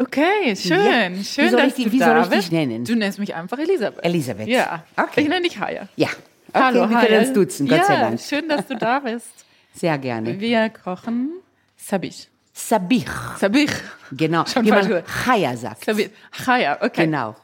Okay, 0.00 0.54
schön. 0.56 0.78
Ja. 1.16 1.22
Schön, 1.24 1.46
wie 1.46 1.48
soll 1.48 1.50
dass 1.50 1.66
ich, 1.68 1.74
die, 1.74 1.84
du 1.84 1.92
wie 1.92 1.98
da 1.98 2.06
soll 2.06 2.22
ich 2.22 2.28
bist. 2.28 2.42
dich 2.44 2.52
nennen? 2.52 2.84
Du 2.84 2.94
nennst 2.94 3.18
mich 3.18 3.34
einfach 3.34 3.58
Elisabeth. 3.58 4.04
Elisabeth. 4.04 4.46
Ja. 4.48 4.84
Okay. 4.96 5.22
Ich 5.22 5.28
nenne 5.28 5.42
dich 5.42 5.58
Haya. 5.58 5.88
Ja. 5.96 6.08
Okay, 6.52 6.60
Hallo, 6.62 6.88
wir 6.88 6.96
Haya. 6.96 7.06
können 7.08 7.20
uns 7.20 7.32
duzen, 7.32 7.68
Gott 7.68 7.78
ja, 7.78 7.84
sei 7.84 7.96
Dank. 7.96 8.20
schön, 8.20 8.48
dass 8.48 8.66
du 8.66 8.76
da 8.76 9.00
bist. 9.00 9.28
Sehr 9.74 9.98
gerne. 9.98 10.38
Wir 10.40 10.70
kochen 10.70 11.30
Sabich. 11.76 12.28
Sabich. 12.52 13.06
Sabich. 13.38 13.70
Genau. 14.12 14.44
Schon 14.46 14.64
wie 14.64 14.70
man. 14.70 15.04
Chaya 15.04 15.56
sagt. 15.56 15.84
Sabich. 15.84 16.10
Haya, 16.46 16.78
okay. 16.80 17.04
Genau. 17.04 17.36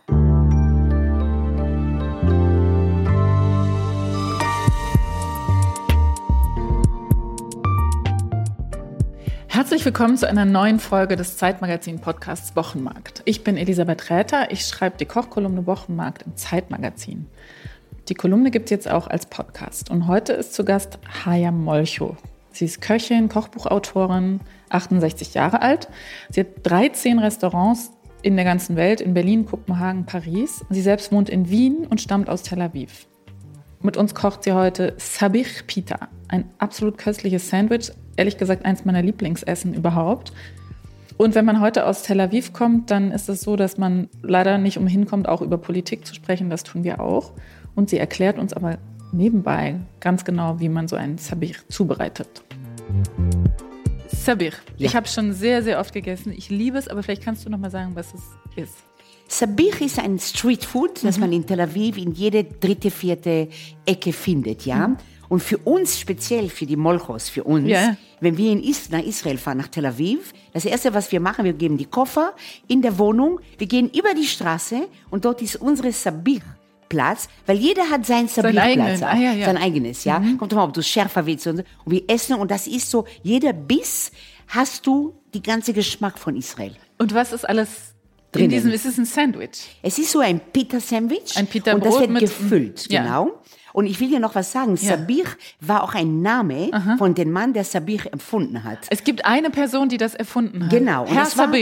Herzlich 9.54 9.84
willkommen 9.84 10.16
zu 10.16 10.28
einer 10.28 10.46
neuen 10.46 10.80
Folge 10.80 11.14
des 11.14 11.36
Zeitmagazin-Podcasts 11.36 12.56
Wochenmarkt. 12.56 13.22
Ich 13.24 13.44
bin 13.44 13.56
Elisabeth 13.56 14.10
Räther, 14.10 14.50
ich 14.50 14.66
schreibe 14.66 14.96
die 14.98 15.04
Kochkolumne 15.04 15.64
Wochenmarkt 15.64 16.22
im 16.22 16.34
Zeitmagazin. 16.34 17.28
Die 18.08 18.16
Kolumne 18.16 18.50
gibt 18.50 18.64
es 18.64 18.70
jetzt 18.70 18.90
auch 18.90 19.06
als 19.06 19.26
Podcast. 19.26 19.90
Und 19.90 20.08
heute 20.08 20.32
ist 20.32 20.54
zu 20.54 20.64
Gast 20.64 20.98
Haya 21.24 21.52
Molcho. 21.52 22.16
Sie 22.50 22.64
ist 22.64 22.80
Köchin, 22.80 23.28
Kochbuchautorin, 23.28 24.40
68 24.70 25.34
Jahre 25.34 25.62
alt. 25.62 25.86
Sie 26.30 26.40
hat 26.40 26.48
13 26.64 27.20
Restaurants 27.20 27.92
in 28.22 28.34
der 28.34 28.44
ganzen 28.44 28.74
Welt, 28.74 29.00
in 29.00 29.14
Berlin, 29.14 29.46
Kopenhagen, 29.46 30.04
Paris. 30.04 30.64
Sie 30.68 30.82
selbst 30.82 31.12
wohnt 31.12 31.30
in 31.30 31.48
Wien 31.48 31.86
und 31.88 32.00
stammt 32.00 32.28
aus 32.28 32.42
Tel 32.42 32.60
Aviv. 32.60 33.06
Mit 33.82 33.96
uns 33.96 34.16
kocht 34.16 34.42
sie 34.42 34.52
heute 34.52 34.94
Sabich 34.96 35.64
Pita, 35.68 36.08
ein 36.26 36.50
absolut 36.58 36.98
köstliches 36.98 37.48
Sandwich, 37.48 37.92
ehrlich 38.16 38.36
gesagt 38.38 38.64
eins 38.64 38.84
meiner 38.84 39.02
Lieblingsessen 39.02 39.74
überhaupt. 39.74 40.32
Und 41.16 41.34
wenn 41.36 41.44
man 41.44 41.60
heute 41.60 41.86
aus 41.86 42.02
Tel 42.02 42.20
Aviv 42.20 42.52
kommt, 42.52 42.90
dann 42.90 43.12
ist 43.12 43.28
es 43.28 43.42
so, 43.42 43.54
dass 43.54 43.78
man 43.78 44.08
leider 44.22 44.58
nicht 44.58 44.78
umhin 44.78 45.06
kommt, 45.06 45.28
auch 45.28 45.42
über 45.42 45.58
Politik 45.58 46.06
zu 46.06 46.14
sprechen. 46.14 46.50
Das 46.50 46.64
tun 46.64 46.82
wir 46.82 47.00
auch. 47.00 47.32
Und 47.76 47.88
sie 47.88 47.98
erklärt 47.98 48.38
uns 48.38 48.52
aber 48.52 48.78
nebenbei 49.12 49.76
ganz 50.00 50.24
genau, 50.24 50.58
wie 50.58 50.68
man 50.68 50.88
so 50.88 50.96
einen 50.96 51.18
Sabich 51.18 51.56
zubereitet. 51.68 52.42
Sabich. 54.08 54.54
Ja. 54.76 54.86
Ich 54.86 54.96
habe 54.96 55.06
schon 55.08 55.32
sehr, 55.32 55.62
sehr 55.62 55.78
oft 55.80 55.92
gegessen. 55.92 56.32
Ich 56.36 56.50
liebe 56.50 56.78
es, 56.78 56.88
aber 56.88 57.02
vielleicht 57.02 57.22
kannst 57.22 57.44
du 57.46 57.50
noch 57.50 57.58
mal 57.58 57.70
sagen, 57.70 57.92
was 57.94 58.12
es 58.14 58.22
ist. 58.56 58.74
Sabich 59.28 59.80
ist 59.80 59.98
ein 59.98 60.18
Streetfood, 60.18 61.02
Mhm. 61.02 61.06
das 61.06 61.18
man 61.18 61.32
in 61.32 61.46
Tel 61.46 61.60
Aviv 61.60 61.96
in 61.96 62.12
jede 62.12 62.44
dritte, 62.44 62.90
vierte 62.90 63.48
Ecke 63.86 64.12
findet, 64.12 64.66
ja. 64.66 64.88
Mhm. 64.88 64.96
Und 65.28 65.42
für 65.42 65.58
uns, 65.58 65.98
speziell 65.98 66.48
für 66.48 66.66
die 66.66 66.76
Molchos, 66.76 67.28
für 67.28 67.44
uns, 67.44 67.68
Ja. 67.68 67.96
wenn 68.20 68.36
wir 68.36 68.52
in 68.52 68.62
Is 68.62 68.90
nach 68.90 69.02
Israel 69.02 69.38
fahren, 69.38 69.58
nach 69.58 69.68
Tel 69.68 69.86
Aviv, 69.86 70.32
das 70.52 70.64
Erste, 70.64 70.92
was 70.94 71.10
wir 71.12 71.20
machen, 71.20 71.44
wir 71.44 71.52
geben 71.54 71.76
die 71.78 71.86
Koffer 71.86 72.34
in 72.68 72.82
der 72.82 72.98
Wohnung, 72.98 73.40
wir 73.58 73.66
gehen 73.66 73.90
über 73.90 74.14
die 74.14 74.26
Straße 74.26 74.86
und 75.10 75.24
dort 75.24 75.42
ist 75.42 75.56
unsere 75.56 75.92
Sabich. 75.92 76.42
Platz, 76.90 77.28
weil 77.46 77.56
jeder 77.56 77.88
hat 77.90 78.04
sein 78.06 78.28
Sabich-Platz, 78.28 78.66
eigenen. 78.66 79.02
auch, 79.02 79.08
Ah, 79.08 79.16
ja, 79.16 79.32
ja. 79.32 79.46
sein 79.46 79.56
eigenes, 79.56 80.04
ja. 80.04 80.22
Kommt 80.38 80.52
doch 80.52 80.58
mal, 80.58 80.64
ob 80.64 80.74
du 80.74 80.82
schärfer 80.82 81.24
willst 81.26 81.46
und, 81.46 81.56
so. 81.56 81.62
und 81.84 81.92
wir 81.92 82.02
essen 82.08 82.36
und 82.36 82.50
das 82.50 82.66
ist 82.68 82.88
so, 82.90 83.04
jeder 83.22 83.52
Biss 83.54 84.12
hast 84.48 84.86
du 84.86 85.14
die 85.32 85.42
ganze 85.42 85.72
Geschmack 85.72 86.18
von 86.18 86.36
Israel. 86.36 86.76
Und 86.98 87.12
was 87.14 87.32
ist 87.32 87.48
alles 87.48 87.68
Drinnen. 88.30 88.44
in 88.44 88.50
diesem? 88.50 88.70
Ist 88.70 88.84
es 88.84 88.98
ein 88.98 89.06
Sandwich? 89.06 89.62
Es 89.82 89.98
ist 89.98 90.12
so 90.12 90.20
ein 90.20 90.38
Pita-Sandwich. 90.52 91.36
Ein 91.36 91.46
Pita-Brot 91.46 91.82
Und 91.82 91.84
das 91.90 92.00
wird 92.00 92.10
mit- 92.10 92.20
gefüllt, 92.20 92.86
Ja. 92.92 93.02
genau. 93.02 93.32
Und 93.74 93.86
ich 93.86 93.98
will 93.98 94.08
dir 94.08 94.20
noch 94.20 94.36
was 94.36 94.52
sagen. 94.52 94.76
Ja. 94.76 94.90
Sabich 94.96 95.26
war 95.60 95.82
auch 95.82 95.94
ein 95.94 96.22
Name 96.22 96.70
von 96.96 97.12
dem 97.16 97.32
Mann, 97.32 97.52
der 97.54 97.64
Sabich 97.64 98.06
empfunden 98.12 98.62
hat. 98.62 98.86
Es 98.88 99.02
gibt 99.02 99.24
eine 99.24 99.50
Person, 99.50 99.88
die 99.88 99.96
das 99.96 100.14
erfunden 100.14 100.62
hat. 100.62 100.70
Genau. 100.70 101.02
Und 101.02 101.08
Herr 101.08 101.24
das 101.24 101.36
war-. 101.36 101.52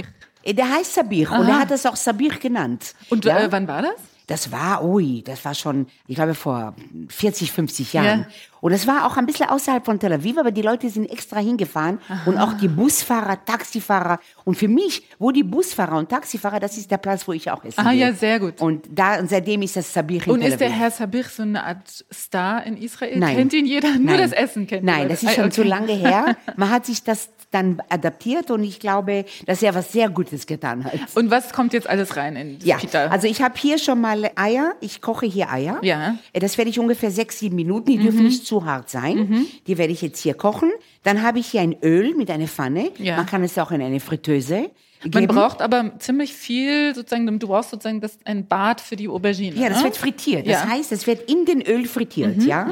Äh, 0.42 0.52
Der 0.52 0.68
heißt 0.68 0.94
Sabich 0.94 1.30
und 1.30 1.48
er 1.48 1.60
hat 1.60 1.70
das 1.70 1.86
auch 1.86 1.96
Sabich 1.96 2.38
genannt. 2.38 2.94
Und 3.08 3.24
ja? 3.24 3.38
äh, 3.40 3.50
wann 3.50 3.66
war 3.66 3.80
das? 3.80 3.94
Das 4.32 4.50
war, 4.50 4.82
ui, 4.82 5.22
das 5.22 5.44
war 5.44 5.54
schon, 5.54 5.86
ich 6.08 6.14
glaube, 6.14 6.34
vor 6.34 6.74
40, 7.08 7.52
50 7.52 7.92
Jahren. 7.92 8.20
Ja. 8.20 8.26
Und 8.62 8.72
es 8.72 8.86
war 8.86 9.06
auch 9.06 9.18
ein 9.18 9.26
bisschen 9.26 9.50
außerhalb 9.50 9.84
von 9.84 9.98
Tel 9.98 10.12
Aviv, 10.12 10.38
aber 10.38 10.50
die 10.52 10.62
Leute 10.62 10.88
sind 10.88 11.10
extra 11.10 11.38
hingefahren. 11.40 11.98
Und 12.24 12.38
auch 12.38 12.54
die 12.54 12.68
Busfahrer, 12.68 13.44
Taxifahrer. 13.44 14.20
Und 14.44 14.56
für 14.56 14.68
mich, 14.68 15.02
wo 15.18 15.32
die 15.32 15.42
Busfahrer 15.42 15.98
und 15.98 16.08
Taxifahrer, 16.08 16.60
das 16.60 16.78
ist 16.78 16.90
der 16.90 16.96
Platz, 16.96 17.28
wo 17.28 17.32
ich 17.34 17.50
auch 17.50 17.62
essen 17.62 17.80
Ah, 17.84 17.90
will. 17.90 17.98
ja, 17.98 18.12
sehr 18.14 18.40
gut. 18.40 18.60
Und 18.62 18.86
da, 18.90 19.18
und 19.18 19.28
seitdem 19.28 19.60
ist 19.62 19.76
das 19.76 19.92
Sabich 19.92 20.26
in 20.26 20.32
Und 20.32 20.40
ist 20.42 20.60
der. 20.60 20.70
Herr 20.70 20.90
Sabich 20.90 21.26
so 21.28 21.42
eine 21.42 21.62
Art 21.62 22.04
Star 22.10 22.64
in 22.64 22.78
Israel? 22.78 23.18
Nein. 23.18 23.36
Kennt 23.36 23.52
ihn 23.52 23.66
jeder? 23.66 23.90
Nur 23.90 24.12
Nein. 24.12 24.18
das 24.18 24.32
Essen 24.32 24.66
kennt 24.66 24.84
Nein, 24.84 25.08
das 25.10 25.22
ist 25.22 25.34
schon 25.34 25.44
okay. 25.44 25.52
zu 25.52 25.62
lange 25.64 25.92
her. 25.92 26.36
Man 26.56 26.70
hat 26.70 26.86
sich 26.86 27.02
das 27.02 27.28
dann 27.52 27.80
adaptiert 27.88 28.50
und 28.50 28.64
ich 28.64 28.80
glaube, 28.80 29.24
dass 29.46 29.62
er 29.62 29.74
was 29.74 29.92
sehr 29.92 30.08
Gutes 30.10 30.46
getan 30.46 30.84
hat. 30.84 30.94
Und 31.14 31.30
was 31.30 31.52
kommt 31.52 31.72
jetzt 31.72 31.88
alles 31.88 32.16
rein 32.16 32.34
in 32.36 32.58
das 32.58 32.66
Ja, 32.66 32.76
Pita? 32.78 33.06
also 33.06 33.26
ich 33.28 33.40
habe 33.42 33.54
hier 33.58 33.78
schon 33.78 34.00
mal 34.00 34.30
Eier. 34.34 34.74
Ich 34.80 35.00
koche 35.00 35.26
hier 35.26 35.50
Eier. 35.50 35.78
Ja. 35.82 36.12
Mhm. 36.12 36.18
Äh, 36.32 36.40
Das 36.40 36.58
werde 36.58 36.70
ich 36.70 36.78
ungefähr 36.80 37.10
sechs, 37.10 37.38
sieben 37.38 37.56
Minuten. 37.56 37.90
Die 37.90 37.98
dürfen 37.98 38.24
nicht 38.24 38.46
zu 38.46 38.64
hart 38.64 38.90
sein. 38.90 39.46
Die 39.66 39.78
werde 39.78 39.92
ich 39.92 40.02
jetzt 40.02 40.20
hier 40.20 40.34
kochen. 40.34 40.70
Dann 41.04 41.22
habe 41.22 41.38
ich 41.38 41.46
hier 41.48 41.60
ein 41.60 41.76
Öl 41.82 42.14
mit 42.14 42.30
einer 42.30 42.48
Pfanne. 42.48 42.90
Ja. 42.98 43.16
Man 43.16 43.26
kann 43.26 43.42
es 43.44 43.56
auch 43.58 43.70
in 43.70 43.82
eine 43.82 44.00
Fritteuse 44.00 44.70
Man 45.02 45.10
geben. 45.10 45.26
braucht 45.28 45.60
aber 45.60 45.92
ziemlich 45.98 46.32
viel, 46.32 46.94
sozusagen, 46.94 47.26
du 47.38 47.48
brauchst 47.48 47.70
sozusagen 47.70 48.00
das, 48.00 48.18
ein 48.24 48.46
Bad 48.46 48.80
für 48.80 48.96
die 48.96 49.08
Aubergine. 49.08 49.56
ja, 49.56 49.68
das 49.68 49.78
ne? 49.78 49.84
wird 49.84 49.96
frittiert. 49.96 50.46
Das 50.46 50.52
Ja. 50.60 50.64
Mhm, 50.64 50.70
heißt, 50.70 50.92
es 50.92 51.06
wird 51.06 51.30
in 51.30 51.44
den 51.44 51.60
Öl 51.62 51.86
frittiert, 51.86 52.42
ja. 52.44 52.70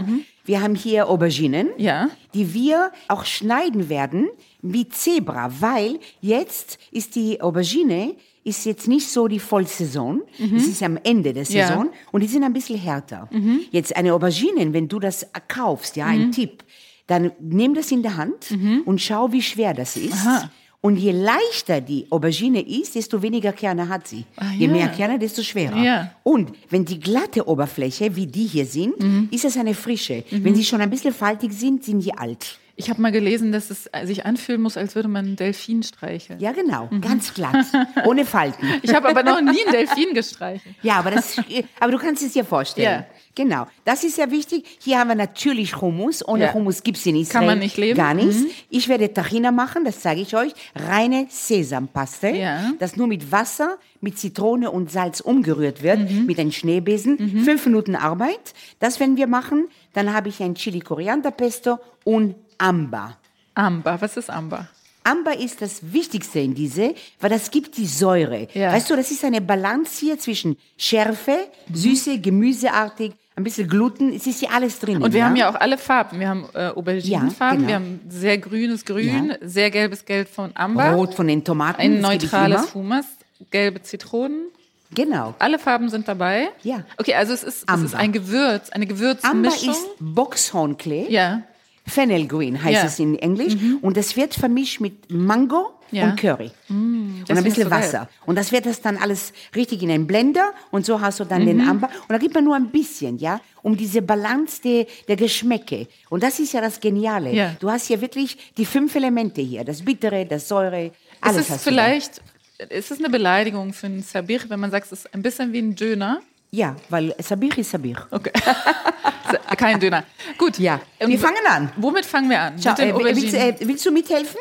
Wir 0.51 0.63
haben 0.63 0.75
hier 0.75 1.09
Auberginen, 1.09 1.69
Ja. 1.79 2.11
die 2.35 2.53
wir 2.55 2.91
auch 3.07 3.25
schneiden 3.25 3.89
werden 3.89 4.29
wie 4.63 4.89
Zebra, 4.89 5.53
weil 5.61 6.01
jetzt 6.21 6.79
ist 6.91 7.15
die 7.15 7.41
Aubergine 7.41 8.17
ist 8.43 8.65
jetzt 8.67 8.89
nicht 8.89 9.07
so 9.09 9.29
die 9.29 9.39
Vollsaison. 9.39 10.23
Es 10.57 10.67
ist 10.67 10.83
am 10.83 10.99
Ende 11.05 11.33
der 11.33 11.45
Mhm. 11.45 11.51
Ja. 11.55 11.65
Mhm. 11.67 11.69
Saison 11.69 11.91
und 12.11 12.21
die 12.23 12.27
sind 12.27 12.43
ein 12.43 12.53
bisschen 12.53 12.77
härter. 12.81 13.29
Jetzt 13.71 13.95
eine 13.95 14.13
Aubergine, 14.13 14.73
wenn 14.73 14.89
du 14.89 14.99
das 14.99 15.25
kaufst, 15.47 15.95
ja, 15.95 16.07
ein 16.07 16.33
Tipp, 16.33 16.65
dann 17.07 17.31
nimm 17.39 17.75
das 17.75 17.93
in 17.93 18.03
der 18.03 18.17
Hand 18.17 18.53
und 18.87 19.01
schau, 19.01 19.31
wie 19.31 19.43
schwer 19.43 19.73
das 19.73 19.97
ist. 19.97 20.25
Mhm. 20.25 20.29
Aha. 20.31 20.51
Und 20.83 20.97
je 20.97 21.13
leichter 21.13 21.83
die 21.83 22.07
Aubergine 22.11 22.61
ist, 22.67 22.95
desto 22.95 23.21
weniger 23.21 23.53
Kerne 23.53 23.87
hat 23.89 24.09
sie. 24.09 24.25
Ah, 24.37 24.53
Je 24.57 24.67
ja. 24.67 24.73
mehr 24.73 24.89
Kerne, 24.89 25.19
desto 25.19 25.43
schwerer. 25.43 25.77
Ja. 25.77 26.11
Und 26.23 26.53
wenn 26.71 26.87
die 26.87 26.99
glatte 26.99 27.47
Oberfläche, 27.47 28.17
wie 28.17 28.27
die 28.27 28.47
hier 28.47 28.65
sind, 28.65 28.99
Mhm. 28.99 29.29
ist 29.31 29.45
es 29.45 29.59
eine 29.59 29.75
frische. 29.75 30.25
Wenn 30.31 30.55
sie 30.55 30.65
schon 30.65 30.81
ein 30.81 30.89
bisschen 30.89 31.13
faltig 31.13 31.53
sind, 31.53 31.85
sind 31.85 32.01
die 32.03 32.15
alt. 32.17 32.59
Ich 32.81 32.91
habe 32.91 33.01
mal 33.01 33.13
gelesen, 33.13 33.53
dass 33.53 33.71
es 33.71 33.91
sich 34.05 34.25
anfühlen 34.27 34.61
muss, 34.63 34.77
als 34.77 34.95
würde 34.95 35.09
man 35.09 35.27
einen 35.27 35.37
Delfin 35.37 35.83
streicheln. 35.83 36.41
Ja, 36.41 36.53
genau. 36.53 36.89
Mhm. 36.91 37.01
Ganz 37.03 37.35
glatt. 37.35 37.67
Ohne 38.07 38.25
Falten. 38.25 38.67
Ich 38.83 38.95
habe 38.95 39.09
aber 39.09 39.23
noch 39.23 39.41
nie 39.41 39.63
einen 39.65 39.73
Delfin 39.73 40.15
gestreichelt. 40.15 40.75
Ja, 40.83 40.95
aber, 40.95 41.11
das, 41.11 41.37
aber 41.79 41.93
du 41.93 41.99
kannst 41.99 42.23
es 42.23 42.33
dir 42.33 42.45
vorstellen. 42.45 43.01
Ja. 43.01 43.07
Genau. 43.35 43.67
Das 43.85 44.03
ist 44.03 44.17
sehr 44.17 44.31
wichtig. 44.31 44.65
Hier 44.83 44.99
haben 44.99 45.09
wir 45.09 45.15
natürlich 45.15 45.81
Hummus. 45.81 46.27
Ohne 46.27 46.45
Ja. 46.45 46.55
Hummus 46.55 46.83
gibt's 46.83 47.05
in 47.07 47.17
Israel 47.17 47.41
Kann 47.41 47.47
man 47.47 47.59
nicht 47.59 47.77
leben. 47.77 47.93
Mhm. 47.99 48.03
gar 48.03 48.15
nichts. 48.15 48.43
Ich 48.71 48.89
werde 48.89 49.13
Tahina 49.13 49.53
machen, 49.53 49.85
das 49.85 50.01
zeige 50.01 50.21
ich 50.23 50.35
euch. 50.35 50.53
Reine 50.75 51.27
Sesampaste, 51.29 52.29
Ja. 52.31 52.73
das 52.79 52.97
nur 52.97 53.07
mit 53.07 53.31
Wasser, 53.31 53.79
mit 54.01 54.19
Zitrone 54.19 54.71
und 54.71 54.91
Salz 54.91 55.21
umgerührt 55.21 55.83
wird, 55.83 56.11
Mhm. 56.11 56.27
mit 56.27 56.39
einem 56.39 56.53
Schneebesen. 56.53 57.43
Fünf 57.45 57.67
Minuten 57.67 57.95
Arbeit. 57.97 58.55
Das 58.79 58.99
werden 59.01 59.17
wir 59.17 59.27
machen. 59.27 59.69
Dann 59.93 60.13
habe 60.15 60.29
ich 60.31 60.41
ein 60.43 60.55
Chili-Koriander-Pesto 60.55 61.79
und 62.05 62.35
Amber. 62.59 63.17
Amber, 63.55 64.01
was 64.01 64.17
ist 64.17 64.31
Amber? 64.31 64.69
Amber 65.03 65.39
ist 65.39 65.63
das 65.63 65.93
Wichtigste 65.93 66.41
in 66.41 66.55
diese, 66.55 66.95
weil 67.21 67.31
das 67.31 67.51
gibt 67.51 67.77
die 67.79 67.87
Säure. 67.87 68.49
Ja. 68.55 68.73
Weißt 68.73 68.91
du, 68.91 68.97
das 68.97 69.11
ist 69.11 69.25
eine 69.25 69.41
Balance 69.41 69.99
hier 69.99 70.19
zwischen 70.19 70.57
Schärfe, 70.77 71.37
Süße, 71.73 72.19
Gemüseartig, 72.21 73.13
ein 73.35 73.43
bisschen 73.45 73.67
Gluten. 73.69 74.13
Es 74.13 74.27
ist 74.27 74.41
hier 74.41 74.53
alles 74.53 74.79
drin. 74.79 75.03
Und 75.03 75.13
wir 75.15 75.21
ja? 75.21 75.27
haben 75.27 75.37
ja 75.37 75.49
auch 75.51 75.55
alle 75.55 75.79
Farben. 75.79 76.21
Wir 76.21 76.29
haben 76.29 76.45
äh, 76.55 76.69
Auberginenfarben, 76.69 77.63
Ja, 77.67 77.67
genau. 77.67 77.69
wir 77.69 77.75
haben 77.77 78.01
sehr 78.11 78.37
grünes 78.39 78.85
Grün, 78.85 79.35
sehr 79.41 79.71
gelbes 79.71 80.05
Gelb 80.05 80.29
von 80.29 80.51
Amber, 80.55 80.91
Rot 80.93 81.15
von 81.15 81.27
den 81.27 81.43
Tomaten. 81.45 81.81
ein 81.81 82.01
neutrales 82.01 82.75
immer. 82.75 83.05
Gelbe 83.51 83.83
Zitronen. 83.83 84.47
Genau. 84.93 85.35
Alle 85.39 85.59
Farben 85.59 85.89
sind 85.89 86.09
dabei. 86.09 86.49
Ja. 86.65 86.85
Okay, 86.99 87.15
also 87.15 87.33
es 87.33 87.45
ist, 87.45 87.59
es 87.63 87.69
Amber. 87.69 87.87
ist 87.87 87.95
ein 87.95 88.11
Gewürz, 88.13 88.71
eine 88.71 88.85
Amber 88.85 88.95
Gewürzmischung. 88.95 89.71
ist 89.71 89.87
Boxhornklee. 90.01 91.07
ja. 91.11 91.43
Fennel 91.87 92.29
Green 92.29 92.63
heißt 92.63 92.75
Ja. 92.75 92.83
Mhm. 92.83 92.87
es 92.87 92.99
in 93.01 93.19
Englisch. 93.19 93.57
Und 93.81 93.97
das 93.97 94.15
wird 94.17 94.35
vermischt 94.35 94.81
mit 94.81 95.11
Mango 95.11 95.73
Ja. 95.91 96.07
Mm, 96.07 96.11
und 96.11 96.21
Curry. 96.21 96.51
und 96.69 97.25
das 97.27 97.39
ein 97.39 97.43
bisschen 97.43 97.65
so 97.65 97.71
geil. 97.71 97.81
Wasser. 97.83 98.09
Und 98.27 98.37
das 98.37 98.53
wird 98.53 98.67
das 98.67 98.81
dann 98.81 98.97
alles 98.97 99.33
richtig 99.57 99.83
in 99.83 99.91
einen 99.91 100.07
Blender 100.07 100.53
und 100.71 100.87
so 100.87 101.01
hast 101.01 101.19
du 101.19 101.25
dann 101.25 101.43
Mhm. 101.43 101.47
den 101.47 101.61
Amber. 101.69 101.89
Und 102.03 102.11
da 102.11 102.19
gibt 102.19 102.35
man 102.35 102.45
nur 102.45 102.55
ein 102.55 102.71
bisschen, 102.71 103.19
ja, 103.19 103.41
um 103.63 103.77
diese 103.77 104.03
Balance 104.03 104.61
der, 104.63 104.87
der 105.09 105.17
Geschmäcke. 105.17 105.89
Und 106.11 106.23
das 106.23 106.39
ist 106.39 106.53
ja 106.53 106.61
das 106.61 106.79
Geniale. 106.79 107.33
Ja. 107.33 107.57
Du 107.59 107.69
hast 107.69 107.87
hier 107.87 108.01
wirklich 108.01 108.37
die 108.57 108.67
fünf 108.67 108.95
Elemente 108.95 109.41
hier. 109.41 109.65
Das 109.65 109.83
Bittere, 109.83 110.27
das 110.27 110.47
Säure, 110.47 110.93
alles 111.21 111.39
Ist 111.39 111.47
es 111.47 111.51
hast 111.57 111.67
du 111.67 111.71
vielleicht, 111.71 112.23
ist 112.69 112.91
es 112.91 112.99
eine 112.99 113.09
Beleidigung 113.09 113.73
für 113.73 113.87
einen 113.87 114.03
Sabich, 114.03 114.49
wenn 114.49 114.61
man 114.61 114.71
sagt, 114.71 114.87
es 114.87 114.93
ist 114.93 115.15
ein 115.15 115.23
bisschen 115.23 115.53
wie 115.53 115.61
ein 115.61 115.75
Döner? 115.75 116.21
Ja, 116.51 116.77
weil 116.89 117.15
Sabir 117.19 117.57
ist 117.59 117.71
Sabir. 117.71 118.07
Okay. 118.11 118.33
Kein 119.57 119.79
Döner. 119.79 120.05
Gut. 120.39 120.59
Ja, 120.59 120.81
wir 120.99 121.19
fangen 121.19 121.47
an. 121.49 121.73
Womit 121.77 122.05
fangen 122.05 122.29
wir 122.29 122.41
an? 122.41 122.55
Schau, 122.61 122.71
Mit 122.71 122.79
den 122.79 122.91
äh, 122.91 123.17
willst, 123.17 123.35
äh, 123.35 123.55
willst 123.61 123.87
du 123.87 123.93
mithelfen? 123.93 124.41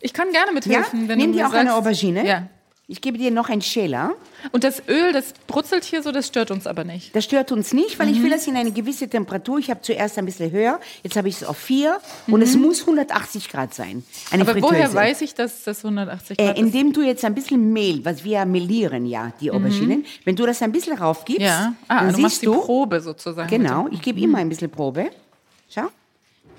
ich 0.00 0.12
kann 0.12 0.30
gerne 0.32 0.52
mithelfen. 0.52 1.02
Ja? 1.02 1.08
Wenn 1.08 1.18
Nimm 1.18 1.32
dir 1.32 1.46
auch 1.46 1.50
sagst, 1.50 1.60
eine 1.60 1.74
Aubergine. 1.74 2.26
Ja. 2.26 2.48
Ich 2.90 3.00
gebe 3.00 3.18
dir 3.18 3.30
noch 3.30 3.48
einen 3.48 3.62
Schäler. 3.62 4.14
Und 4.50 4.64
das 4.64 4.82
Öl, 4.88 5.12
das 5.12 5.32
brutzelt 5.46 5.84
hier 5.84 6.02
so, 6.02 6.10
das 6.10 6.26
stört 6.26 6.50
uns 6.50 6.66
aber 6.66 6.82
nicht. 6.82 7.14
Das 7.14 7.24
stört 7.24 7.52
uns 7.52 7.72
nicht, 7.72 7.98
weil 8.00 8.08
Mhm. 8.08 8.14
ich 8.14 8.22
will 8.22 8.30
das 8.30 8.46
in 8.48 8.56
eine 8.56 8.72
gewisse 8.72 9.06
Temperatur. 9.08 9.58
Ich 9.58 9.70
habe 9.70 9.80
zuerst 9.82 10.18
ein 10.18 10.24
bisschen 10.26 10.50
höher, 10.50 10.80
jetzt 11.04 11.14
habe 11.16 11.28
ich 11.28 11.36
es 11.36 11.44
auf 11.44 11.56
4 11.56 12.00
und 12.26 12.42
es 12.42 12.56
muss 12.56 12.84
180 12.86 13.48
Grad 13.48 13.74
sein. 13.74 14.02
Eine 14.32 14.42
Mhm. 14.42 14.48
aber 14.50 14.58
Fritteuse. 14.58 14.72
woher 14.74 14.94
weiß 14.94 15.20
ich, 15.20 15.34
dass 15.34 15.62
das 15.62 15.84
180 15.84 16.38
Äh, 16.38 16.46
Grad 16.46 16.56
ist? 16.56 16.60
indem 16.64 16.92
du 16.92 17.02
jetzt 17.02 17.24
ein 17.24 17.34
bisschen 17.34 17.72
Mehl, 17.72 18.04
was 18.04 18.24
wir 18.24 18.44
melieren, 18.44 19.06
ja, 19.06 19.32
die 19.40 19.52
Auberginen, 19.52 20.04
wenn 20.24 20.34
du 20.34 20.44
das 20.44 20.60
ein 20.62 20.72
bisschen 20.72 20.98
raufgibst, 20.98 21.40
Mhm. 21.40 21.46
Ja. 21.46 21.74
Ah, 21.86 22.04
dann 22.06 22.14
du 22.14 22.20
machst 22.22 22.40
siehst 22.40 22.46
du, 22.46 22.60
Probe 22.60 23.00
sozusagen. 23.00 23.48
genau, 23.48 23.86
ich 23.92 24.02
gebe 24.02 24.18
immer 24.20 24.38
ein 24.38 24.48
bisschen 24.48 24.68
Probe. 24.70 25.10
Schau, 25.72 25.86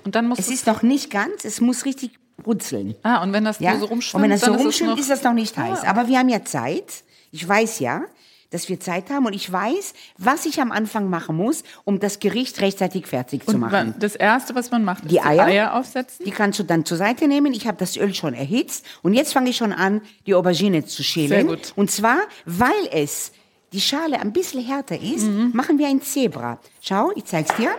Und 0.04 0.14
dann 0.14 0.28
musst 0.28 0.40
es 0.40 0.48
ist 0.48 0.66
noch 0.66 0.82
nicht 0.82 1.10
ganz, 1.10 1.44
es 1.44 1.60
muss 1.60 1.84
richtig 1.84 2.12
brutzeln. 2.42 2.94
Ah, 3.02 3.22
und 3.22 3.32
wenn 3.32 3.44
das 3.44 3.58
Ja? 3.60 3.76
so 3.78 3.86
rumschwimmt, 3.86 4.14
und 4.16 4.22
wenn 4.22 4.30
das 4.30 4.40
so 4.42 4.52
rumschwimmt, 4.52 4.98
ist 4.98 5.10
das 5.10 5.22
noch 5.22 5.32
nicht 5.34 5.56
heiß. 5.56 5.84
Aber 5.84 6.08
wir 6.08 6.18
haben 6.18 6.28
ja 6.28 6.44
Zeit. 6.44 7.04
Ich 7.30 7.48
weiß 7.48 7.78
ja, 7.80 8.02
dass 8.50 8.68
wir 8.68 8.78
Zeit 8.78 9.08
haben 9.08 9.24
und 9.24 9.32
ich 9.32 9.50
weiß, 9.50 9.94
was 10.18 10.44
ich 10.44 10.60
am 10.60 10.72
Anfang 10.72 11.08
machen 11.08 11.34
muss, 11.36 11.64
um 11.84 12.00
das 12.00 12.18
Gericht 12.20 12.60
rechtzeitig 12.60 13.06
fertig 13.06 13.46
zu 13.46 13.54
und 13.54 13.60
machen. 13.60 13.72
man- 13.72 13.94
das 13.98 14.14
erste, 14.14 14.54
was 14.54 14.70
man 14.70 14.84
macht, 14.84 15.04
ist 15.04 15.10
Die 15.10 15.22
Eier? 15.22 15.44
Eier 15.46 15.74
aufsetzen. 15.74 16.22
Die 16.26 16.30
kannst 16.30 16.58
du 16.58 16.62
dann 16.62 16.84
zur 16.84 16.98
Seite 16.98 17.26
nehmen. 17.28 17.54
Ich 17.54 17.66
habe 17.66 17.78
das 17.78 17.96
Öl 17.96 18.12
schon 18.14 18.34
erhitzt 18.34 18.84
und 19.00 19.14
jetzt 19.14 19.32
fange 19.32 19.48
ich 19.48 19.56
schon 19.56 19.72
an, 19.72 20.02
die 20.26 20.34
Aubergine 20.34 20.84
zu 20.84 21.02
schälen. 21.02 21.28
Sehr 21.30 21.44
gut. 21.44 21.72
Und 21.76 21.90
zwar, 21.90 22.18
weil 22.44 22.70
es 22.90 23.32
die 23.72 23.80
Schale 23.80 24.20
ein 24.20 24.34
bisschen 24.34 24.62
härter 24.62 25.00
ist, 25.00 25.22
Mhm. 25.24 25.52
machen 25.54 25.78
wir 25.78 25.86
ein 25.88 26.02
Zebra. 26.02 26.58
Schau, 26.82 27.10
ich 27.16 27.24
zeig's 27.24 27.54
dir. 27.56 27.70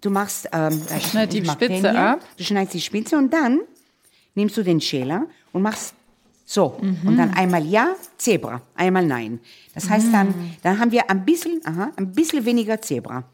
Du 0.00 0.10
machst 0.10 0.48
ähm, 0.52 0.80
ich 0.96 1.06
schneid 1.06 1.32
die 1.32 1.44
Spitze 1.44 1.90
ab. 1.98 2.20
Du 2.36 2.44
schneidest 2.44 2.74
die 2.74 2.80
Spitze 2.80 3.16
und 3.16 3.32
dann 3.32 3.60
nimmst 4.34 4.56
du 4.56 4.62
den 4.62 4.80
Schäler 4.80 5.26
und 5.52 5.62
machst 5.62 5.94
so 6.44 6.78
Mhm. 6.80 7.08
und 7.08 7.16
dann 7.18 7.34
einmal 7.34 7.64
ja, 7.66 7.94
Zebra, 8.16 8.62
einmal 8.74 9.04
nein. 9.04 9.40
Das 9.74 9.90
heißt 9.90 10.12
dann, 10.12 10.28
Mhm. 10.28 10.50
dann 10.62 10.78
haben 10.78 10.92
wir 10.92 11.10
ein 11.10 11.24
bisschen, 11.24 11.60
aha, 11.64 11.90
ein 11.96 12.12
bisschen 12.12 12.44
weniger 12.44 12.80
Zebra. 12.80 13.24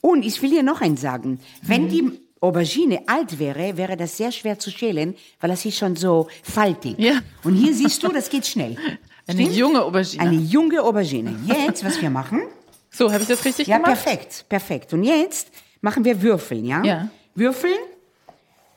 Und 0.00 0.24
ich 0.24 0.40
will 0.42 0.50
dir 0.50 0.62
noch 0.62 0.80
eins 0.80 1.00
sagen, 1.00 1.38
wenn 1.62 1.84
Mhm. 1.84 1.88
die 1.90 2.20
Aubergine 2.40 3.02
alt 3.06 3.38
wäre, 3.38 3.76
wäre 3.76 3.96
das 3.96 4.16
sehr 4.16 4.32
schwer 4.32 4.58
zu 4.58 4.70
schälen, 4.70 5.14
weil 5.40 5.50
das 5.50 5.64
ist 5.64 5.78
schon 5.78 5.96
so 5.96 6.28
faltig. 6.42 6.96
Ja. 6.98 7.20
Und 7.44 7.54
hier 7.56 7.72
siehst 7.74 8.02
du, 8.02 8.08
das 8.08 8.28
geht 8.30 8.46
schnell. 8.46 8.76
Eine 9.28 9.40
Stimmt? 9.42 9.56
junge 9.56 9.82
Aubergine. 9.84 10.22
Eine 10.22 10.36
junge 10.36 10.82
Aubergine. 10.82 11.36
Jetzt, 11.46 11.84
was 11.84 12.00
wir 12.00 12.10
machen? 12.10 12.42
so, 12.90 13.12
habe 13.12 13.22
ich 13.22 13.28
das 13.28 13.44
richtig 13.44 13.66
Ja, 13.68 13.76
gemacht? 13.76 14.02
perfekt, 14.02 14.44
perfekt. 14.48 14.92
Und 14.94 15.02
jetzt 15.04 15.48
machen 15.86 16.04
wir 16.04 16.20
Würfeln, 16.22 16.64
ja? 16.64 16.82
Ja. 16.84 17.08
Würfeln 17.34 17.74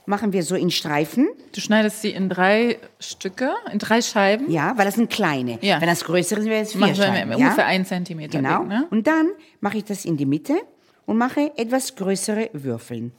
machen 0.05 0.33
wir 0.33 0.43
so 0.43 0.55
in 0.55 0.71
Streifen, 0.71 1.27
Du 1.53 1.61
schneidest 1.61 2.01
sie 2.01 2.09
in 2.11 2.29
drei 2.29 2.77
Stücke, 2.99 3.51
in 3.71 3.79
drei 3.79 4.01
Scheiben. 4.01 4.49
ja, 4.51 4.73
weil 4.77 4.85
das 4.85 4.95
sind 4.95 5.09
kleine. 5.09 5.57
Ja. 5.61 5.79
Wenn 5.81 5.87
das 5.87 6.03
größere 6.03 6.39
ist, 6.39 6.45
wäre 6.47 6.61
es 6.63 6.71
vier 6.71 6.81
Machen 6.81 6.97
wir 6.97 7.03
Scheiben, 7.03 7.31
ja? 7.31 7.37
ungefähr 7.37 7.65
einen 7.65 7.85
Zentimeter 7.85 8.37
Genau. 8.39 8.59
dick, 8.59 8.67
ne? 8.69 8.87
Und 8.91 9.07
dann 9.07 9.27
mache 9.61 9.77
ich 9.77 9.83
das 9.85 10.05
in 10.05 10.15
die 10.17 10.25
Mitte 10.25 10.55
und 11.05 11.17
mache 11.17 11.51
etwas 11.57 11.95
größere 11.95 12.49
Würfeln. 12.53 13.11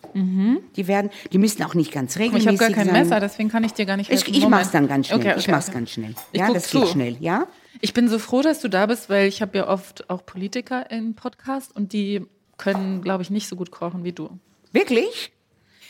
Die 0.77 0.87
werden, 0.89 1.11
die 1.33 1.39
müssen 1.39 1.63
auch 1.65 1.75
nicht 1.75 1.91
ganz 1.93 2.15
Ich 2.15 2.23
regelmäßig 2.23 2.47
habe 2.49 2.57
gar 2.59 2.71
kein 2.71 2.87
sein. 2.87 3.03
Messer, 3.03 3.19
deswegen 3.21 3.49
kann 3.51 3.65
ich 3.65 3.73
dir 3.73 3.87
gar 3.87 3.97
nicht 3.97 4.11
Ich, 4.11 4.21
helfen. 4.21 4.35
ich 4.35 4.41
Moment. 4.43 4.61
mach's 4.63 4.71
dann 4.73 4.87
ganz 4.89 5.09
schnell. 5.09 5.19
Okay, 5.21 5.35
ich 5.37 5.43
okay, 5.45 5.51
mach's 5.51 5.69
okay. 5.69 5.79
ganz 5.79 5.91
schnell. 5.91 6.15
Ich 6.33 6.41
ja, 6.41 6.53
das 6.53 6.69
zu. 6.69 6.81
geht 6.81 6.89
schnell, 6.91 7.17
ja? 7.21 7.47
Ich 7.81 7.93
bin 7.95 8.09
so 8.09 8.19
froh, 8.21 8.43
dass 8.43 8.61
du 8.61 8.69
da 8.69 8.87
bist, 8.87 9.09
weil 9.11 9.27
ich 9.27 9.43
habe 9.43 9.59
ja 9.59 9.69
oft 9.69 10.09
auch 10.11 10.25
Politiker 10.27 10.89
im 10.91 11.15
Podcast 11.15 11.75
und 11.75 11.93
die 11.93 12.23
können, 12.61 13.03
glaube 13.03 13.23
ich, 13.23 13.31
nicht 13.31 13.49
so 13.49 13.57
gut 13.57 13.71
kochen 13.71 14.05
wie 14.05 14.13
du. 14.13 14.31
Wirklich? 14.73 15.33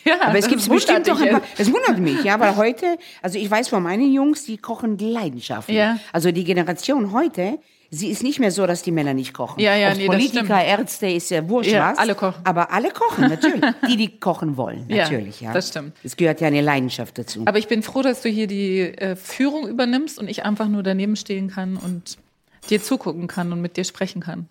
Ja, 0.02 0.14
Aber 0.22 0.38
es 0.38 0.48
gibt 0.48 0.66
bestimmt 0.66 1.06
doch 1.06 1.20
ein 1.20 1.28
paar, 1.28 1.42
es 1.58 1.70
wundert 1.70 1.98
mich, 1.98 2.24
ja, 2.24 2.40
weil 2.40 2.56
heute, 2.56 2.96
also 3.20 3.38
ich 3.38 3.50
weiß 3.50 3.68
von 3.68 3.82
meinen 3.82 4.10
Jungs, 4.14 4.44
die 4.46 4.56
kochen 4.56 4.96
leidenschaftlich. 4.96 5.76
Ja. 5.76 5.98
Also 6.10 6.32
die 6.32 6.44
Generation 6.44 7.12
heute, 7.12 7.58
sie 7.90 8.08
ist 8.10 8.22
nicht 8.22 8.40
mehr 8.40 8.50
so, 8.50 8.66
dass 8.66 8.82
die 8.82 8.92
Männer 8.92 9.12
nicht 9.12 9.34
kochen. 9.34 9.60
Ja, 9.60 9.76
ja, 9.76 9.90
Ob 9.90 9.98
nee, 9.98 10.06
Politiker. 10.06 10.64
Ärzte, 10.64 11.06
ist 11.06 11.30
ja 11.30 11.46
wurscht 11.46 11.70
Ja, 11.70 11.90
was. 11.90 11.98
alle 11.98 12.14
kochen. 12.14 12.40
Aber 12.44 12.72
alle 12.72 12.88
kochen, 12.92 13.28
natürlich. 13.28 13.60
die, 13.88 13.98
die 13.98 14.18
kochen 14.18 14.56
wollen, 14.56 14.86
Ja, 14.88 15.02
natürlich, 15.02 15.42
ja. 15.42 15.52
das 15.52 15.68
stimmt. 15.68 15.92
Es 16.02 16.16
gehört 16.16 16.40
ja 16.40 16.46
eine 16.46 16.62
Leidenschaft 16.62 17.18
dazu. 17.18 17.42
Aber 17.44 17.58
ich 17.58 17.68
bin 17.68 17.82
froh, 17.82 18.00
dass 18.00 18.22
du 18.22 18.30
hier 18.30 18.46
die 18.46 18.80
äh, 18.80 19.16
Führung 19.16 19.68
übernimmst 19.68 20.18
und 20.18 20.28
ich 20.28 20.46
einfach 20.46 20.68
nur 20.68 20.82
daneben 20.82 21.16
stehen 21.16 21.50
kann 21.50 21.76
und 21.76 22.16
dir 22.70 22.82
zugucken 22.82 23.26
kann 23.26 23.52
und 23.52 23.60
mit 23.60 23.76
dir 23.76 23.84
sprechen 23.84 24.22
kann. 24.22 24.48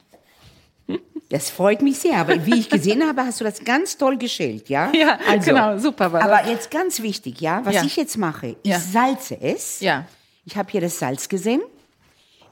Das 1.29 1.49
freut 1.51 1.81
mich 1.83 1.99
sehr. 1.99 2.17
Aber 2.17 2.43
wie 2.45 2.55
ich 2.59 2.69
gesehen 2.69 3.07
habe, 3.07 3.23
hast 3.23 3.39
du 3.39 3.43
das 3.43 3.63
ganz 3.63 3.97
toll 3.97 4.17
geschält, 4.17 4.67
ja? 4.69 4.91
Ja, 4.95 5.19
genau, 5.43 5.77
super 5.77 6.11
das. 6.11 6.23
Aber 6.23 6.47
jetzt 6.49 6.71
ganz 6.71 7.01
wichtig, 7.01 7.39
ja, 7.39 7.63
was 7.63 7.75
Ja. 7.75 7.83
ich 7.83 7.95
jetzt 7.95 8.17
mache, 8.17 8.55
ich 8.63 8.71
Ja. 8.71 8.79
salze 8.79 9.37
es. 9.39 9.79
Ja. 9.79 10.05
Ich 10.45 10.57
habe 10.57 10.71
hier 10.71 10.81
das 10.81 10.97
Salz 10.97 11.29
gesehen. 11.29 11.61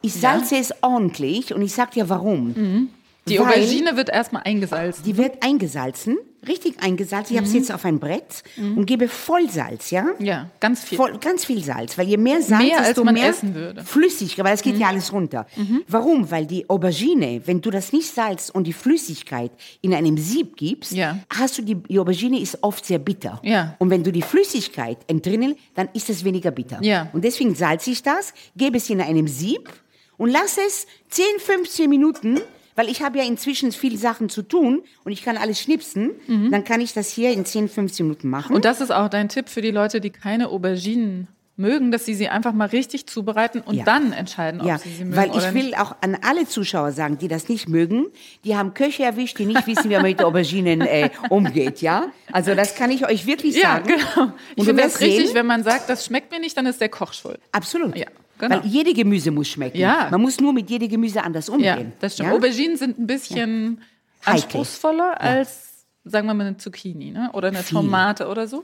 Ich 0.04 0.14
salze 0.14 0.58
es 0.58 0.72
ordentlich 0.82 1.54
und 1.56 1.64
ich 1.64 1.74
sag 1.74 1.90
dir 1.92 2.08
warum. 2.08 2.50
Mhm. 2.54 2.90
Die 3.28 3.40
Aubergine 3.40 3.96
wird 3.98 4.10
erstmal 4.10 4.44
eingesalzen. 4.44 5.04
Die 5.04 5.18
wird 5.18 5.44
eingesalzen, 5.44 6.18
richtig 6.48 6.82
eingesalzen. 6.82 7.34
Ich 7.34 7.38
habe 7.38 7.48
es 7.48 7.54
jetzt 7.54 7.72
auf 7.72 7.84
ein 7.86 8.00
Brett 8.00 8.44
und 8.58 8.86
gebe 8.86 9.08
Vollsalz, 9.08 9.92
ja? 9.92 10.08
ja, 10.20 10.50
ganz 10.60 10.84
viel. 10.84 10.98
Voll, 10.98 11.18
ganz 11.20 11.46
viel 11.46 11.64
Salz, 11.64 11.98
weil 11.98 12.08
je 12.08 12.18
mehr 12.18 12.42
Salz, 12.42 12.64
Mehr, 12.64 12.78
als 12.80 12.88
desto 12.88 13.04
man 13.04 13.14
mehr 13.16 13.30
essen 13.30 13.54
würde. 13.56 13.82
Mhm. 13.82 13.86
Flüssig, 13.86 14.38
weil 14.44 14.54
es 14.54 14.62
geht 14.62 14.78
ja 14.78 14.88
alles 14.88 15.12
runter. 15.12 15.46
Warum? 15.88 16.30
Weil 16.32 16.46
die 16.46 16.70
Aubergine, 16.70 17.42
wenn 17.46 17.62
du 17.62 17.70
das 17.70 17.92
nicht 17.94 18.14
salzt 18.14 18.54
und 18.54 18.66
die 18.66 18.74
Flüssigkeit 18.74 19.52
in 19.82 19.94
einem 19.94 20.18
Sieb 20.18 20.56
gibst, 20.56 20.92
Ja. 20.94 21.18
hast 21.30 21.58
du 21.58 21.62
die, 21.62 21.76
die 21.76 22.00
Aubergine 22.00 22.40
ist 22.40 22.60
oft 22.64 22.86
sehr 22.86 23.00
bitter. 23.00 23.40
Ja. 23.44 23.76
Und 23.80 23.90
wenn 23.90 24.04
du 24.04 24.12
die 24.12 24.22
Flüssigkeit 24.22 24.98
entrinnel, 25.08 25.56
dann 25.76 25.90
ist 25.94 26.10
es 26.10 26.24
weniger 26.24 26.52
bitter. 26.52 26.80
Ja. 26.82 27.10
Und 27.14 27.24
deswegen 27.24 27.56
salze 27.56 27.92
ich 27.92 28.04
das, 28.04 28.34
gebe 28.56 28.78
es 28.78 28.90
in 28.90 29.02
einem 29.02 29.28
Sieb 29.28 29.70
und 30.18 30.30
lasse 30.30 30.62
es 30.66 30.88
10, 31.10 31.26
15 31.40 31.90
Minuten 31.90 32.40
weil 32.78 32.88
ich 32.88 33.02
habe 33.02 33.18
ja 33.18 33.26
inzwischen 33.26 33.74
viel 33.74 33.98
Sachen 33.98 34.30
zu 34.30 34.42
tun 34.44 34.84
und 35.04 35.12
ich 35.12 35.22
kann 35.24 35.36
alles 35.36 35.60
schnipsen, 35.60 36.12
dann 36.52 36.64
kann 36.64 36.80
ich 36.80 36.94
das 36.94 37.10
hier 37.12 37.32
in 37.34 37.44
10, 37.44 37.68
15 37.68 38.06
Minuten 38.06 38.30
machen. 38.30 38.52
Mhm. 38.52 38.56
Und 38.56 38.64
das 38.66 38.80
ist 38.80 38.92
auch 38.92 39.10
dein 39.10 39.28
Tipp 39.28 39.50
für 39.50 39.62
die 39.62 39.72
Leute, 39.72 40.00
die 40.00 40.12
keine 40.12 40.48
Auberginen 40.48 41.28
mögen, 41.60 41.90
dass 41.92 42.06
sie 42.06 42.14
sie 42.14 42.30
einfach 42.30 42.54
mal 42.54 42.68
richtig 42.68 43.08
zubereiten 43.08 43.62
und 43.62 43.74
Ja. 43.74 43.84
dann 43.84 44.14
entscheiden, 44.14 44.62
ob 44.62 44.68
Ja, 44.68 44.78
sie 44.78 44.90
sie 44.94 45.04
mögen 45.06 45.16
weil 45.18 45.30
oder 45.32 45.48
ich 45.50 45.54
will 45.56 45.64
nicht. 45.66 45.80
auch 45.80 45.96
an 46.02 46.16
alle 46.22 46.48
Zuschauer 46.48 46.92
sagen, 46.92 47.18
die 47.18 47.28
das 47.28 47.50
nicht 47.50 47.68
mögen, 47.68 48.06
die 48.44 48.56
haben 48.56 48.76
Köche 48.76 49.04
erwischt, 49.06 49.40
die 49.40 49.48
nicht 49.48 49.66
wissen, 49.66 49.90
wie 49.90 49.96
man 49.96 50.04
mit 50.04 50.24
Auberginen 50.24 50.82
äh, 50.82 51.10
umgeht, 51.32 51.82
ja? 51.82 52.12
Also 52.32 52.54
das 52.54 52.76
kann 52.76 52.92
ich 52.92 53.08
euch 53.08 53.26
wirklich 53.26 53.56
Ja, 53.56 53.78
sagen. 53.82 53.88
genau. 53.88 54.32
Ich 54.56 54.66
finde 54.66 54.84
das 54.84 55.02
richtig, 55.02 55.26
sehen- 55.30 55.36
wenn 55.36 55.48
man 55.48 55.64
sagt, 55.64 55.90
das 55.90 56.06
schmeckt 56.06 56.32
mir 56.32 56.40
nicht, 56.40 56.56
dann 56.56 56.68
ist 56.68 56.80
der 56.80 56.90
Koch 56.90 57.14
schuld. 57.14 57.40
Absolut. 57.52 57.98
Ja, 57.98 58.06
genau. 58.38 58.56
Weil 58.64 58.66
jede 58.66 58.94
Gemüse 58.94 59.32
muss 59.32 59.48
schmecken. 59.48 59.78
Ja. 59.78 60.08
Man 60.12 60.22
muss 60.22 60.40
nur 60.40 60.54
mit 60.54 60.70
jedem 60.70 60.90
Gemüse 60.90 61.24
anders 61.24 61.48
Ja, 61.48 61.54
umgehen. 61.54 61.94
das 62.00 62.14
stimmt. 62.14 62.30
Ja? 62.30 62.36
Auberginen 62.36 62.78
sind 62.78 62.98
ein 63.00 63.08
bisschen 63.08 63.82
Heikel. 64.26 64.44
anspruchsvoller 64.44 65.20
als, 65.22 65.86
sagen 66.06 66.28
wir 66.28 66.34
mal, 66.34 66.48
eine 66.48 66.58
Zucchini 66.58 67.12
ne? 67.12 67.30
oder 67.34 67.50
eine 67.50 67.60
Viel. 67.64 67.78
Tomate 67.78 68.28
oder 68.28 68.48
so. 68.48 68.64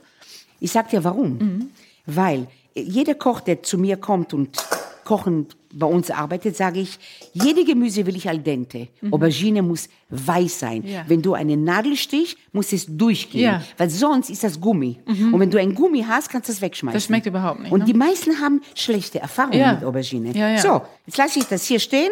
Ich 0.60 0.72
sag 0.72 0.89
dir 0.89 1.03
warum. 1.03 1.38
Mhm. 1.38 1.70
Weil 2.06 2.48
jeder 2.75 3.15
Koch, 3.15 3.39
der 3.42 3.63
zu 3.63 3.77
mir 3.77 3.98
kommt 3.98 4.34
und 4.34 4.58
kochen 5.03 5.48
bei 5.75 5.86
uns 5.88 6.12
arbeitet, 6.12 6.56
sage 6.56 6.80
ich, 6.80 7.00
jede 7.34 7.65
Gemüse 7.65 8.06
will 8.06 8.15
ich 8.15 8.30
al 8.30 8.39
dente. 8.39 8.88
Aubergine 9.12 9.62
muss 9.62 9.89
weiß 10.10 10.60
sein. 10.60 10.82
Mhm. 10.84 10.88
Ja. 10.88 11.03
Wenn 11.08 11.22
du 11.22 11.34
einen 11.34 11.63
Nadelstich, 11.63 12.38
muss 12.51 12.72
es 12.74 12.86
durchgehen. 12.88 13.42
Ja. 13.42 13.58
Mhm. 13.60 13.63
Weil 13.77 13.89
sonst 13.89 14.30
ist 14.30 14.44
das 14.44 14.60
Gummi. 14.62 15.00
Und 15.06 15.39
wenn 15.39 15.50
du 15.50 15.60
ein 15.60 15.74
Gummi 15.74 16.03
hast, 16.08 16.30
kannst 16.30 16.50
du 16.50 16.53
es 16.53 16.62
wegschmeißen. 16.62 16.96
Das 16.96 17.06
schmeckt 17.06 17.25
überhaupt 17.25 17.62
nicht, 17.62 17.72
Und 17.72 17.80
ne? 17.82 17.86
die 17.86 17.94
meisten 17.94 18.39
haben 18.39 18.62
schlechte 18.75 19.20
Erfahrungen 19.20 19.60
Ja. 19.60 19.74
mit 19.74 19.84
Aubergine. 19.84 20.32
So, 20.62 20.82
jetzt 21.06 21.18
lasse 21.18 21.39
ich 21.39 21.46
das 21.46 21.65
hier 21.65 21.80
stehen. 21.80 22.12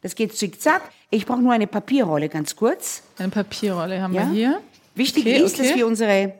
Das 0.00 0.14
geht 0.14 0.36
zickzack. 0.36 0.82
Ich 1.10 1.26
brauche 1.26 1.40
nur 1.40 1.52
eine 1.52 1.66
Papierrolle, 1.66 2.28
ganz 2.28 2.56
kurz. 2.56 3.02
Eine 3.18 3.28
Papierrolle 3.28 4.00
haben 4.02 4.14
wir 4.14 4.28
hier. 4.30 4.60
Wichtig 4.94 5.24
Okay, 5.26 5.38
ist, 5.42 5.58
dass 5.58 5.66
okay. 5.68 5.76
wir 5.78 5.86
unsere, 5.86 6.34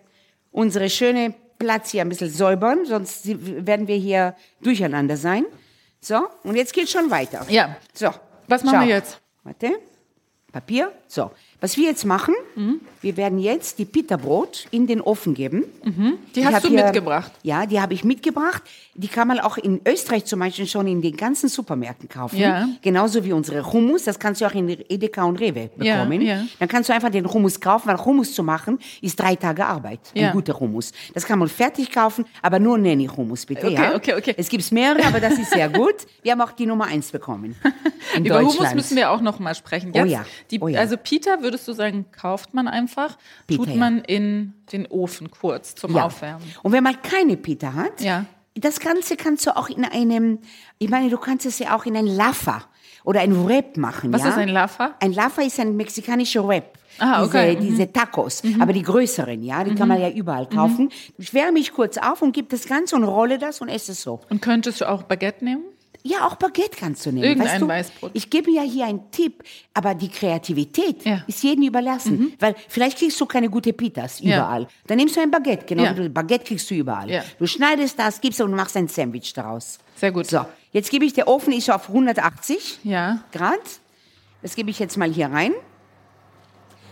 unsere 0.50 0.90
schöne 0.90 1.35
Platz 1.59 1.90
hier 1.92 2.00
ein 2.02 2.09
bisschen 2.09 2.28
säubern, 2.31 2.81
sonst 2.87 3.23
werden 3.25 3.87
wir 3.87 3.97
hier 3.97 4.35
durcheinander 4.62 5.16
sein. 5.16 5.45
So, 6.04 6.28
und 6.42 6.56
jetzt 6.56 6.73
geht's 6.75 6.90
schon 6.90 7.11
weiter. 7.11 7.47
Ja. 7.49 7.76
So. 7.94 8.11
Was 8.49 8.64
machen 8.64 8.80
schau. 8.80 8.87
wir 8.87 8.94
jetzt? 8.94 9.21
Warte. 9.44 9.78
Papier. 10.50 10.92
So. 11.06 11.30
Was 11.62 11.76
wir 11.78 11.85
jetzt 11.88 12.04
machen, 12.04 12.35
Mhm. 12.57 12.81
wir 13.00 13.16
werden 13.16 13.38
jetzt 13.38 13.78
die 13.78 13.85
Pitterbrot 13.87 14.66
in 14.73 14.87
den 14.87 15.00
Ofen 15.00 15.33
geben. 15.33 15.64
Die 16.35 16.40
Ich 16.40 16.47
hast 16.47 16.64
du 16.64 16.69
hier- 16.69 16.83
mitgebracht. 16.85 17.33
Ja, 17.42 17.64
die 17.66 17.81
habe 17.81 17.95
ich 17.95 18.04
mitgebracht. 18.04 18.62
Die 18.95 19.09
kann 19.09 19.26
man 19.28 19.38
auch 19.40 19.57
in 19.57 19.81
Österreich 19.88 20.26
zum 20.26 20.40
Beispiel 20.40 20.66
schon 20.66 20.87
in 20.87 21.00
den 21.00 21.16
ganzen 21.16 21.49
Supermärkten 21.49 22.09
kaufen. 22.09 22.37
Ja. 22.37 22.69
Genauso 22.83 23.25
wie 23.25 23.33
unsere 23.33 23.73
Hummus. 23.73 24.04
Das 24.04 24.19
kannst 24.19 24.40
du 24.40 24.45
auch 24.47 24.52
in 24.52 24.69
Edeka 24.69 25.25
und 25.25 25.38
Rewe 25.40 25.71
Ja, 25.78 26.02
bekommen. 26.04 26.21
ja. 26.21 26.42
Dann 26.59 26.69
kannst 26.69 26.90
du 26.90 26.92
einfach 26.95 27.09
den 27.11 27.33
Hummus 27.33 27.59
kaufen, 27.59 27.88
weil 27.88 28.04
Hummus 28.04 28.35
zu 28.35 28.42
machen 28.42 28.78
ist 29.00 29.19
drei 29.19 29.35
Tage 29.37 29.64
Arbeit. 29.64 30.00
Ja. 30.14 30.26
Ein 30.28 30.33
guter 30.35 30.59
Hummus. 30.61 30.92
Das 31.14 31.25
kann 31.25 31.38
man 31.38 31.49
fertig 31.49 31.90
kaufen, 31.90 32.26
aber 32.42 32.59
nur 32.59 32.76
Nenny 32.76 33.07
Hummus 33.07 33.47
bitte. 33.47 33.66
Okay, 33.69 33.75
ja? 33.75 33.95
okay, 33.95 34.14
okay. 34.14 34.35
Es 34.37 34.49
gibt 34.49 34.71
mehrere, 34.73 35.04
aber 35.07 35.21
das 35.21 35.38
ist 35.38 35.52
sehr 35.52 35.69
gut. 35.71 35.95
Wir 36.23 36.33
haben 36.33 36.40
auch 36.40 36.52
die 36.52 36.66
Nummer 36.66 36.87
eins 36.87 37.11
bekommen. 37.12 37.54
Über 38.19 38.40
Hummus 38.40 38.75
müssen 38.75 38.97
wir 38.97 39.11
auch 39.11 39.21
noch 39.23 39.38
mal 39.38 39.54
sprechen. 39.54 39.92
Oh 39.95 39.99
Jetzt, 39.99 40.11
ja, 40.11 40.25
Die, 40.50 40.61
oh 40.61 40.69
ja. 40.69 40.81
Also 40.81 40.97
Pita, 40.97 41.38
würdest 41.52 41.68
du 41.68 41.75
sagen, 41.75 42.06
kauft 42.12 42.54
man 42.54 42.66
einfach, 42.66 43.18
Pita, 43.47 43.62
tut 43.62 43.73
ja. 43.73 43.76
man 43.76 44.00
in 44.00 44.54
den 44.73 44.87
Ofen 44.87 45.30
kurz 45.30 45.75
zum 45.75 45.94
ja. 45.94 46.06
Aufwärmen. 46.06 46.42
Und 46.62 46.73
wenn 46.73 46.82
man 46.82 47.00
keine 47.02 47.37
Pita 47.37 47.75
hat, 47.75 48.00
Ja. 48.00 48.25
das 48.54 48.80
Ganze 48.80 49.16
kannst 49.16 49.47
du 49.47 49.54
auch 49.54 49.68
in 49.68 49.85
einem, 49.85 50.38
ich 50.78 50.88
meine, 50.88 51.11
du 51.11 51.18
kannst 51.18 51.44
es 51.44 51.59
ja 51.59 51.76
auch 51.76 51.85
in 51.85 51.94
ein 51.94 52.06
Laffa 52.06 52.64
oder 53.04 53.21
ein 53.21 53.47
Wrap 53.47 53.76
machen. 53.76 54.12
Was 54.14 54.23
ja? 54.23 54.30
ist 54.30 54.38
ein 54.38 54.49
Laffa? 54.49 54.94
Ein 55.00 55.12
Laffa 55.12 55.42
ist 55.42 55.61
ein 55.61 55.76
mexikanischer 55.76 56.47
Wrap. 56.49 56.78
Ah, 56.99 57.23
okay. 57.25 57.56
Diese, 57.56 57.71
diese 57.71 57.92
Tacos, 57.92 58.42
aber 58.59 58.73
die 58.73 58.82
größeren, 58.82 59.42
ja, 59.42 59.64
die 59.64 59.75
kann 59.75 59.88
man 59.88 60.00
ja 60.00 60.11
überall 60.11 60.47
kaufen. 60.47 60.90
Ich 61.18 61.32
wärme 61.35 61.52
mich 61.52 61.73
kurz 61.73 61.99
auf 61.99 62.23
und 62.23 62.32
gebe 62.32 62.49
das 62.49 62.66
Ganze 62.66 62.97
und 62.97 63.04
rolle 63.04 63.38
das 63.38 63.61
und 63.61 63.68
esse 63.68 63.92
es 63.92 64.02
so. 64.02 64.21
Und 64.30 64.40
könntest 64.42 64.80
du 64.80 64.88
auch 64.88 65.02
Baguette 65.02 65.44
nehmen? 65.44 65.64
Ja, 66.04 66.26
auch 66.26 66.35
Baguette 66.35 66.76
kannst 66.78 67.06
du 67.06 67.12
nehmen. 67.12 67.23
Irgendein 67.25 67.52
weißt 67.52 67.62
du? 67.62 67.68
Weißbrot. 67.68 68.11
Ich 68.14 68.28
gebe 68.28 68.50
ja 68.50 68.62
hier 68.62 68.87
einen 68.87 69.11
Tipp, 69.12 69.44
aber 69.73 69.94
die 69.94 70.09
Kreativität 70.09 71.04
Ja. 71.04 71.16
Mhm. 71.16 71.23
ist 71.28 71.42
jedem 71.44 71.64
überlassen. 71.64 72.32
Weil 72.40 72.56
vielleicht 72.68 72.99
kriegst 72.99 73.21
du 73.21 73.26
keine 73.26 73.49
gute 73.49 73.73
Pitas 73.73 74.18
Ja. 74.21 74.37
überall. 74.38 74.66
Dann 74.88 74.97
nimmst 74.97 75.14
du 75.16 75.21
ein 75.21 75.30
Baguette, 75.30 75.64
genau. 75.66 75.85
Ja. 75.85 75.92
Baguette 76.09 76.44
kriegst 76.44 76.68
du 76.71 76.75
überall. 76.75 77.09
Ja. 77.09 77.23
Du 77.38 77.47
schneidest 77.47 77.99
das, 77.99 78.21
gibst 78.21 78.40
und 78.40 78.50
machst 78.52 78.76
ein 78.76 78.88
Sandwich 78.88 79.32
daraus. 79.32 79.78
Sehr 79.97 80.11
gut. 80.11 80.26
So, 80.26 80.44
jetzt 80.73 80.90
gebe 80.90 81.04
ich, 81.04 81.12
der 81.12 81.28
Ofen 81.28 81.52
ist 81.52 81.71
auf 81.71 81.88
180 81.88 82.80
Ja. 82.82 83.23
Grad. 83.32 83.61
Das 84.42 84.56
gebe 84.56 84.71
ich 84.71 84.80
jetzt 84.80 84.97
mal 84.97 85.09
hier 85.12 85.26
rein. 85.28 85.52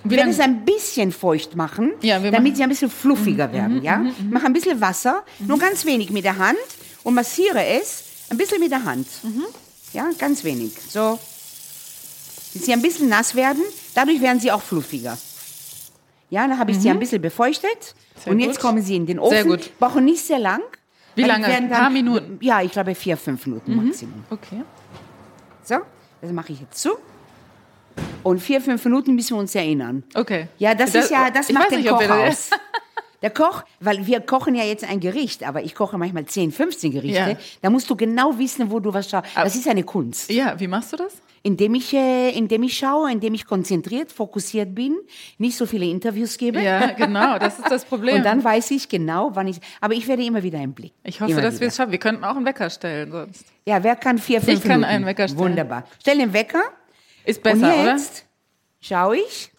Wie 0.04 0.14
Ich 0.14 0.16
werde 0.18 0.30
lang- 0.30 0.30
es 0.30 0.40
ein 0.40 0.64
bisschen 0.64 1.12
feucht 1.12 1.56
machen, 1.56 1.92
Ja, 2.00 2.22
wir 2.22 2.30
damit 2.30 2.32
machen- 2.32 2.52
Mhm, 2.52 2.56
sie 2.56 2.62
ein 2.62 2.68
bisschen 2.70 2.90
fluffiger 2.90 3.52
werden. 3.52 3.82
Ja? 3.82 4.02
Mach 4.30 4.44
ein 4.44 4.52
bisschen 4.52 4.80
Wasser, 4.80 5.24
nur 5.40 5.58
ganz 5.58 5.84
wenig 5.84 6.10
mit 6.10 6.24
der 6.24 6.38
Hand 6.38 6.56
und 7.02 7.14
massiere 7.14 7.64
es 7.66 8.04
ein 8.30 8.37
bisschen 8.37 8.60
mit 8.60 8.70
der 8.70 8.84
Hand. 8.84 9.06
Mhm. 9.22 9.44
Ja, 9.92 10.08
ganz 10.18 10.42
wenig. 10.44 10.72
So, 10.88 11.18
bis 12.52 12.64
sie 12.64 12.72
ein 12.72 12.82
bisschen 12.82 13.08
nass 13.08 13.34
werden, 13.34 13.62
dadurch 13.94 14.20
werden 14.20 14.40
sie 14.40 14.50
auch 14.52 14.62
fluffiger. 14.62 15.18
Ja, 16.30 16.46
dann 16.46 16.58
habe 16.58 16.70
ich 16.70 16.78
sie 16.78 16.88
ein 16.90 16.99
bisschen 16.99 17.20
befeuchtet 17.22 17.94
Mhm. 17.94 18.20
Sehr 18.22 18.32
und 18.32 18.38
jetzt 18.40 18.56
gut. 18.56 18.60
kommen 18.60 18.82
sie 18.82 18.96
in 18.96 19.06
den 19.06 19.18
Ofen. 19.18 19.30
Sehr 19.34 19.44
gut. 19.44 19.70
Brauchen 19.78 20.04
nicht 20.04 20.22
sehr 20.25 20.38
lang. 20.38 20.60
Wie 21.14 21.22
lange? 21.22 21.46
Ein 21.46 21.70
paar 21.70 21.88
Minuten? 21.90 22.34
Mhm. 22.34 22.38
Ja, 22.42 22.60
ich 22.62 22.70
glaube 22.70 22.94
vier, 22.94 23.16
fünf 23.16 23.46
Minuten 23.46 23.75
Maximum. 23.75 24.25
Okay. 24.30 24.62
So, 25.64 25.76
das 26.20 26.30
mache 26.30 26.52
ich 26.52 26.60
jetzt 26.60 26.78
zu. 26.80 26.90
Und 28.22 28.40
vier, 28.40 28.60
fünf 28.60 28.84
Minuten 28.84 29.14
müssen 29.14 29.34
wir 29.37 29.40
uns 29.40 29.54
erinnern. 29.54 30.04
Okay. 30.14 30.49
Ja, 30.58 30.75
das, 30.75 30.94
ist 30.94 31.10
ja, 31.10 31.30
das 31.30 31.50
macht 31.50 31.70
den 31.70 31.80
nicht, 31.80 31.88
Koch 31.90 32.08
aus. 32.08 32.50
Der 33.22 33.30
Koch, 33.30 33.64
weil 33.80 34.06
wir 34.06 34.20
kochen 34.20 34.54
ja 34.54 34.64
jetzt 34.64 34.84
ein 34.88 34.98
Gericht, 35.00 35.44
aber 35.46 35.62
ich 35.62 35.74
koche 35.74 35.98
manchmal 35.98 36.24
10, 36.24 36.52
15 36.52 36.92
Gerichte. 36.92 37.18
Ja. 37.18 37.36
Da 37.60 37.70
musst 37.70 37.88
du 37.90 37.96
genau 37.96 38.38
wissen, 38.38 38.70
wo 38.70 38.80
du 38.80 38.94
was 38.94 39.10
schaust. 39.10 39.28
Das 39.34 39.54
ist 39.54 39.68
eine 39.68 39.82
Kunst. 39.84 40.30
Ja, 40.30 40.58
wie 40.58 40.66
machst 40.68 40.92
du 40.92 40.96
das? 40.96 41.14
Indem 41.42 41.74
ich, 41.74 41.94
äh, 41.94 42.30
indem 42.30 42.62
ich 42.64 42.76
schaue, 42.76 43.10
indem 43.10 43.32
ich 43.32 43.46
konzentriert, 43.46 44.12
fokussiert 44.12 44.74
bin, 44.74 44.98
nicht 45.38 45.56
so 45.56 45.64
viele 45.64 45.86
Interviews 45.86 46.36
gebe. 46.36 46.60
Ja, 46.60 46.92
genau, 46.92 47.38
das 47.38 47.58
ist 47.58 47.70
das 47.70 47.84
Problem. 47.86 48.16
Und 48.16 48.24
dann 48.24 48.44
weiß 48.44 48.70
ich 48.72 48.88
genau, 48.90 49.30
wann 49.34 49.48
ich. 49.48 49.56
Aber 49.80 49.94
ich 49.94 50.06
werde 50.06 50.22
immer 50.22 50.42
wieder 50.42 50.58
einen 50.58 50.74
Blick. 50.74 50.92
ich 51.02 51.20
hoffe, 51.20 51.32
immer 51.32 51.40
dass 51.40 51.58
wir 51.60 51.68
es 51.68 51.76
schaffen. 51.76 51.92
Wir 51.92 51.98
könnten 51.98 52.24
auch 52.24 52.36
einen 52.36 52.44
Wecker 52.44 52.68
stellen 52.68 53.10
sonst. 53.10 53.46
Ja, 53.66 53.82
wer 53.82 53.96
kann 53.96 54.18
vier, 54.18 54.40
fünf 54.42 54.58
Ich 54.58 54.62
kann 54.62 54.80
Minuten? 54.80 54.84
einen 54.96 55.06
Wecker 55.06 55.28
stellen. 55.28 55.40
Wunderbar. 55.40 55.84
Stell 56.00 56.18
den 56.18 56.32
Wecker. 56.34 56.62
Ist 57.24 57.42
besser, 57.42 57.74
und 57.74 57.80
oder? 57.80 57.92
jetzt 57.92 58.26
schaue 58.80 59.16
ich, 59.16 59.50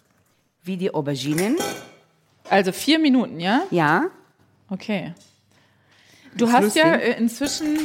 wie 0.63 0.77
die 0.77 0.93
Auberginen. 0.93 1.55
Also 2.51 2.71
vier 2.71 2.99
Minuten, 2.99 3.39
ja? 3.39 3.63
Ja, 3.71 4.05
Okay. 4.69 5.13
Du 6.37 6.49
hast 6.49 6.75
ja 6.75 6.93
lustig. 6.95 7.09
äh, 7.09 7.17
inzwischen 7.19 7.77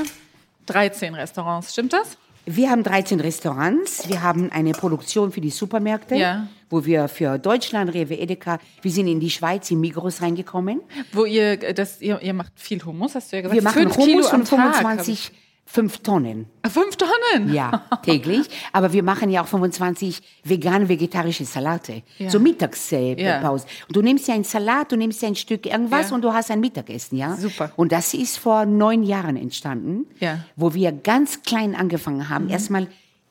13 0.66 1.14
Restaurants, 1.14 1.72
stimmt 1.72 1.92
das? 1.92 2.16
Wir 2.44 2.70
haben 2.70 2.84
13 2.84 3.18
Restaurants, 3.18 4.08
wir 4.08 4.22
haben 4.22 4.52
eine 4.52 4.70
Produktion 4.70 5.32
für 5.32 5.40
die 5.40 5.50
Supermärkte, 5.50 6.14
Ja. 6.14 6.46
wo 6.70 6.84
wir 6.84 7.08
für 7.08 7.38
Deutschland, 7.38 7.92
Rewe, 7.92 8.14
Edeka, 8.16 8.60
wir 8.82 8.90
sind 8.92 9.08
in 9.08 9.18
die 9.18 9.30
Schweiz, 9.30 9.68
in 9.72 9.80
Migros 9.80 10.22
reingekommen. 10.22 10.80
Wo 11.12 11.24
ihr, 11.24 11.60
äh, 11.60 11.74
das, 11.74 12.00
ihr, 12.00 12.22
ihr 12.22 12.34
macht 12.34 12.52
viel 12.54 12.80
Hummus, 12.84 13.16
hast 13.16 13.32
du 13.32 13.36
ja 13.36 13.42
gesagt. 13.42 13.56
Wir 13.56 13.62
machen 13.64 13.82
Fünf 13.82 13.96
Kilo 13.96 14.06
Hummus 14.18 14.26
am 14.32 14.46
von 14.46 14.58
Tag, 14.58 14.74
25, 15.66 15.72
5 15.76 15.98
Tonnen. 16.02 16.46
ich- 16.64 16.72
Fünf 16.72 16.96
Tonnen? 16.96 17.52
Ja, 17.52 17.82
täglich. 18.04 18.48
Aber 18.72 18.92
wir 18.92 19.02
machen 19.02 19.30
ja 19.30 19.42
auch 19.42 19.46
25 19.46 20.20
vegan 20.44 20.88
vegetarische 20.88 21.44
Salate. 21.44 22.02
Ja. 22.18 22.30
So 22.30 22.38
Mittagspause. 22.40 23.16
Ja. 23.18 23.50
Und 23.50 23.66
du 23.96 24.02
nimmst 24.02 24.28
ja 24.28 24.34
einen 24.34 24.44
Salat, 24.44 24.92
du 24.92 24.96
nimmst 24.96 25.22
ja 25.22 25.28
ein 25.28 25.34
Stück 25.36 25.66
irgendwas 25.66 26.10
Ja. 26.10 26.14
und 26.16 26.22
du 26.22 26.32
hast 26.32 26.50
ein 26.50 26.60
Mittagessen, 26.60 27.16
ja? 27.18 27.36
Super. 27.36 27.72
Und 27.76 27.92
das 27.92 28.14
ist 28.14 28.38
vor 28.38 28.64
neun 28.64 29.02
Jahren 29.02 29.36
entstanden, 29.36 30.06
Ja. 30.20 30.34
Mhm. 30.36 30.40
wo 30.56 30.74
wir 30.74 30.92
ganz 30.92 31.42
klein 31.42 31.74
angefangen 31.74 32.28
haben, 32.28 32.48
erstmal 32.48 32.86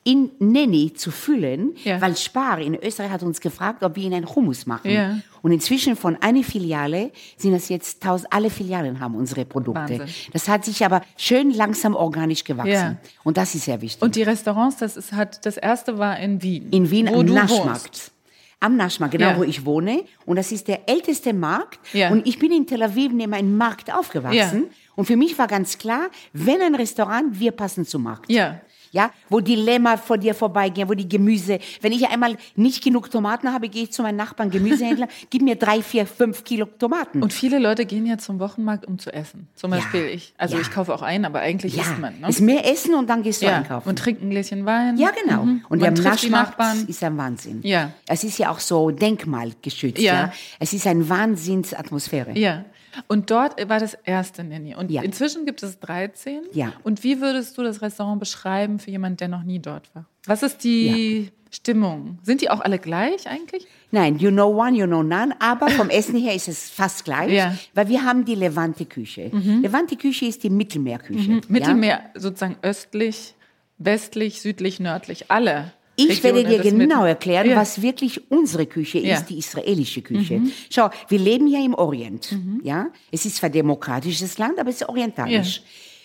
in 0.06 0.30
Nenni 0.38 0.92
zu 0.94 1.10
füllen, 1.10 1.74
Ja. 1.82 2.00
weil 2.00 2.16
Spar 2.16 2.60
in 2.60 2.76
Österreich 2.76 3.10
hat 3.10 3.24
uns 3.24 3.40
gefragt, 3.40 3.82
ob 3.82 3.96
wir 3.96 4.04
ihnen 4.04 4.14
einen 4.14 4.34
Hummus 4.34 4.64
machen. 4.64 4.88
Ja. 4.90 5.18
Und 5.42 5.50
inzwischen 5.50 5.96
von 5.96 6.16
einer 6.22 6.44
Filiale 6.44 7.10
sind 7.36 7.52
das 7.52 7.68
jetzt 7.68 8.02
tausend, 8.02 8.32
alle 8.32 8.48
Filialen 8.48 9.00
haben 9.00 9.16
unsere 9.16 9.44
Produkte. 9.44 9.98
Wahnsinn. 9.98 10.06
Das 10.32 10.48
hat 10.48 10.64
sich 10.64 10.84
aber 10.84 11.02
schön 11.16 11.50
langsam 11.52 11.96
organisch 11.96 12.44
gewachsen. 12.44 12.70
Ja. 12.72 12.96
Und 13.24 13.36
das 13.36 13.54
ist 13.56 13.64
sehr 13.64 13.80
wichtig. 13.82 14.00
Und 14.00 14.14
die 14.14 14.22
Restaurants, 14.22 14.76
das 14.76 14.96
ist, 14.96 15.12
hat, 15.12 15.44
das 15.44 15.56
erste 15.56 15.98
war 15.98 16.16
in 16.20 16.40
Wien. 16.40 16.68
In 16.70 16.88
Wien 16.90 17.08
wo 17.12 17.18
am 17.20 17.26
Naschmarkt. 17.26 17.84
wohnst. 17.86 18.12
Am 18.60 18.76
Naschmarkt, 18.76 19.12
genau 19.12 19.30
Ja. 19.30 19.36
wo 19.38 19.42
ich 19.42 19.64
wohne. 19.66 20.04
Und 20.24 20.36
das 20.36 20.52
ist 20.52 20.68
der 20.68 20.88
älteste 20.88 21.34
Markt. 21.34 21.80
Ja. 21.92 22.10
Und 22.10 22.26
ich 22.26 22.38
bin 22.38 22.52
in 22.52 22.64
Tel 22.66 22.82
Aviv 22.82 23.12
neben 23.12 23.34
einem 23.34 23.56
Markt 23.56 23.92
aufgewachsen. 23.92 24.36
Ja. 24.62 24.70
Und 24.94 25.04
für 25.04 25.16
mich 25.16 25.36
war 25.38 25.46
ganz 25.46 25.76
klar, 25.76 26.06
wenn 26.32 26.62
ein 26.62 26.74
Restaurant, 26.74 27.38
wir 27.38 27.50
passen 27.50 27.84
zum 27.84 28.04
Markt. 28.04 28.30
Ja. 28.30 28.60
Ja, 28.92 29.10
wo 29.28 29.40
die 29.40 29.56
Lämmer 29.56 29.98
vor 29.98 30.18
dir 30.18 30.34
vorbeigehen, 30.34 30.88
wo 30.88 30.94
die 30.94 31.08
Gemüse. 31.08 31.58
Wenn 31.80 31.92
ich 31.92 32.06
einmal 32.08 32.36
nicht 32.54 32.82
genug 32.82 33.10
Tomaten 33.10 33.52
habe, 33.52 33.68
gehe 33.68 33.84
ich 33.84 33.92
zu 33.92 34.02
meinem 34.02 34.16
Nachbarn 34.16 34.50
Gemüsehändler, 34.50 35.08
gib 35.30 35.42
mir 35.42 35.56
drei, 35.56 35.82
vier, 35.82 36.06
fünf 36.06 36.44
Kilo 36.44 36.66
Tomaten. 36.66 37.22
Und 37.22 37.32
viele 37.32 37.58
Leute 37.58 37.84
gehen 37.86 38.06
ja 38.06 38.18
zum 38.18 38.38
Wochenmarkt, 38.38 38.86
um 38.86 38.98
zu 38.98 39.12
essen. 39.12 39.48
Zum 39.54 39.70
Beispiel 39.70 40.06
ich. 40.06 40.32
Also 40.38 40.56
Ja. 40.56 40.62
ich 40.62 40.70
kaufe 40.70 40.94
auch 40.94 41.02
ein, 41.02 41.24
aber 41.24 41.40
eigentlich 41.40 41.74
ja, 41.76 41.82
isst 41.82 41.98
man. 41.98 42.20
Ne? 42.20 42.28
ist 42.28 42.40
mehr 42.40 42.70
Essen 42.70 42.94
und 42.94 43.08
dann 43.10 43.22
gehst 43.22 43.42
du 43.42 43.46
ja. 43.46 43.56
einkaufen. 43.58 43.88
Und 43.88 43.98
trinkt 43.98 44.22
ein 44.22 44.30
Gläschen 44.30 44.66
Wein. 44.66 44.96
Ja, 44.96 45.10
genau. 45.10 45.44
Mhm. 45.44 45.64
Und 45.68 45.80
man 45.80 45.94
der 45.94 46.04
Naschmarkt 46.04 46.50
Nachbarn. 46.58 46.84
ist 46.88 47.02
ein 47.02 47.16
Wahnsinn. 47.16 47.60
Ja. 47.62 47.92
Es 48.06 48.24
ist 48.24 48.38
ja 48.38 48.50
auch 48.50 48.58
so 48.60 48.90
denkmalgeschützt. 48.90 50.00
Ja. 50.00 50.14
Ja. 50.14 50.32
Es 50.58 50.72
ist 50.72 50.86
eine 50.86 51.08
Wahnsinnsatmosphäre. 51.08 52.36
Ja. 52.38 52.64
Und 53.08 53.30
dort 53.30 53.68
war 53.68 53.78
das 53.80 53.94
erste 53.94 54.44
Nanny. 54.44 54.74
Und 54.74 54.90
Ja. 54.90 55.02
inzwischen 55.02 55.44
gibt 55.46 55.62
es 55.62 55.78
13. 55.80 56.40
Ja. 56.52 56.72
Und 56.82 57.04
wie 57.04 57.20
würdest 57.20 57.56
du 57.58 57.62
das 57.62 57.82
Restaurant 57.82 58.20
beschreiben 58.20 58.78
für 58.78 58.90
jemanden, 58.90 59.18
der 59.18 59.28
noch 59.28 59.42
nie 59.42 59.58
dort 59.58 59.94
war? 59.94 60.06
Was 60.26 60.42
ist 60.42 60.64
die 60.64 61.30
Stimmung? 61.50 62.18
Sind 62.22 62.40
die 62.40 62.50
auch 62.50 62.60
alle 62.60 62.78
gleich 62.78 63.28
eigentlich? 63.28 63.66
Nein, 63.92 64.18
you 64.18 64.30
know 64.30 64.48
one, 64.48 64.76
you 64.76 64.86
know 64.86 65.02
none, 65.02 65.34
aber 65.40 65.68
vom 65.70 65.88
Essen 65.90 66.16
her 66.16 66.34
ist 66.34 66.48
es 66.48 66.68
fast 66.68 67.04
gleich, 67.04 67.32
Ja. 67.32 67.50
Mhm. 67.50 67.58
weil 67.74 67.88
wir 67.88 68.04
haben 68.04 68.24
die 68.24 68.34
Levante-Küche. 68.34 69.30
Levante-Küche 69.62 70.26
ist 70.26 70.42
die 70.42 70.50
Mittelmeerküche. 70.50 71.40
Mittelmeer 71.48 72.00
sozusagen 72.14 72.56
östlich, 72.62 73.34
westlich, 73.78 74.40
südlich, 74.42 74.80
nördlich, 74.80 75.30
alle. 75.30 75.72
Ich 75.96 76.22
werde 76.22 76.38
Regionen 76.40 76.62
dir 76.62 76.70
genau 76.70 76.96
Mittel- 77.00 77.08
erklären, 77.08 77.48
Ja. 77.50 77.56
was 77.56 77.80
wirklich 77.82 78.30
unsere 78.30 78.66
Küche 78.66 78.98
Ja. 78.98 79.16
Mhm. 79.16 79.20
ist, 79.22 79.30
die 79.30 79.38
israelische 79.38 80.02
Küche. 80.02 80.42
Schau, 80.70 80.90
wir 81.08 81.18
leben 81.18 81.46
ja 81.46 81.64
im 81.64 81.74
Orient. 81.74 82.36
Ja, 82.62 82.88
es 83.10 83.24
ist 83.24 83.36
zwar 83.36 83.50
demokratisches 83.50 84.38
Land, 84.38 84.58
aber 84.58 84.70
es 84.70 84.80
ist 84.82 84.88
orientalisch. 84.88 85.62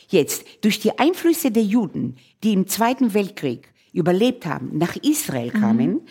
Jetzt 0.09 0.45
durch 0.61 0.79
die 0.79 0.97
Einflüsse 0.97 1.51
der 1.51 1.63
Juden, 1.63 2.15
die 2.43 2.53
im 2.53 2.67
Zweiten 2.67 3.13
Weltkrieg 3.13 3.69
überlebt 3.93 4.45
haben, 4.45 4.77
nach 4.77 4.95
Israel 4.97 5.51
Mhm. 5.53 6.01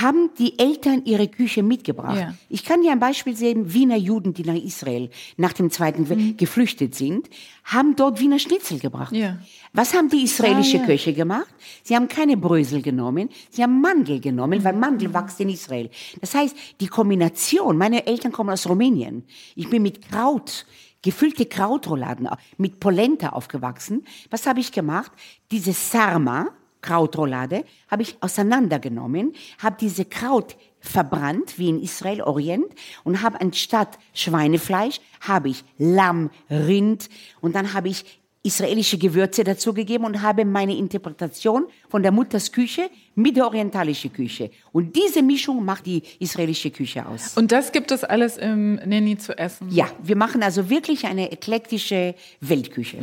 Haben 0.00 0.30
die 0.38 0.58
Eltern 0.58 1.02
ihre 1.04 1.28
Küche 1.28 1.62
mitgebracht. 1.62 2.18
Ja. 2.18 2.34
Ich 2.48 2.64
kann 2.64 2.82
dir 2.82 2.92
ein 2.92 2.98
Beispiel 3.00 3.36
sehen, 3.36 3.72
Wiener 3.72 3.96
Juden, 3.96 4.34
die 4.34 4.42
nach 4.42 4.54
Israel 4.54 5.10
nach 5.36 5.52
dem 5.52 5.70
Zweiten 5.70 6.08
Weltkrieg 6.08 6.38
geflüchtet 6.38 6.94
sind, 6.94 7.28
haben 7.64 7.96
dort 7.96 8.20
Wiener 8.20 8.38
Schnitzel 8.38 8.78
gebracht. 8.78 9.12
Mhm. 9.12 9.18
Ja. 9.18 9.38
Was 9.72 9.94
haben 9.94 10.08
die 10.08 10.22
israelische 10.22 10.78
Ah, 10.78 10.80
ja. 10.80 10.86
Köche 10.86 11.12
gemacht? 11.12 11.48
Sie 11.82 11.94
haben 11.96 12.08
keine 12.08 12.36
Brösel 12.36 12.82
genommen, 12.82 13.28
sie 13.50 13.62
haben 13.62 13.80
Mandel 13.80 14.20
genommen, 14.20 14.62
weil 14.64 14.74
Mandel 14.74 15.12
wächst 15.14 15.40
in 15.40 15.48
Israel. 15.48 15.90
Das 16.20 16.34
heißt, 16.34 16.56
die 16.80 16.88
Kombination, 16.88 17.76
meine 17.78 18.06
Eltern 18.06 18.32
kommen 18.32 18.50
aus 18.50 18.68
Rumänien. 18.68 19.24
Ich 19.54 19.68
bin 19.70 19.82
mit 19.82 20.08
Kraut, 20.10 20.66
gefüllte 21.02 21.46
Krautrouladen, 21.46 22.28
mit 22.58 22.80
Polenta 22.80 23.30
aufgewachsen. 23.30 24.04
Was 24.30 24.46
habe 24.46 24.60
ich 24.60 24.72
gemacht? 24.72 25.12
Diese 25.50 25.72
Sarma, 25.72 26.48
Krautroulade, 26.86 27.64
habe 27.90 28.02
ich 28.02 28.16
auseinandergenommen, 28.20 29.32
habe 29.58 29.76
diese 29.80 30.04
Kraut 30.04 30.56
verbrannt, 30.78 31.58
wie 31.58 31.68
in 31.68 31.82
Israel, 31.82 32.22
Orient, 32.22 32.66
und 33.02 33.22
habe 33.22 33.40
anstatt 33.40 33.98
Schweinefleisch, 34.14 35.00
habe 35.20 35.48
ich 35.48 35.64
Lamm, 35.78 36.30
Rind 36.48 37.08
und 37.40 37.56
dann 37.56 37.72
habe 37.72 37.88
ich 37.88 38.20
israelische 38.44 38.96
Gewürze 38.96 39.42
dazugegeben 39.42 40.06
und 40.06 40.22
habe 40.22 40.44
meine 40.44 40.76
Interpretation 40.76 41.66
von 41.88 42.04
der 42.04 42.12
Mutters 42.12 42.52
Küche 42.52 42.88
mit 43.16 43.36
der 43.36 43.46
orientalischen 43.46 44.12
Küche. 44.12 44.52
Und 44.70 44.94
diese 44.94 45.20
Mischung 45.20 45.64
macht 45.64 45.86
die 45.86 46.00
israelische 46.20 46.70
Küche 46.70 47.04
aus. 47.04 47.36
Und 47.36 47.50
das 47.50 47.72
gibt 47.72 47.90
es 47.90 48.04
alles 48.04 48.36
im 48.36 48.76
Nenni 48.76 49.18
zu 49.18 49.36
essen. 49.36 49.68
Ja, 49.72 49.88
wir 50.00 50.14
machen 50.14 50.44
also 50.44 50.70
wirklich 50.70 51.06
eine 51.06 51.32
eklektische 51.32 52.14
Weltküche. 52.40 52.98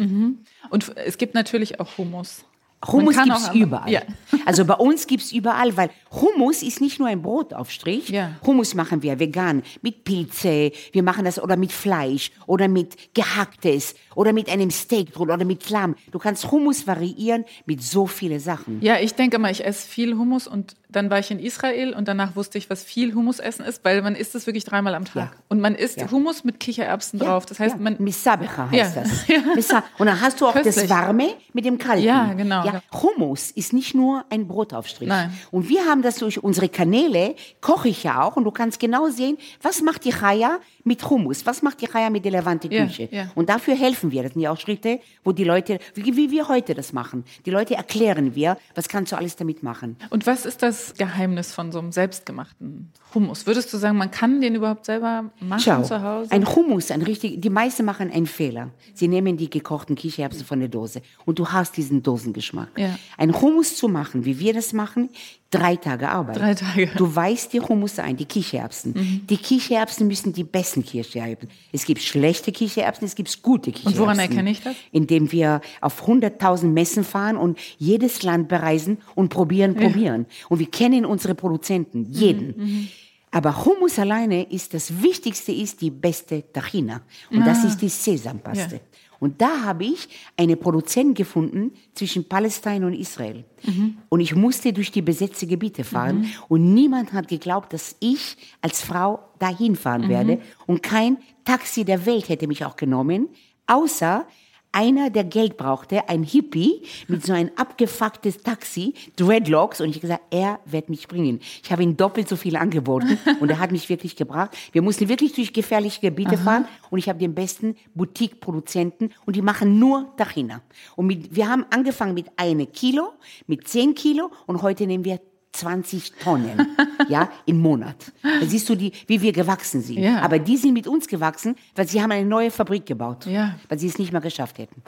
Und 0.70 0.96
es 0.96 1.18
gibt 1.18 1.34
natürlich 1.34 1.82
auch 1.82 1.98
Hummus. 1.98 2.46
Hummus 2.88 3.16
kann 3.16 3.26
gibt 3.26 3.38
es 3.38 3.50
auch- 3.50 3.54
überall. 3.56 3.90
Ja. 3.92 4.02
Also 4.46 4.66
bei 4.66 4.74
uns 4.74 5.08
gibt 5.08 5.24
es 5.24 5.32
überall, 5.32 5.78
weil 5.78 5.90
Hummus 6.12 6.64
ist 6.64 6.82
nicht 6.82 7.00
nur 7.00 7.08
ein 7.08 7.22
Brotaufstrich. 7.22 8.10
Ja. 8.10 8.32
Hummus 8.46 8.74
machen 8.76 9.02
wir 9.02 9.18
vegan, 9.20 9.64
mit 9.82 10.04
Pilze, 10.04 10.72
wir 10.92 11.04
machen 11.04 11.24
das 11.24 11.42
oder 11.42 11.56
mit 11.56 11.72
Fleisch 11.72 12.32
oder 12.46 12.68
mit 12.68 13.14
gehacktes 13.14 13.96
oder 14.16 14.34
mit 14.34 14.50
einem 14.50 14.72
Steak 14.72 15.14
drunter 15.14 15.34
oder 15.36 15.46
mit 15.46 15.70
Lamm. 15.70 15.96
Du 16.12 16.20
kannst 16.20 16.52
Hummus 16.52 16.88
variieren 16.88 17.46
mit 17.66 17.82
so 17.84 18.08
viele 18.08 18.40
Sachen. 18.40 18.82
Ja, 18.82 19.00
ich 19.00 19.16
denke 19.16 19.40
mal, 19.40 19.52
ich 19.52 19.66
esse 19.66 19.88
viel 19.88 20.16
Hummus 20.18 20.48
und 20.48 20.76
dann 20.90 21.10
war 21.10 21.18
ich 21.18 21.32
in 21.32 21.40
Israel 21.40 21.94
und 21.96 22.08
danach 22.08 22.36
wusste 22.36 22.60
ich, 22.60 22.70
was 22.70 22.84
viel 22.84 23.16
Hummus 23.16 23.40
essen 23.40 23.66
ist, 23.66 23.84
weil 23.84 24.02
man 24.04 24.16
isst 24.16 24.36
es 24.36 24.46
wirklich 24.46 24.64
dreimal 24.64 24.94
am 24.94 25.06
Tag. 25.06 25.16
Ja. 25.16 25.32
Und 25.50 25.60
man 25.60 25.74
isst 25.74 26.00
Ja. 26.00 26.12
Hummus 26.12 26.44
mit 26.44 26.60
Kichererbsen 26.60 27.18
drauf. 27.18 27.48
Das 27.48 27.60
heißt, 27.60 27.76
ja. 27.78 27.82
man 27.82 27.96
Misabecha 28.00 28.70
heißt 28.70 28.96
Ja. 28.96 29.02
das. 29.02 29.28
Ja. 29.70 29.84
Und 29.98 30.06
dann 30.06 30.22
hast 30.22 30.40
du 30.40 30.46
auch 30.48 30.54
Köstlich. 30.54 30.76
das 30.76 30.90
Warme 30.90 31.30
mit 31.54 31.66
dem 31.66 31.80
Kalten. 31.80 32.04
Ja, 32.04 32.34
genau. 32.34 32.64
Ja, 32.64 32.82
Hummus 32.94 33.50
ist 33.52 33.74
nicht 33.74 33.96
nur 33.96 34.24
ein 34.30 34.48
Brotaufstrich. 34.48 35.10
Nein. 35.10 35.34
Und 35.50 35.68
wir 35.70 35.84
haben 35.86 36.04
das 36.04 36.18
durch 36.18 36.44
unsere 36.44 36.70
Kanäle, 36.70 37.36
koche 37.62 37.90
ich 37.90 38.04
ja 38.04 38.22
auch, 38.22 38.36
und 38.36 38.44
du 38.44 38.52
kannst 38.52 38.80
genau 38.80 39.08
sehen, 39.10 39.38
was 39.64 39.82
macht 39.82 40.06
die 40.06 40.12
Chaya 40.12 40.60
mit 40.84 41.10
Hummus, 41.10 41.46
was 41.46 41.64
macht 41.64 41.82
die 41.82 41.88
Chaya 41.88 42.10
mit 42.12 42.24
der 42.26 42.34
Levante 42.34 42.68
Ja, 42.72 42.86
Küche. 42.86 43.08
ja. 43.12 43.32
Und 43.36 43.50
dafür 43.50 43.76
helfen 43.76 44.03
wir. 44.12 44.24
Das 44.24 44.34
sind 44.34 44.42
ja 44.42 44.52
auch 44.52 44.60
Schritte, 44.60 45.00
wo 45.24 45.32
die 45.32 45.44
Leute, 45.44 45.80
wie, 45.94 46.16
wie 46.16 46.32
wir 46.32 46.48
heute 46.48 46.74
das 46.74 46.94
machen. 46.94 47.24
Die 47.46 47.52
Leute 47.52 47.76
erklären 47.76 48.36
wir, 48.36 48.58
was 48.76 48.88
kannst 48.90 49.12
du 49.12 49.18
alles 49.18 49.36
damit 49.36 49.64
machen. 49.64 49.98
Und 50.10 50.26
was 50.26 50.46
ist 50.46 50.64
das 50.64 50.94
Geheimnis 50.96 51.54
von 51.54 51.72
so 51.72 51.80
einem 51.80 51.92
selbstgemachten 51.92 52.92
Hummus? 53.14 53.46
Würdest 53.46 53.74
du 53.74 53.78
sagen, 53.78 53.98
man 53.98 54.12
kann 54.12 54.42
den 54.42 54.56
überhaupt 54.56 54.86
selber 54.86 55.32
machen 55.40 55.62
Schau, 55.62 55.84
zu 55.84 56.02
Hause? 56.02 56.32
ein 56.32 56.46
Hummus, 56.46 56.92
ein 56.92 57.02
richtig, 57.02 57.42
die 57.42 57.50
meisten 57.50 57.86
machen 57.86 58.12
einen 58.12 58.28
Fehler. 58.28 58.72
Sie 58.94 59.08
nehmen 59.08 59.38
die 59.38 59.50
gekochten 59.50 59.96
Kichererbsen 59.96 60.46
von 60.46 60.60
der 60.60 60.70
Dose 60.70 61.02
und 61.26 61.40
du 61.40 61.48
hast 61.48 61.78
diesen 61.78 62.04
Dosengeschmack. 62.04 62.70
Ja. 62.78 62.98
Ein 63.18 63.40
Hummus 63.40 63.76
zu 63.76 63.88
machen, 63.88 64.26
wie 64.26 64.40
wir 64.40 64.54
das 64.54 64.74
machen, 64.74 65.10
drei 65.54 65.76
Tage 65.76 66.10
Arbeit. 66.10 66.38
Drei 66.38 66.56
Tage. 66.56 66.90
Du 66.98 67.16
weißt 67.16 67.54
die 67.54 67.62
Hummus 67.62 68.00
ein, 68.00 68.18
die 68.18 68.26
Kichererbsen. 68.26 69.24
Die 69.30 69.38
Kichererbsen 69.38 70.08
müssen 70.08 70.34
die 70.34 70.44
besten 70.44 70.84
Kichererbsen. 70.84 71.50
Es 71.72 71.86
gibt 71.86 72.02
schlechte 72.02 72.52
Kichererbsen, 72.52 73.06
es 73.06 73.16
gibt 73.16 73.44
gute 73.44 73.72
Kichererbsen. 73.72 74.02
woran 74.02 74.20
erkenne 74.20 74.50
ich 74.50 74.62
das? 74.62 74.76
Indem 74.92 75.32
wir 75.32 75.62
auf 75.82 76.08
100.000 76.08 76.66
Messen 76.66 77.04
fahren 77.04 77.38
und 77.38 77.60
jedes 77.78 78.24
Land 78.24 78.48
bereisen 78.48 78.98
und 79.16 79.30
probieren, 79.30 79.76
probieren. 79.76 80.26
Und 80.50 80.60
wir 80.60 80.70
kennen 80.70 81.06
unsere 81.06 81.36
Produzenten, 81.36 82.08
jeden. 82.12 82.56
Mhm, 82.58 82.88
Aber 83.34 83.66
Hummus 83.66 83.98
alleine 83.98 84.44
ist 84.44 84.76
das 84.76 85.02
Wichtigste, 85.02 85.52
ist 85.52 85.82
die 85.82 85.90
beste 85.90 86.44
Tahina. 86.54 87.02
Und 87.32 87.46
das 87.48 87.64
ist 87.64 87.82
die 87.82 87.90
Sesampaste. 87.90 88.76
Ah. 88.76 88.80
Ja. 88.80 88.80
Und 89.20 89.42
da 89.42 89.64
habe 89.64 89.86
ich 89.86 90.08
eine 90.38 90.56
Produzentin 90.56 91.14
gefunden 91.16 91.72
zwischen 91.96 92.28
Palästina 92.28 92.86
und 92.86 92.94
Israel. 92.94 93.44
Mhm. 93.64 93.98
Und 94.10 94.20
ich 94.20 94.36
musste 94.36 94.72
durch 94.72 94.92
die 94.92 95.02
besetzte 95.02 95.48
Gebiete 95.48 95.84
fahren. 95.84 96.30
Und 96.48 96.74
niemand 96.74 97.12
hat 97.14 97.28
geglaubt, 97.28 97.74
dass 97.74 97.96
ich 98.02 98.38
als 98.62 98.82
Frau 98.82 99.20
dahin 99.40 99.72
Mhm. 99.72 99.78
fahren 99.78 100.10
werde. 100.10 100.40
Und 100.68 100.84
kein 100.84 101.18
Taxi 101.44 101.86
der 101.86 102.06
Welt 102.06 102.30
hätte 102.30 102.48
mich 102.48 102.64
auch 102.66 102.76
genommen, 102.76 103.30
außer 103.66 104.28
einer, 104.74 105.10
der 105.10 105.24
Geld 105.24 105.56
brauchte, 105.56 106.10
ein 106.10 106.24
Hippie 106.24 106.84
mit 107.08 107.26
so 107.26 107.32
ein 107.32 107.52
abgefucktes 107.58 108.40
Taxi, 108.40 108.94
Dreadlocks, 109.16 109.80
und 109.80 109.90
ich 109.90 110.02
gesagt, 110.02 110.24
er 110.32 110.60
wird 110.66 110.90
mich 110.90 111.08
bringen. 111.08 111.40
Ich 111.64 111.72
habe 111.72 111.84
ihm 111.84 111.96
doppelt 111.96 112.28
so 112.28 112.36
viel 112.36 112.56
angeboten 112.56 113.18
und 113.40 113.50
er 113.50 113.60
hat 113.60 113.72
mich 113.72 113.88
wirklich 113.88 114.16
gebracht. 114.16 114.58
Wir 114.72 114.82
mussten 114.82 115.08
wirklich 115.08 115.34
durch 115.34 115.54
gefährliche 115.54 116.02
Gebiete 116.02 116.38
fahren 116.38 116.68
und 116.90 117.00
ich 117.00 117.08
habe 117.08 117.20
den 117.20 117.34
besten 117.34 117.76
Boutique-Produzenten 117.94 119.12
und 119.26 119.36
die 119.36 119.42
machen 119.42 119.80
nur 119.80 120.14
Tahina. 120.18 120.62
Und 120.96 121.08
mit, 121.08 121.36
wir 121.36 121.48
haben 121.48 121.66
angefangen 121.70 122.14
mit 122.14 122.28
eine 122.36 122.66
Kilo, 122.66 123.14
mit 123.48 123.68
10 123.68 123.96
Kilo 123.96 124.32
und 124.48 124.62
heute 124.62 124.88
nehmen 124.88 125.06
wir 125.06 125.20
20 125.54 126.14
Tonnen, 126.24 126.76
ja, 127.08 127.30
im 127.46 127.60
Monat. 127.60 127.96
Da 128.24 128.46
siehst 128.46 128.68
du, 128.70 128.76
die, 128.76 128.92
wie 129.08 129.22
wir 129.22 129.32
gewachsen 129.32 129.82
sind. 129.82 130.00
Ja. 130.00 130.20
Aber 130.22 130.40
die 130.40 130.58
sind 130.58 130.74
mit 130.74 130.88
uns 130.88 131.08
gewachsen, 131.08 131.56
weil 131.76 131.88
sie 131.88 132.02
haben 132.02 132.12
eine 132.12 132.26
neue 132.28 132.52
Fabrik 132.52 132.86
gebaut. 132.86 133.26
Ja. 133.26 133.56
Weil 133.70 133.80
sie 133.80 133.88
es 133.88 133.98
nicht 134.00 134.12
mehr 134.12 134.22
geschafft 134.22 134.58
hätten. 134.58 134.82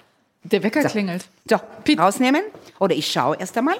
Der 0.43 0.61
Wecker 0.63 0.81
So. 0.83 0.89
klingelt. 0.89 1.25
So, 1.49 1.57
Piep. 1.83 1.99
rausnehmen. 1.99 2.41
Oder 2.79 2.95
ich 2.95 3.07
schaue 3.11 3.37
erst 3.37 3.57
einmal. 3.57 3.75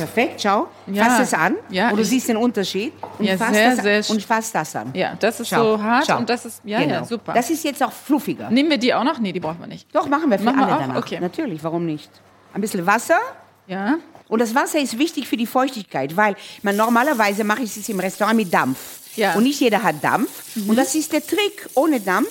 Perfekt, 0.00 0.40
schau. 0.42 0.68
Ja. 0.86 1.04
Fass 1.04 1.20
es 1.20 1.34
an 1.34 1.56
Ja, 1.70 1.90
und 1.90 1.96
du 1.98 2.04
siehst 2.04 2.28
den 2.28 2.36
Unterschied. 2.36 2.92
Und 3.18 3.24
Ja, 3.24 3.36
fass 3.36 3.52
sehr, 3.52 3.70
das 3.76 3.82
sehr 3.84 3.98
an, 3.98 4.04
Und 4.16 4.22
fass 4.24 4.52
das 4.52 4.76
an. 4.76 4.90
Ja, 4.94 5.14
das 5.18 5.40
ist 5.40 5.48
Schau, 5.48 5.76
so 5.76 5.82
hart 5.82 6.06
schau. 6.06 6.18
und 6.18 6.28
das 6.28 6.44
ist, 6.46 6.60
ja, 6.64 6.80
ja, 6.80 6.86
Genau. 6.86 7.04
super. 7.04 7.32
Das 7.34 7.48
ist 7.50 7.62
jetzt 7.64 7.82
auch 7.82 7.92
fluffiger. 7.92 8.50
Nehmen 8.50 8.70
wir 8.70 8.78
die 8.78 8.92
auch 8.94 9.04
noch? 9.04 9.18
Nee, 9.18 9.32
die 9.32 9.40
brauchen 9.40 9.60
wir 9.60 9.66
nicht. 9.66 9.86
Doch, 9.94 10.06
machen 10.08 10.30
wir 10.30 10.38
für 10.38 10.44
Machen 10.44 10.58
wir 10.58 10.66
alle 10.66 10.76
auch? 10.76 10.80
danach. 10.80 10.96
Okay. 10.96 11.18
Natürlich, 11.20 11.62
warum 11.64 11.86
nicht? 11.86 12.10
Ein 12.52 12.60
bisschen 12.60 12.86
Wasser. 12.86 13.18
Ja. 13.66 13.96
Und 14.28 14.40
das 14.40 14.54
Wasser 14.54 14.78
ist 14.78 14.96
wichtig 14.98 15.26
für 15.28 15.36
die 15.36 15.46
Feuchtigkeit, 15.46 16.16
weil 16.16 16.36
man 16.62 16.76
normalerweise 16.76 17.42
mache 17.44 17.62
ich 17.62 17.76
es 17.76 17.88
im 17.88 17.98
Restaurant 18.00 18.36
mit 18.36 18.52
Dampf. 18.52 18.78
Ja. 19.16 19.34
Und 19.34 19.42
nicht 19.42 19.60
jeder 19.60 19.82
hat 19.82 19.96
Dampf. 20.02 20.30
Und 20.68 20.76
das 20.76 20.94
ist 20.94 21.12
der 21.12 21.24
Trick. 21.26 21.68
Ohne 21.74 21.98
Dampf, 22.00 22.28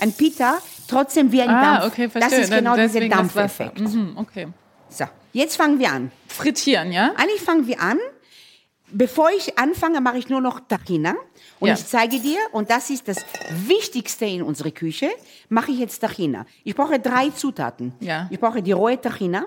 ein 0.00 0.12
Pita, 0.12 0.58
trotzdem 0.86 1.32
wie 1.32 1.40
ein 1.42 1.48
Ah, 1.48 1.78
Dampf. 1.80 1.92
okay, 1.92 2.08
verstehe. 2.10 2.30
Das 2.30 2.38
ist 2.44 2.52
Dann 2.52 2.58
genau 2.64 2.76
dieser. 2.76 3.08
Dampfeffekt. 3.08 3.80
Mhm, 3.80 4.12
okay. 4.16 4.48
So, 4.90 5.04
jetzt 5.32 5.56
fangen 5.56 5.78
wir 5.78 5.92
an. 5.92 6.10
Frittieren, 6.26 6.92
ja? 6.92 7.12
Eigentlich 7.16 7.40
fangen 7.40 7.66
wir 7.66 7.80
an. 7.80 7.98
Bevor 8.90 9.28
ich 9.36 9.58
anfange, 9.58 10.00
mache 10.00 10.16
ich 10.18 10.30
nur 10.30 10.40
noch 10.40 10.60
Tahina. 10.60 11.14
Und 11.60 11.68
Ja. 11.68 11.74
ich 11.74 11.84
zeige 11.86 12.18
dir, 12.20 12.38
und 12.52 12.70
das 12.70 12.88
ist 12.88 13.06
das 13.06 13.18
Wichtigste 13.66 14.24
in 14.24 14.42
unserer 14.42 14.70
Küche, 14.70 15.10
mache 15.50 15.72
ich 15.72 15.78
jetzt 15.78 15.98
Tahina. 15.98 16.46
Ich 16.64 16.74
brauche 16.74 16.98
drei 16.98 17.28
Zutaten. 17.30 17.92
Ja. 18.00 18.28
Ich 18.30 18.40
brauche 18.40 18.62
die 18.62 18.72
rohe 18.72 18.98
Tahina. 18.98 19.44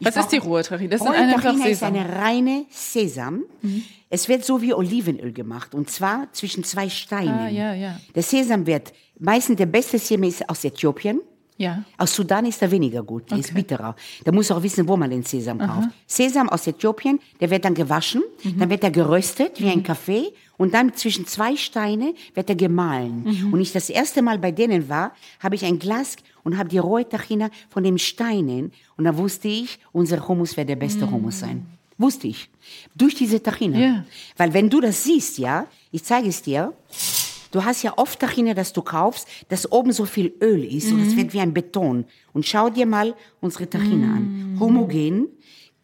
Was 0.00 0.16
ist 0.16 0.28
die 0.28 0.38
rohe 0.38 0.62
Tahina? 0.62 0.90
Das 0.90 1.02
Rohe 1.02 1.10
einfach 1.10 1.42
Tahina 1.42 1.66
ist 1.66 1.80
Sesam. 1.80 1.92
Mhm. 1.92 1.98
eine 1.98 2.16
reine 2.16 2.66
Sesam. 2.70 3.44
Es 4.08 4.28
wird 4.28 4.44
so 4.44 4.62
wie 4.62 4.72
Olivenöl 4.72 5.32
gemacht 5.32 5.74
und 5.74 5.90
zwar 5.90 6.28
zwischen 6.32 6.64
zwei 6.64 6.88
Steinen. 6.88 7.34
Ah, 7.40 7.48
ja, 7.48 7.74
ja. 7.74 8.00
Der 8.14 8.22
Sesam 8.22 8.64
wird, 8.66 8.92
meistens 9.18 9.56
der 9.56 9.66
beste 9.66 9.98
Sesam 9.98 10.22
ist 10.22 10.48
aus 10.48 10.64
Äthiopien. 10.64 11.20
Ja. 11.58 11.82
Aus 11.96 12.14
Sudan 12.14 12.46
ist 12.46 12.62
er 12.62 12.70
weniger 12.70 13.02
gut, 13.02 13.30
der 13.30 13.38
ist 13.38 13.52
bitterer. 13.52 13.94
Da 14.24 14.30
muss 14.32 14.50
auch 14.50 14.62
wissen, 14.62 14.86
wo 14.88 14.96
man 14.96 15.10
den 15.10 15.24
Sesam 15.24 15.58
kauft. 15.58 15.88
Sesam 16.06 16.48
aus 16.48 16.66
Äthiopien, 16.66 17.18
der 17.40 17.50
wird 17.50 17.64
dann 17.64 17.74
gewaschen, 17.74 18.22
Mhm. 18.44 18.58
dann 18.60 18.70
wird 18.70 18.84
er 18.84 18.90
geröstet 18.92 19.60
wie 19.60 19.68
ein 19.68 19.82
Kaffee 19.82 20.32
und 20.56 20.72
dann 20.72 20.94
zwischen 20.94 21.26
zwei 21.26 21.56
Steine 21.56 22.14
wird 22.34 22.48
er 22.48 22.54
gemahlen. 22.56 23.24
Mhm. 23.24 23.52
Und 23.52 23.60
ich 23.60 23.72
das 23.72 23.90
erste 23.90 24.22
Mal 24.22 24.38
bei 24.38 24.52
denen 24.52 24.88
war, 24.88 25.12
habe 25.40 25.56
ich 25.56 25.64
ein 25.64 25.78
Glas 25.80 26.16
und 26.44 26.56
habe 26.56 26.68
die 26.68 26.78
rohe 26.78 27.08
Tahina 27.08 27.50
von 27.68 27.82
den 27.82 27.98
Steinen 27.98 28.72
und 28.96 29.04
da 29.04 29.16
wusste 29.18 29.48
ich, 29.48 29.78
unser 29.92 30.26
Hummus 30.28 30.56
wird 30.56 30.68
der 30.68 30.76
beste 30.76 31.10
Hummus 31.10 31.40
sein. 31.40 31.66
Wusste 32.00 32.28
ich. 32.28 32.48
Durch 32.94 33.16
diese. 33.16 33.40
Mhm. 33.60 33.74
Ja. 33.74 34.04
Weil 34.36 34.54
wenn 34.54 34.70
du 34.70 34.80
das 34.80 35.02
siehst, 35.02 35.38
ja, 35.38 35.66
ich 35.90 36.04
zeige 36.04 36.28
es 36.28 36.40
dir, 36.42 36.72
Du 37.50 37.64
hast 37.64 37.82
ja 37.82 37.94
oft 37.96 38.20
Tahine, 38.20 38.54
das 38.54 38.72
du 38.72 38.82
kaufst, 38.82 39.26
dass 39.48 39.70
oben 39.70 39.92
so 39.92 40.04
viel 40.04 40.34
Öl 40.42 40.64
ist 40.64 40.92
und 40.92 41.06
es 41.06 41.16
wird 41.16 41.32
wie 41.32 41.40
ein 41.40 41.54
Beton. 41.54 42.04
Und 42.32 42.46
schau 42.46 42.68
dir 42.68 42.86
mal 42.86 43.14
unsere 43.40 43.68
Tahine 43.68 44.06
an. 44.06 44.56
Homogen. 44.60 45.28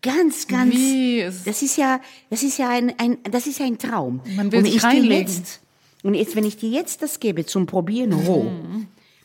Ganz, 0.02 0.46
ganz. 0.46 0.74
Wie 0.74 1.22
das 1.22 1.62
ist 1.62 1.76
ja, 1.76 2.00
das 2.28 2.42
ist 2.42 2.58
ja 2.58 2.68
ein, 2.68 2.92
ein, 2.98 3.18
das 3.30 3.46
ist 3.46 3.58
ja 3.58 3.64
ein 3.64 3.78
Traum. 3.78 4.20
Man 4.36 4.52
will 4.52 4.58
und 4.60 4.66
ich 4.66 4.82
reinlegen. 4.84 5.26
jetzt, 5.26 5.60
und 6.02 6.14
jetzt, 6.14 6.36
wenn 6.36 6.44
ich 6.44 6.58
dir 6.58 6.68
jetzt 6.68 7.00
das 7.00 7.18
gebe 7.18 7.46
zum 7.46 7.64
Probieren 7.64 8.12
roh, 8.12 8.50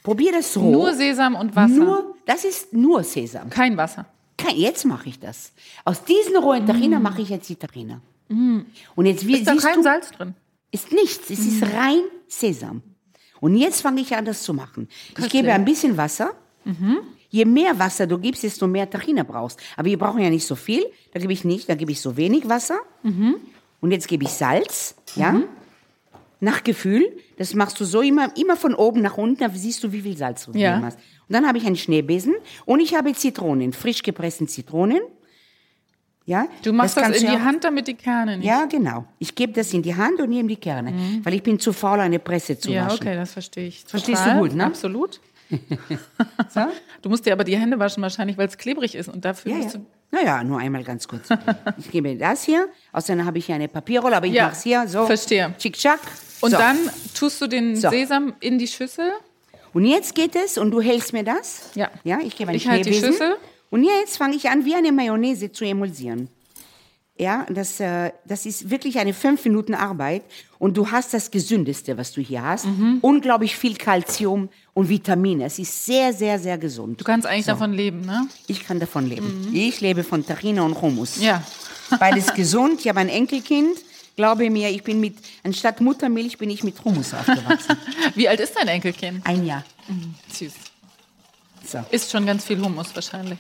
probier 0.04 0.32
das 0.32 0.56
roh. 0.56 0.72
Nur 0.72 0.94
Sesam 0.94 1.36
und 1.36 1.54
Wasser. 1.56 1.74
Nur, 1.74 2.16
das 2.26 2.46
ist 2.46 2.72
nur 2.72 3.04
Sesam. 3.04 3.50
Kein 3.50 3.76
Wasser. 3.76 4.06
Kein, 4.38 4.56
jetzt 4.56 4.86
mache 4.86 5.10
ich 5.10 5.20
das. 5.20 5.52
Aus 5.84 6.06
diesen 6.06 6.38
rohen 6.38 6.66
Tahina 6.66 7.00
mache 7.00 7.22
ich 7.22 7.30
jetzt 7.30 7.50
die 7.50 7.58
Tahina. 7.58 8.00
Und 8.30 9.06
jetzt 9.06 9.28
wie, 9.28 9.34
Ist 9.34 9.48
da 9.48 9.56
kein 9.56 9.76
du, 9.76 9.84
Salz 9.84 10.12
drin? 10.12 10.34
Ist 10.72 10.92
nichts, 10.92 11.30
es 11.30 11.40
ist 11.46 11.64
rein 11.64 12.02
Sesam. 12.28 12.82
Und 13.42 13.56
jetzt 13.56 13.82
fange 13.82 14.02
ich 14.02 14.16
an, 14.16 14.26
das 14.26 14.44
zu 14.44 14.54
machen. 14.54 14.88
Ich 15.18 15.30
gebe 15.30 15.52
ein 15.54 15.66
bisschen 15.66 15.98
Wasser. 15.98 16.32
Je 17.32 17.46
mehr 17.46 17.78
Wasser 17.80 18.08
du 18.08 18.18
gibst, 18.18 18.44
desto 18.44 18.68
mehr 18.68 18.90
Tahina 18.90 19.24
brauchst. 19.24 19.60
Aber 19.78 19.86
wir 19.86 19.98
brauchen 19.98 20.22
ja 20.22 20.30
nicht 20.30 20.46
so 20.46 20.56
viel. 20.56 20.84
Da 21.14 21.20
gebe 21.20 21.32
ich 21.34 21.46
nicht, 21.46 21.70
da 21.70 21.76
gebe 21.76 21.92
ich 21.92 22.02
so 22.02 22.18
wenig 22.18 22.50
Wasser. 22.50 22.80
Und 23.04 23.92
jetzt 23.92 24.08
gebe 24.08 24.24
ich 24.26 24.30
Salz, 24.32 24.96
ja. 25.16 25.42
Nach 26.42 26.64
Gefühl. 26.64 27.18
Das 27.38 27.54
machst 27.54 27.80
du 27.80 27.86
so 27.86 28.02
immer, 28.02 28.36
immer 28.38 28.56
von 28.56 28.74
oben 28.74 29.02
nach 29.02 29.18
unten. 29.18 29.40
Da 29.40 29.50
siehst 29.50 29.84
du, 29.84 29.92
wie 29.92 30.02
viel 30.02 30.18
Salz 30.18 30.46
du 30.46 30.52
Ja. 30.58 30.74
drin 30.76 30.86
hast. 30.86 30.98
Und 30.98 31.34
dann 31.34 31.48
habe 31.48 31.58
ich 31.58 31.66
einen 31.66 31.76
Schneebesen 31.76 32.34
und 32.66 32.80
ich 32.80 32.96
habe 32.96 33.14
Zitronen, 33.14 33.74
frisch 33.74 34.02
gepressten 34.04 34.48
Zitronen. 34.48 35.00
Ja. 36.30 36.46
Du 36.64 36.72
machst 36.74 36.96
das, 36.96 37.04
kannst 37.06 37.22
in 37.22 37.28
die 37.28 37.34
ja- 37.34 37.42
Hand, 37.44 37.64
damit 37.64 37.88
die 37.88 37.96
Kerne 37.96 38.38
nicht. 38.38 38.46
ja, 38.46 38.66
genau. 38.66 39.06
Ich 39.18 39.34
gebe 39.34 39.52
das 39.54 39.74
in 39.74 39.82
die 39.82 39.96
Hand 39.96 40.20
und 40.22 40.30
nehme 40.30 40.48
die 40.48 40.58
Kerne, 40.58 40.94
weil 41.24 41.34
ich 41.34 41.42
bin 41.42 41.60
zu 41.60 41.74
faul, 41.74 42.00
eine 42.00 42.20
Presse 42.20 42.58
zu 42.60 42.70
Mhm. 42.70 42.76
Ja, 42.76 42.86
waschen. 42.86 43.00
okay, 43.08 43.16
das 43.16 43.34
verstehe 43.34 43.68
ich. 43.68 43.84
Verstehst 43.88 44.22
Total. 44.24 44.36
du 44.38 44.42
gut, 44.48 44.54
ne? 44.56 44.66
Absolut. 44.66 45.20
So? 46.54 46.62
Du 47.02 47.10
musst 47.10 47.26
dir 47.26 47.34
aber 47.34 47.44
die 47.44 47.58
Hände 47.58 47.80
waschen 47.80 48.04
wahrscheinlich, 48.04 48.38
weil 48.38 48.48
es 48.48 48.58
klebrig 48.58 48.94
ist 48.94 49.10
und 49.10 49.26
dafür 49.26 49.52
Ja, 49.54 49.58
musst 49.58 49.74
ja. 49.76 49.80
du 49.80 49.86
Naja, 50.12 50.44
nur 50.44 50.60
einmal 50.60 50.84
ganz 50.84 51.08
kurz. 51.08 51.28
Ich 51.78 51.90
gebe 51.92 52.16
das 52.16 52.44
hier, 52.44 52.68
außerdem 52.92 53.26
habe 53.26 53.38
ich 53.40 53.46
hier 53.48 53.56
eine 53.56 53.68
Papierrolle, 53.68 54.16
aber 54.18 54.28
ich 54.28 54.34
Ja, 54.34 54.46
mache 54.46 54.54
es 54.56 54.64
hier 54.64 54.88
so. 54.88 55.06
verstehe. 55.08 55.54
Tschick, 55.58 55.74
tschack. 55.76 56.00
Und 56.42 56.52
so. 56.52 56.58
dann 56.58 56.78
tust 57.16 57.42
du 57.42 57.48
den 57.48 57.76
So. 57.76 57.90
Sesam 57.90 58.34
in 58.40 58.58
die 58.60 58.68
Schüssel. 58.68 59.12
Und 59.74 59.86
jetzt 59.86 60.16
geht 60.16 60.36
es, 60.36 60.58
und 60.58 60.72
du 60.72 60.82
hältst 60.82 61.14
mir 61.14 61.24
das. 61.24 61.72
Ja. 61.76 61.90
Ja, 62.04 62.20
ich 62.24 62.36
gebe 62.36 62.50
einen 62.50 62.58
Ich 62.58 62.68
halte 62.68 62.90
die. 62.90 62.96
Schüssel. 63.00 63.36
Und 63.70 63.84
jetzt 63.84 64.18
fange 64.18 64.36
ich 64.36 64.50
an, 64.50 64.66
wie 64.66 64.76
eine 64.76 64.92
Mayonnaise 64.92 65.52
zu 65.52 65.66
emulsieren. 65.66 66.30
Ja, 67.20 67.46
das, 67.50 67.82
äh, 67.82 68.12
das 68.26 68.46
ist 68.46 68.70
wirklich 68.70 68.98
eine 68.98 69.14
fünf 69.14 69.44
Minuten 69.44 69.76
Arbeit 69.76 70.24
und 70.58 70.78
du 70.78 70.90
hast 70.90 71.14
das 71.14 71.30
Gesündeste, 71.30 71.98
was 71.98 72.14
du 72.14 72.22
hier 72.22 72.42
hast. 72.42 72.66
Mhm. 72.66 73.00
Unglaublich 73.02 73.58
viel 73.58 73.76
Kalzium 73.76 74.48
und 74.74 74.88
Vitamine. 74.88 75.44
Es 75.44 75.60
ist 75.60 75.86
sehr, 75.86 76.14
sehr, 76.14 76.40
sehr 76.40 76.58
gesund. 76.58 77.02
Du 77.02 77.04
kannst 77.04 77.28
eigentlich 77.28 77.46
davon 77.46 77.74
leben, 77.74 78.02
ne? 78.06 78.30
Ich 78.48 78.66
kann 78.66 78.80
davon 78.80 79.06
leben. 79.06 79.50
Ich 79.52 79.82
lebe 79.82 80.06
von 80.06 80.26
Tahina 80.26 80.62
und 80.62 80.82
Hummus. 80.82 81.18
Mhm. 81.18 81.24
Ja. 81.24 81.44
Beides 82.00 82.34
gesund. 82.34 82.80
Ich 82.80 82.88
habe 82.88 83.00
ein 83.02 83.10
Enkelkind. 83.10 83.78
Glaube 84.16 84.50
mir, 84.50 84.70
ich 84.70 84.84
bin 84.84 85.02
mit, 85.02 85.18
anstatt 85.44 85.82
Muttermilch 85.82 86.38
bin 86.38 86.50
ich 86.50 86.64
mit 86.64 86.82
Hummus 86.86 87.14
aufgewachsen. 87.14 87.78
Wie 88.16 88.30
alt 88.30 88.40
ist 88.40 88.56
dein 88.56 88.70
Enkelkind? 88.70 89.26
Ein 89.26 89.46
Jahr. 89.46 89.66
Süß. 90.32 90.54
So. 91.72 91.80
Isst 91.92 92.12
schon 92.12 92.26
ganz 92.26 92.46
viel 92.46 92.60
Hummus 92.62 92.94
wahrscheinlich. 92.96 93.40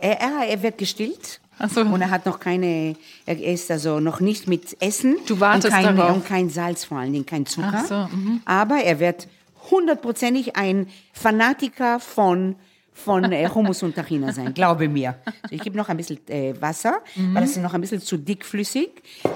Er, 0.00 0.20
er, 0.20 0.48
er 0.48 0.62
wird 0.62 0.78
gestillt. 0.78 1.40
So. 1.68 1.82
Und 1.82 2.00
er 2.00 2.10
hat 2.10 2.26
noch 2.26 2.40
keine, 2.40 2.96
er 3.24 3.38
ist 3.38 3.70
also 3.70 4.00
noch 4.00 4.20
nicht 4.20 4.48
mit 4.48 4.76
Essen. 4.80 5.16
Du 5.26 5.38
wartest 5.38 5.66
und 5.66 5.72
kein, 5.72 5.96
darauf. 5.96 6.16
Und 6.16 6.26
kein 6.26 6.50
Salz 6.50 6.84
vor 6.84 6.98
allen 6.98 7.12
Dingen, 7.12 7.26
kein 7.26 7.46
Zucker. 7.46 7.84
So, 7.88 7.94
mhm. 8.16 8.40
Aber 8.44 8.82
er 8.82 8.98
wird 8.98 9.28
hundertprozentig 9.70 10.56
ein 10.56 10.88
Fanatiker 11.12 12.00
von 12.00 12.56
von 12.94 13.24
äh, 13.32 13.48
Hummus 13.48 13.82
und 13.82 13.94
Tahina 13.94 14.32
sein, 14.32 14.52
glaube 14.54 14.88
mir. 14.88 15.16
So, 15.24 15.54
ich 15.56 15.60
gebe 15.62 15.76
noch 15.76 15.88
ein 15.88 15.96
bisschen 15.96 16.18
äh, 16.28 16.54
Wasser, 16.60 17.00
Mhm. 17.16 17.34
weil 17.34 17.44
es 17.44 17.50
ist 17.52 17.62
noch 17.62 17.74
ein 17.74 17.80
bisschen 17.80 18.00
zu 18.00 18.16
dickflüssig. 18.16 18.90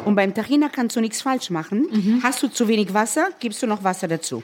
Und 0.05 0.15
beim 0.15 0.33
Tahina 0.35 0.69
kannst 0.69 0.95
du 0.97 1.01
nichts 1.01 1.23
falsch 1.23 1.51
machen. 1.51 1.87
Mhm. 1.91 2.21
Hast 2.23 2.43
du 2.43 2.49
zu 2.49 2.69
wenig 2.69 2.93
Wasser, 2.95 3.29
gibst 3.41 3.63
du 3.63 3.67
noch 3.67 3.83
Wasser 3.83 4.09
dazu. 4.09 4.43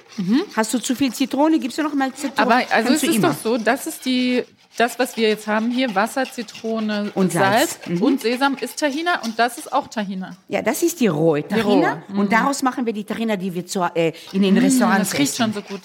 Hast 0.57 0.72
du 0.75 0.79
zu 0.79 0.94
viel 0.94 1.12
Zitrone, 1.12 1.59
gibst 1.59 1.79
du 1.79 1.83
noch 1.83 1.94
mal 1.94 2.12
Zitrone. 2.14 2.38
Aber 2.38 2.55
also 2.55 2.92
es 2.94 3.01
Kannst 3.01 3.05
ist 3.05 3.16
immer. 3.16 3.29
doch 3.29 3.37
so, 3.37 3.59
das 3.59 3.87
ist 3.87 4.05
die, 4.07 4.42
das, 4.77 4.99
was 4.99 5.17
wir 5.17 5.29
jetzt 5.29 5.47
haben 5.47 5.71
hier, 5.71 5.95
Wasser, 5.95 6.25
Zitrone, 6.25 7.11
Und 7.15 7.33
Salz. 7.33 7.79
Salz 7.87 8.01
und 8.01 8.21
Sesam 8.21 8.57
ist 8.61 8.79
Tahina 8.79 9.21
und 9.23 9.39
das 9.39 9.59
ist 9.59 9.73
auch 9.73 9.87
Tahina. 9.89 10.37
Ja, 10.49 10.63
das 10.63 10.83
ist 10.83 11.01
die 11.01 11.09
rohe 11.09 11.47
Tahina. 11.47 12.03
rohe, 12.09 12.19
Und 12.19 12.33
daraus 12.33 12.63
machen 12.63 12.87
wir 12.87 12.93
die 12.93 13.05
Tahina, 13.05 13.37
die 13.37 13.53
wir 13.55 13.67
zu, 13.67 13.83
äh, 13.95 14.13
in 14.33 14.43
den 14.43 14.57
Restaurants 14.59 15.11
Das 15.11 15.19
riecht 15.19 15.33
essen. 15.35 15.53
schon 15.53 15.53
so 15.53 15.63
gut. 15.63 15.81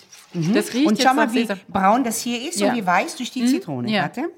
Das 0.53 0.73
riecht 0.73 0.87
Und 0.87 1.01
schau 1.01 1.13
mal, 1.13 1.31
wie 1.33 1.39
Sesam. 1.41 1.59
braun 1.67 2.03
das 2.03 2.21
hier 2.21 2.47
ist 2.49 2.59
Ja. 2.59 2.69
und 2.69 2.75
wie 2.77 2.85
weiß 2.85 3.15
durch 3.17 3.31
die 3.31 3.45
Zitrone. 3.45 3.89
ja. 3.91 4.03
Warte. 4.03 4.29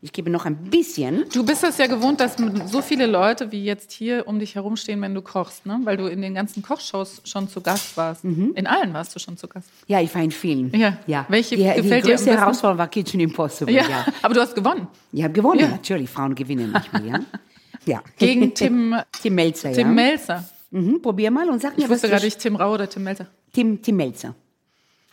Mhm. 0.00 0.04
Ich 0.04 0.12
gebe 0.12 0.30
noch 0.30 0.44
ein 0.46 0.56
bisschen. 0.70 1.24
Du 1.32 1.44
bist 1.44 1.64
es 1.64 1.76
ja 1.78 1.88
gewohnt, 1.88 2.20
dass 2.20 2.36
so 2.66 2.82
viele 2.82 3.06
Leute 3.06 3.50
wie 3.50 3.64
jetzt 3.64 3.90
hier 3.90 4.28
um 4.28 4.38
dich 4.38 4.54
herumstehen, 4.54 5.00
wenn 5.02 5.12
du 5.12 5.22
kochst, 5.22 5.66
ne? 5.66 5.80
Weil 5.82 5.96
du 5.96 6.06
in 6.06 6.22
den 6.22 6.34
ganzen 6.34 6.62
Kochshows 6.62 7.20
schon 7.24 7.48
zu 7.48 7.60
Gast 7.60 7.96
warst. 7.96 8.24
In 8.24 8.66
allen 8.68 8.92
warst 8.94 9.14
du 9.14 9.18
schon 9.18 9.36
zu 9.36 9.48
Gast. 9.48 9.68
Ja, 9.88 10.00
ich 10.00 10.14
war 10.14 10.22
in 10.22 10.30
vielen. 10.30 10.72
Ja. 10.78 10.98
ja. 11.08 11.26
Welche 11.28 11.56
die, 11.56 11.64
gefällt 11.64 11.84
die 11.84 11.88
dir 11.90 11.98
am 11.98 12.02
größte? 12.24 12.30
Herausforderung 12.38 12.78
war 12.78 12.88
Kitchen 12.88 13.18
Impossible. 13.20 13.74
Ja, 13.74 13.88
Ja, 13.88 14.06
aber 14.22 14.34
du 14.34 14.40
hast 14.40 14.54
gewonnen. 14.54 14.86
Ich 15.12 15.22
habe 15.24 15.32
gewonnen, 15.32 15.60
Ja. 15.60 15.68
natürlich. 15.68 16.08
Frauen 16.08 16.34
gewinnen 16.36 16.70
manchmal, 16.70 17.04
ja. 17.04 17.20
ja. 17.86 18.02
Gegen 18.18 18.54
Tim, 18.54 18.94
Tim 19.20 19.34
Melzer, 19.34 19.72
Tim 19.72 19.88
ja. 19.88 19.92
Melzer. 19.94 20.44
mhm, 20.70 21.02
probier 21.02 21.32
mal 21.32 21.48
und 21.50 21.60
sag 21.60 21.76
mir, 21.76 21.84
Ich 21.84 21.90
was 21.90 21.96
wusste 21.96 22.06
du 22.06 22.12
gerade 22.12 22.24
nicht 22.24 22.38
Tim 22.38 22.54
Rau 22.54 22.74
oder 22.74 22.88
Tim 22.88 23.02
Melzer. 23.02 23.26
Tim, 23.52 23.82
Tim 23.82 23.96
Melzer. 23.96 24.34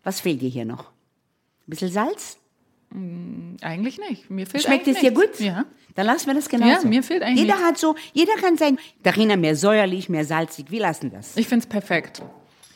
Was 0.04 0.20
fehlt 0.20 0.42
dir 0.44 0.50
hier 0.50 0.66
noch? 0.66 0.84
Ein 0.84 1.70
bisschen 1.72 1.92
Salz? 1.92 2.38
Eigentlich 3.62 3.98
nicht. 3.98 4.30
Mir 4.30 4.46
fehlt 4.46 4.64
Schmeckt 4.64 4.88
es 4.88 5.00
dir 5.00 5.12
gut? 5.12 5.40
Ja. 5.40 5.66
Dann 5.96 6.06
lassen 6.06 6.28
wir 6.28 6.34
das 6.34 6.50
genauso. 6.50 6.84
Ja, 6.84 6.88
mir 6.88 7.04
fehlt 7.04 7.24
eigentlich 7.24 7.42
Jeder 7.42 7.60
hat 7.60 7.78
so, 7.78 7.96
jeder 8.14 8.36
kann 8.36 8.58
sein, 8.58 8.78
Darina 9.04 9.38
mehr 9.38 9.56
säuerlich, 9.56 10.10
mehr 10.10 10.26
salzig. 10.26 10.68
Wir 10.70 10.82
lassen 10.82 11.12
das. 11.12 11.38
Ich 11.38 11.48
finde 11.48 11.64
es 11.64 11.70
perfekt. 11.70 12.22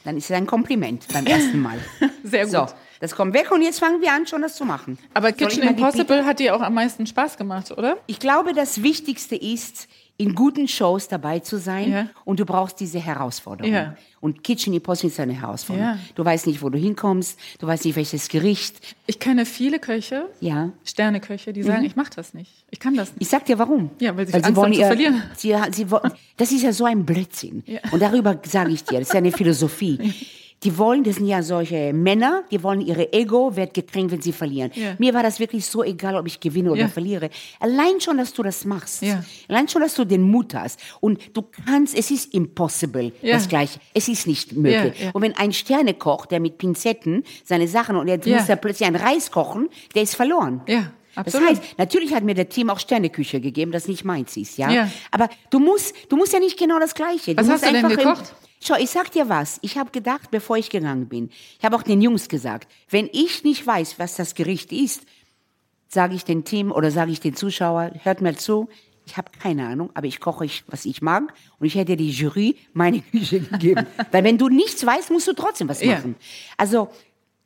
Dann 0.06 0.18
ist 0.18 0.26
es 0.26 0.32
ein 0.32 0.48
Kompliment 0.48 1.06
beim 1.14 1.26
ersten 1.26 1.62
Mal. 1.62 1.78
Sehr 2.24 2.46
gut. 2.46 2.52
So, 2.52 2.66
das 3.02 3.16
kommt 3.16 3.34
weg 3.34 3.52
und 3.52 3.62
jetzt 3.62 3.80
fangen 3.80 4.02
wir 4.02 4.14
an, 4.14 4.26
schon 4.26 4.42
das 4.42 4.56
zu 4.56 4.66
machen. 4.66 4.98
Aber 5.14 5.30
Soll 5.30 5.48
Kitchen 5.48 5.64
Impossible 5.64 6.26
hat 6.26 6.40
dir 6.40 6.56
auch 6.56 6.62
am 6.62 6.74
meisten 6.74 7.06
Spaß 7.06 7.38
gemacht, 7.38 7.72
oder? 7.72 7.98
Ich 8.08 8.20
glaube, 8.20 8.54
das 8.54 8.82
Wichtigste 8.82 9.36
ist, 9.36 9.88
in 10.20 10.36
guten 10.36 10.68
Shows 10.68 11.08
dabei 11.08 11.40
zu 11.40 11.58
sein 11.58 11.92
Ja. 11.92 12.08
und 12.26 12.40
du 12.42 12.46
brauchst 12.46 12.80
diese 12.82 13.00
Herausforderung. 13.00 13.72
Ja. 13.72 13.96
Und 14.20 14.44
Kitchen 14.44 14.74
Impossible 14.74 15.10
ist 15.10 15.20
eine 15.20 15.32
Herausforderung. 15.32 15.92
Ja. 15.92 16.00
Du 16.16 16.26
weißt 16.26 16.46
nicht, 16.46 16.62
wo 16.62 16.70
du 16.70 16.78
hinkommst, 16.78 17.40
du 17.58 17.66
weißt 17.68 17.86
nicht, 17.86 17.96
welches 17.96 18.28
Gericht. 18.28 18.96
Ich 19.08 19.18
kenne 19.20 19.46
viele 19.46 19.80
Köche, 19.80 20.26
Ja. 20.42 20.72
Sterneköche, 20.84 21.54
die 21.54 21.64
sagen, 21.64 21.86
ich 21.86 21.96
mache 21.96 22.12
das 22.14 22.34
nicht. 22.34 22.52
Ich 22.70 22.80
kann 22.82 22.96
das 22.96 23.12
nicht. 23.12 23.22
Ich 23.22 23.30
sag 23.30 23.46
dir 23.46 23.58
warum. 23.58 23.92
Ja, 24.00 24.16
weil 24.18 24.28
sie 24.28 24.34
Angst 24.34 24.46
haben 24.58 24.74
zu 24.74 24.82
verlieren. 24.82 25.24
Sie, 25.38 25.56
sie, 25.72 25.90
wollen- 25.90 26.12
das 26.38 26.52
ist 26.52 26.64
ja 26.64 26.74
so 26.74 26.84
ein 26.84 27.06
Blödsinn. 27.06 27.64
Und 27.92 28.02
darüber 28.02 28.38
sage 28.46 28.72
ich 28.74 28.84
dir, 28.84 29.00
das 29.00 29.08
ist 29.08 29.14
ja 29.14 29.20
eine 29.20 29.32
Philosophie. 29.32 30.14
Die 30.64 30.78
wollen, 30.78 31.06
das 31.06 31.16
sind 31.16 31.28
ja 31.28 31.42
solche 31.42 31.94
Männer, 31.94 32.44
die 32.52 32.62
wollen 32.64 32.82
ihre 32.82 33.14
Ego 33.14 33.56
wird 33.56 33.74
gekränkt, 33.74 34.12
wenn 34.12 34.22
sie 34.22 34.34
verlieren. 34.34 34.72
Ja. 34.76 34.96
Mir 34.98 35.14
war 35.14 35.24
das 35.24 35.40
wirklich 35.40 35.66
so 35.66 35.84
egal, 35.86 36.18
ob 36.18 36.28
ich 36.28 36.40
gewinne 36.42 36.72
oder 36.72 36.82
Ja. 36.82 36.88
verliere. 36.90 37.30
Allein 37.62 38.02
schon, 38.02 38.18
dass 38.18 38.34
du 38.34 38.44
das 38.44 38.66
machst. 38.66 39.02
Ja. 39.02 39.24
Allein 39.48 39.70
schon, 39.70 39.82
dass 39.82 39.96
du 39.96 40.04
den 40.04 40.22
Mut 40.22 40.54
hast. 40.54 40.80
Und 41.00 41.20
du 41.36 41.44
kannst, 41.66 41.98
es 41.98 42.12
ist 42.12 42.34
impossible, 42.34 43.14
das 43.22 43.48
Gleiche. 43.48 43.80
Es 43.94 44.10
ist 44.10 44.28
nicht 44.28 44.52
möglich. 44.54 44.94
Und 45.14 45.22
wenn 45.22 45.36
ein 45.38 45.54
Sternekoch, 45.54 46.26
der 46.26 46.42
mit 46.42 46.58
Pinzetten 46.58 47.24
seine 47.46 47.68
Sachen 47.70 47.96
und 47.96 48.08
jetzt 48.10 48.28
muss 48.28 48.50
er 48.50 48.58
plötzlich 48.58 48.86
einen 48.88 48.98
Reis 48.98 49.32
kochen, 49.32 49.70
der 49.96 50.04
ist 50.04 50.16
verloren. 50.16 50.62
Ja, 50.68 50.92
Das 51.16 51.28
absolut. 51.36 51.50
heißt, 51.52 51.62
natürlich 51.78 52.14
hat 52.14 52.24
mir 52.26 52.34
der 52.36 52.50
Team 52.50 52.70
auch 52.70 52.80
Sterneküche 52.80 53.40
gegeben, 53.40 53.72
das 53.72 53.88
nicht 53.88 54.04
meins 54.04 54.36
ist, 54.36 54.58
ja. 54.58 54.70
Ja. 54.70 54.90
Aber 55.12 55.30
du 55.52 55.60
musst, 55.60 55.94
du 56.10 56.18
musst 56.18 56.34
ja 56.34 56.40
nicht 56.40 56.58
genau 56.60 56.80
das 56.80 56.94
Gleiche. 56.96 57.38
Was 57.38 57.46
du 57.48 57.52
hast 57.54 57.62
musst 57.62 57.64
du 57.64 57.68
denn 57.68 57.86
einfach 57.86 57.92
im- 57.92 57.98
gekocht? 57.98 58.34
Schau, 58.62 58.76
ich 58.76 58.90
sag 58.90 59.12
dir 59.12 59.30
was. 59.30 59.60
Ich 59.62 59.78
habe 59.78 59.92
gedacht, 59.92 60.32
bevor 60.32 60.58
ich 60.58 60.70
gegangen 60.70 61.08
bin, 61.08 61.30
ich 61.58 61.64
habe 61.66 61.76
auch 61.76 61.84
den 61.84 62.02
Jungs 62.02 62.28
gesagt, 62.28 62.68
wenn 62.90 63.10
ich 63.14 63.44
nicht 63.44 63.66
weiß, 63.66 64.00
was 64.00 64.16
das 64.16 64.36
Gericht 64.36 64.72
ist, 64.72 65.04
sage 65.88 66.16
ich 66.16 66.26
dem 66.26 66.44
Team 66.44 66.72
oder 66.72 66.92
sage 66.92 67.12
ich 67.12 67.20
den 67.20 67.36
Zuschauer, 67.36 67.92
hört 68.04 68.22
mal 68.22 68.36
zu, 68.36 68.68
ich 69.06 69.18
habe 69.18 69.32
keine 69.42 69.66
Ahnung, 69.66 69.90
aber 69.96 70.06
ich 70.06 70.20
koche, 70.20 70.46
ich, 70.46 70.64
was 70.68 70.86
ich 70.86 71.02
mag 71.02 71.34
und 71.58 71.66
ich 71.66 71.74
hätte 71.76 71.98
die 71.98 72.12
Jury 72.12 72.58
meine 72.74 73.02
Küche 73.02 73.40
gegeben. 73.40 73.88
Weil 74.12 74.24
wenn 74.24 74.38
du 74.38 74.50
nichts 74.50 74.86
weißt, 74.86 75.10
musst 75.10 75.28
du 75.28 75.34
trotzdem 75.34 75.68
was 75.68 75.82
Ja. 75.82 75.96
machen. 75.96 76.16
Also 76.58 76.90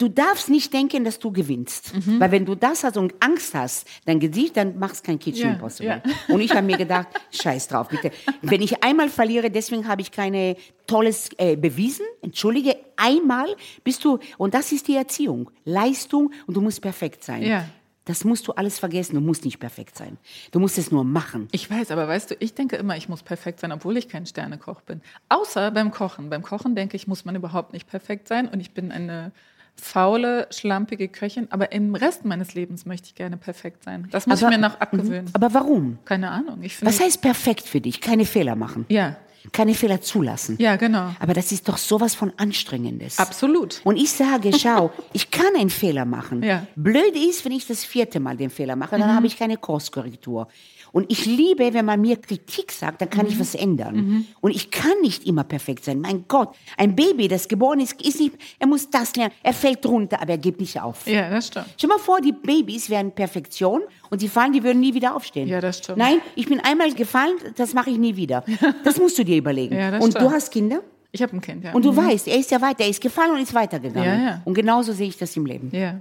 du 0.03 0.09
darfst 0.09 0.49
nicht 0.49 0.73
denken, 0.73 1.05
dass 1.05 1.17
du 1.17 1.31
gewinnst. 1.31 1.93
Mhm. 1.95 2.19
Weil 2.19 2.31
wenn 2.31 2.45
du 2.45 2.55
das 2.55 2.83
hast 2.83 2.97
und 2.97 3.13
Angst 3.21 3.53
hast, 3.55 3.87
dein 4.05 4.19
Gesicht, 4.19 4.57
dann 4.57 4.77
machst 4.77 5.03
kein 5.05 5.17
Kitchen 5.17 5.47
Ja, 5.47 5.53
Impossible. 5.53 5.87
ja. 5.87 6.33
Und 6.33 6.41
ich 6.41 6.51
habe 6.51 6.63
mir 6.67 6.77
gedacht, 6.77 7.07
scheiß 7.31 7.69
drauf, 7.69 7.87
bitte. 7.87 8.11
Wenn 8.41 8.61
ich 8.61 8.83
einmal 8.83 9.07
verliere, 9.09 9.49
deswegen 9.49 9.87
habe 9.87 10.01
ich 10.01 10.11
keine 10.11 10.57
tolles 10.87 11.29
äh, 11.37 11.55
bewiesen. 11.55 12.05
Entschuldige, 12.21 12.75
einmal 12.97 13.47
bist 13.85 14.03
du, 14.03 14.19
und 14.37 14.53
das 14.53 14.73
ist 14.73 14.89
die 14.89 14.95
Erziehung. 14.95 15.49
Leistung 15.63 16.31
und 16.47 16.55
du 16.57 16.61
musst 16.61 16.81
perfekt 16.81 17.23
sein. 17.23 17.41
Ja. 17.43 17.65
Das 18.05 18.25
musst 18.25 18.45
du 18.49 18.51
alles 18.51 18.79
vergessen. 18.79 19.15
Du 19.15 19.21
musst 19.21 19.45
nicht 19.45 19.59
perfekt 19.59 19.97
sein. 19.97 20.17
Du 20.51 20.59
musst 20.59 20.77
es 20.77 20.91
nur 20.91 21.05
machen. 21.05 21.47
Ich 21.53 21.71
weiß, 21.71 21.89
aber 21.91 22.05
weißt 22.09 22.31
du, 22.31 22.35
ich 22.39 22.53
denke 22.53 22.75
immer, 22.75 22.97
ich 22.97 23.07
muss 23.07 23.23
perfekt 23.23 23.61
sein, 23.61 23.71
obwohl 23.71 23.95
ich 23.95 24.09
kein 24.09 24.25
Sternekoch 24.25 24.81
bin. 24.81 24.99
Außer 25.29 25.71
beim 25.71 25.91
Kochen. 25.91 26.29
Beim 26.29 26.41
Kochen 26.41 26.75
denke 26.75 26.97
ich, 26.97 27.07
muss 27.07 27.23
man 27.23 27.35
überhaupt 27.35 27.71
nicht 27.71 27.87
perfekt 27.87 28.27
sein 28.27 28.49
und 28.49 28.59
ich 28.59 28.71
bin 28.71 28.91
eine 28.91 29.31
faule, 29.75 30.47
schlampige 30.51 31.07
Köchin, 31.07 31.47
aber 31.51 31.71
im 31.71 31.95
Rest 31.95 32.25
meines 32.25 32.53
Lebens 32.53 32.85
möchte 32.85 33.07
ich 33.07 33.15
gerne 33.15 33.37
perfekt 33.37 33.83
sein. 33.83 34.07
Das 34.11 34.27
muss 34.27 34.41
Aber- 34.43 34.51
ich 34.51 34.57
mir 34.57 34.61
noch 34.69 34.79
abgewöhnen. 34.79 35.29
Aber 35.33 35.53
warum? 35.53 35.97
Keine 36.05 36.31
Ahnung. 36.31 36.59
Was 36.81 36.99
heißt 36.99 37.21
perfekt 37.21 37.63
für 37.67 37.81
dich? 37.81 37.99
Keine 38.01 38.25
Fehler 38.25 38.55
machen. 38.55 38.85
ja, 38.89 39.17
Keine 39.51 39.73
Fehler 39.73 39.99
zulassen. 39.99 40.55
ja, 40.57 40.77
genau. 40.77 41.09
Aber 41.19 41.33
das 41.33 41.51
ist 41.51 41.67
doch 41.67 41.77
sowas 41.77 42.15
von 42.15 42.31
Anstrengendes. 42.37 43.19
Absolut. 43.19 43.81
Und 43.83 43.97
ich 43.97 44.09
sage, 44.11 44.51
schau, 44.57 44.91
ich 45.13 45.31
kann 45.31 45.53
einen 45.59 45.69
Fehler 45.69 46.05
machen. 46.05 46.43
Ja. 46.43 46.65
Mhm. 46.75 46.83
Blöd 46.83 47.15
ist, 47.17 47.43
wenn 47.43 47.51
ich 47.51 47.67
das 47.67 47.83
vierte 47.83 48.21
Mal 48.21 48.37
den 48.37 48.49
Fehler 48.49 48.77
mache, 48.77 48.97
dann 48.97 49.13
habe 49.13 49.27
ich 49.27 49.37
keine 49.37 49.57
Kurskorrektur. 49.57 50.47
Und 50.93 51.11
ich 51.11 51.25
liebe, 51.25 51.73
wenn 51.73 51.83
man 51.85 51.99
mir 51.99 52.15
Kritik 52.17 52.71
sagt, 52.71 53.01
dann 53.01 53.09
Mhm. 53.09 53.11
kann 53.11 53.27
ich 53.27 53.37
was 53.39 53.55
ändern. 53.55 54.25
Und 54.41 54.55
ich 54.55 54.71
kann 54.71 54.93
nicht 55.01 55.25
immer 55.27 55.43
perfekt 55.43 55.83
sein. 55.83 55.99
Mein 55.99 56.23
Gott, 56.29 56.55
ein 56.77 56.95
Baby, 56.95 57.27
das 57.27 57.47
geboren 57.47 57.79
ist, 57.81 57.99
ist 58.01 58.19
nicht, 58.21 58.35
er 58.59 58.67
muss 58.67 58.89
das 58.89 59.15
lernen. 59.15 59.33
Er 59.43 59.53
fällt 59.53 59.85
runter, 59.85 60.21
aber 60.21 60.31
er 60.33 60.37
gibt 60.37 60.61
nicht 60.61 60.79
auf. 60.79 61.05
Ja, 61.07 61.29
das 61.29 61.47
stimmt. 61.47 61.65
Stell 61.77 61.89
mal 61.89 61.97
vor, 61.99 62.21
die 62.21 62.31
Babys 62.31 62.89
wären 62.89 63.11
Perfektion 63.11 63.81
und 64.11 64.19
sie 64.19 64.27
fallen, 64.29 64.53
die 64.53 64.63
würden 64.63 64.79
nie 64.79 64.93
wieder 64.93 65.15
aufstehen. 65.15 65.47
Ja, 65.49 65.59
das 65.59 65.79
stimmt. 65.79 65.97
Nein, 65.97 66.19
ich 66.35 66.47
bin 66.47 66.59
einmal 66.59 66.93
gefallen, 66.93 67.37
das 67.55 67.73
mache 67.73 67.89
ich 67.89 67.97
nie 67.97 68.15
wieder. 68.15 68.43
Das 68.83 68.97
musst 68.99 69.17
du 69.17 69.25
dir 69.25 69.37
überlegen. 69.37 69.75
Ja, 69.83 69.89
das 69.91 70.03
und 70.03 70.11
stimmt. 70.11 70.29
du 70.29 70.31
hast 70.31 70.51
Kinder? 70.51 70.81
Ich 71.11 71.21
habe 71.23 71.35
ein 71.35 71.41
Kind, 71.41 71.63
ja. 71.63 71.73
Und 71.73 71.83
du 71.85 71.95
weißt, 71.95 72.27
er 72.27 72.37
ist 72.37 72.51
ja 72.51 72.61
weiter, 72.61 72.83
er 72.83 72.89
ist 72.89 73.01
gefallen 73.01 73.31
und 73.31 73.39
ist 73.41 73.53
weitergegangen. 73.53 74.07
Ja, 74.19 74.25
ja. 74.25 74.41
Und 74.45 74.53
genauso 74.53 74.93
sehe 74.93 75.07
ich 75.07 75.17
das 75.17 75.35
im 75.37 75.45
Leben. 75.47 75.69
ja, 75.71 75.99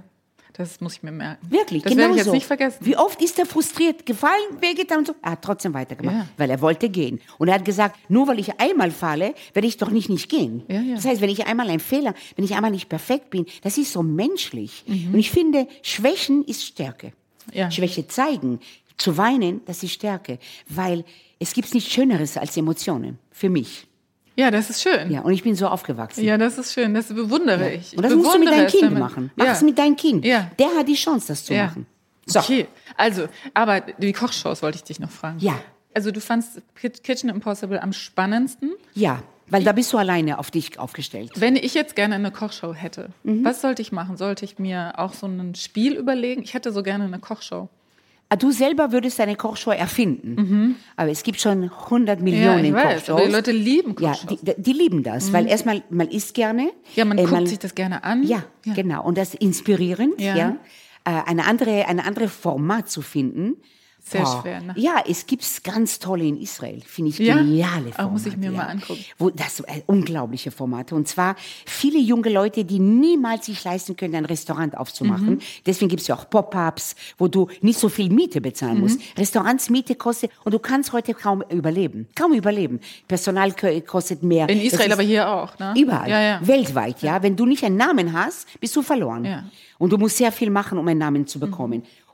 das 0.53 0.79
muss 0.81 0.93
ich 0.97 1.03
mir 1.03 1.11
merken. 1.11 1.49
Wirklich, 1.49 1.83
Das 1.83 1.91
genauso. 1.91 2.09
werde 2.09 2.19
ich 2.19 2.25
jetzt 2.25 2.33
nicht 2.33 2.45
vergessen. 2.45 2.77
Wie 2.81 2.95
oft 2.95 3.21
ist 3.21 3.37
er 3.39 3.45
frustriert, 3.45 4.05
gefallen, 4.05 4.61
wehgetan 4.61 4.99
und 4.99 5.07
so. 5.07 5.15
Er 5.21 5.31
hat 5.31 5.41
trotzdem 5.41 5.73
weitergemacht, 5.73 6.15
Ja. 6.15 6.27
weil 6.37 6.49
er 6.49 6.61
wollte 6.61 6.89
gehen. 6.89 7.19
Und 7.39 7.47
er 7.47 7.55
hat 7.55 7.65
gesagt, 7.65 7.97
nur 8.09 8.27
weil 8.27 8.39
ich 8.39 8.59
einmal 8.59 8.91
falle, 8.91 9.33
werde 9.53 9.67
ich 9.67 9.77
doch 9.77 9.89
nicht 9.89 10.09
nicht 10.09 10.29
gehen. 10.29 10.63
Ja, 10.67 10.79
ja. 10.81 10.95
Das 10.95 11.05
heißt, 11.05 11.21
wenn 11.21 11.29
ich 11.29 11.45
einmal 11.47 11.69
einen 11.69 11.79
Fehler, 11.79 12.13
wenn 12.35 12.45
ich 12.45 12.53
einmal 12.55 12.71
nicht 12.71 12.87
perfekt 12.87 13.29
bin, 13.31 13.45
das 13.63 13.77
ist 13.77 13.91
so 13.93 14.03
menschlich. 14.03 14.83
Mhm. 14.87 15.13
Und 15.13 15.19
ich 15.19 15.31
finde, 15.31 15.67
Schwächen 15.81 16.43
ist 16.45 16.63
Stärke. 16.65 17.13
Ja. 17.51 17.69
Schwäche 17.71 18.07
zeigen, 18.07 18.59
zu 18.97 19.17
weinen, 19.17 19.61
das 19.65 19.83
ist 19.83 19.91
Stärke. 19.93 20.39
Weil 20.69 21.03
es 21.39 21.53
gibt 21.53 21.73
nichts 21.73 21.91
Schöneres 21.91 22.37
als 22.37 22.55
Emotionen. 22.55 23.17
Für 23.31 23.49
mich. 23.49 23.87
Ja, 24.35 24.49
das 24.51 24.69
ist 24.69 24.81
schön. 24.81 25.11
Ja, 25.11 25.21
und 25.21 25.31
ich 25.33 25.43
bin 25.43 25.55
so 25.55 25.67
aufgewachsen. 25.67 26.23
Ja, 26.23 26.37
das 26.37 26.57
ist 26.57 26.73
schön. 26.73 26.93
Das 26.93 27.07
bewundere 27.07 27.71
ich. 27.73 27.95
Und 27.95 28.03
das 28.03 28.11
ich 28.13 28.17
musst 28.17 28.33
du 28.33 28.39
mit 28.39 28.49
deinem 28.49 28.67
Kind 28.67 28.91
man- 28.91 28.99
machen. 28.99 29.31
Mach 29.35 29.45
ja. 29.45 29.51
es 29.51 29.61
mit 29.61 29.77
deinem 29.77 29.95
Kind. 29.95 30.25
Ja. 30.25 30.49
Der 30.57 30.75
hat 30.75 30.87
die 30.87 30.95
Chance, 30.95 31.27
das 31.27 31.45
zu 31.45 31.53
Ja. 31.53 31.65
machen. 31.67 31.85
So. 32.25 32.39
Okay, 32.39 32.67
also, 32.97 33.27
aber 33.53 33.81
die 33.81 34.13
Kochshows 34.13 34.61
wollte 34.63 34.77
ich 34.77 34.83
dich 34.83 34.99
noch 34.99 35.11
fragen. 35.11 35.37
Ja. 35.39 35.53
Also 35.93 36.09
du 36.09 36.19
fandst 36.21 36.61
Kit- 36.75 37.03
Kitchen 37.03 37.29
Impossible 37.29 37.79
am 37.79 37.93
spannendsten. 37.93 38.71
Ja, 38.95 39.21
weil 39.47 39.63
da 39.63 39.73
bist 39.73 39.91
du 39.93 39.97
alleine 39.99 40.39
auf 40.39 40.49
dich 40.49 40.79
aufgestellt. 40.79 41.31
Wenn 41.35 41.55
ich 41.55 41.73
jetzt 41.75 41.95
gerne 41.95 42.15
eine 42.15 42.31
Kochshow 42.31 42.73
hätte, 42.73 43.09
Mhm. 43.23 43.43
was 43.45 43.61
sollte 43.61 43.81
ich 43.83 43.91
machen? 43.91 44.17
Sollte 44.17 44.45
ich 44.45 44.57
mir 44.57 44.93
auch 44.97 45.13
so 45.13 45.27
ein 45.27 45.53
Spiel 45.53 45.93
überlegen? 45.95 46.41
Ich 46.41 46.53
hätte 46.55 46.71
so 46.71 46.81
gerne 46.81 47.03
eine 47.03 47.19
Kochshow. 47.19 47.69
Ah, 48.33 48.35
Du 48.35 48.51
selber 48.51 48.91
würdest 48.91 49.19
deine 49.19 49.35
Kochshow 49.35 49.71
erfinden. 49.71 50.75
Aber 50.95 51.11
es 51.11 51.21
gibt 51.23 51.39
schon 51.39 51.69
100 51.69 52.19
Mhm. 52.21 52.27
Ja, 52.27 52.33
Millionen 52.33 52.65
ich 52.65 52.73
weiß, 52.73 53.05
Kochshows. 53.05 53.25
die 53.27 53.31
Leute 53.31 53.51
lieben 53.51 53.95
ja, 53.99 54.11
Kochshows. 54.11 54.39
die, 54.41 54.53
die 54.57 54.73
lieben 54.73 55.03
das, 55.03 55.31
weil 55.33 55.47
erstmal, 55.47 55.83
man 55.89 56.07
isst 56.09 56.33
gerne. 56.33 56.71
Ja, 56.95 57.05
man 57.05 57.17
äh, 57.17 57.23
guckt 57.25 57.47
sich 57.47 57.59
das 57.59 57.75
gerne 57.75 58.03
an. 58.03 58.23
Ja, 58.23 58.43
genau. 58.75 59.03
Und 59.03 59.17
das 59.17 59.33
ist 59.35 59.41
inspirierend, 59.41 60.19
Ja. 60.19 60.35
ja. 60.35 60.57
Äh, 61.05 61.11
eine 61.29 61.45
andere, 61.45 61.87
eine 61.87 62.05
andere 62.05 62.27
Format 62.29 62.89
zu 62.89 63.01
finden. 63.01 63.55
Sehr 64.05 64.25
schwer, 64.25 64.59
ne? 64.61 64.73
Ja, 64.75 65.01
es 65.07 65.25
gibt's 65.25 65.63
ganz 65.63 65.97
tolle 65.97 66.25
in 66.25 66.39
Israel, 66.39 66.81
finde 66.85 67.09
ich 67.11 67.19
Ja? 67.19 67.37
geniale 67.37 67.93
Formate. 67.93 68.11
muss 68.11 68.25
ich 68.25 68.35
mir 68.35 68.51
ja. 68.51 68.57
mal 68.57 68.67
angucken. 68.67 69.03
Wo, 69.17 69.29
das 69.29 69.61
äh, 69.61 69.81
unglaubliche 69.85 70.51
Formate. 70.51 70.93
Und 70.93 71.07
zwar 71.07 71.35
viele 71.65 71.99
junge 71.99 72.29
Leute, 72.29 72.65
die 72.65 72.79
niemals 72.79 73.45
sich 73.45 73.63
leisten 73.63 73.95
können, 73.95 74.15
ein 74.15 74.25
Restaurant 74.25 74.77
aufzumachen. 74.77 75.35
Mhm. 75.35 75.39
Deswegen 75.65 75.87
gibt's 75.89 76.07
ja 76.07 76.15
auch 76.15 76.29
Pop-ups, 76.29 76.95
wo 77.17 77.27
du 77.29 77.47
nicht 77.61 77.79
so 77.79 77.87
viel 77.87 78.09
Miete 78.09 78.41
bezahlen 78.41 78.81
musst. 78.81 78.99
Mhm. 78.99 79.05
Restaurantsmiete 79.19 79.95
kostet, 79.95 80.31
und 80.43 80.53
du 80.53 80.59
kannst 80.59 80.91
heute 80.91 81.13
kaum 81.13 81.41
überleben. 81.49 82.07
Kaum 82.13 82.33
überleben. 82.33 82.81
Personal 83.07 83.53
ko- 83.53 83.81
kostet 83.87 84.21
mehr. 84.21 84.49
In 84.49 84.59
Israel, 84.59 84.91
aber 84.91 85.03
hier 85.03 85.29
auch, 85.29 85.57
ne? 85.59 85.73
Überall, 85.77 86.09
Ja, 86.09 86.21
ja. 86.21 86.39
weltweit, 86.47 87.01
ja. 87.01 87.23
Wenn 87.23 87.35
du 87.37 87.45
nicht 87.45 87.63
einen 87.63 87.77
Namen 87.77 88.11
hast, 88.11 88.47
bist 88.59 88.75
du 88.75 88.81
verloren. 88.81 89.23
Ja. 89.23 89.43
Und 89.79 89.91
du 89.91 89.97
musst 89.97 90.17
sehr 90.17 90.31
viel 90.31 90.49
machen, 90.49 90.77
um 90.77 90.87
einen 90.87 90.99
Namen 90.99 91.25
zu 91.25 91.39
Mhm. 91.39 91.41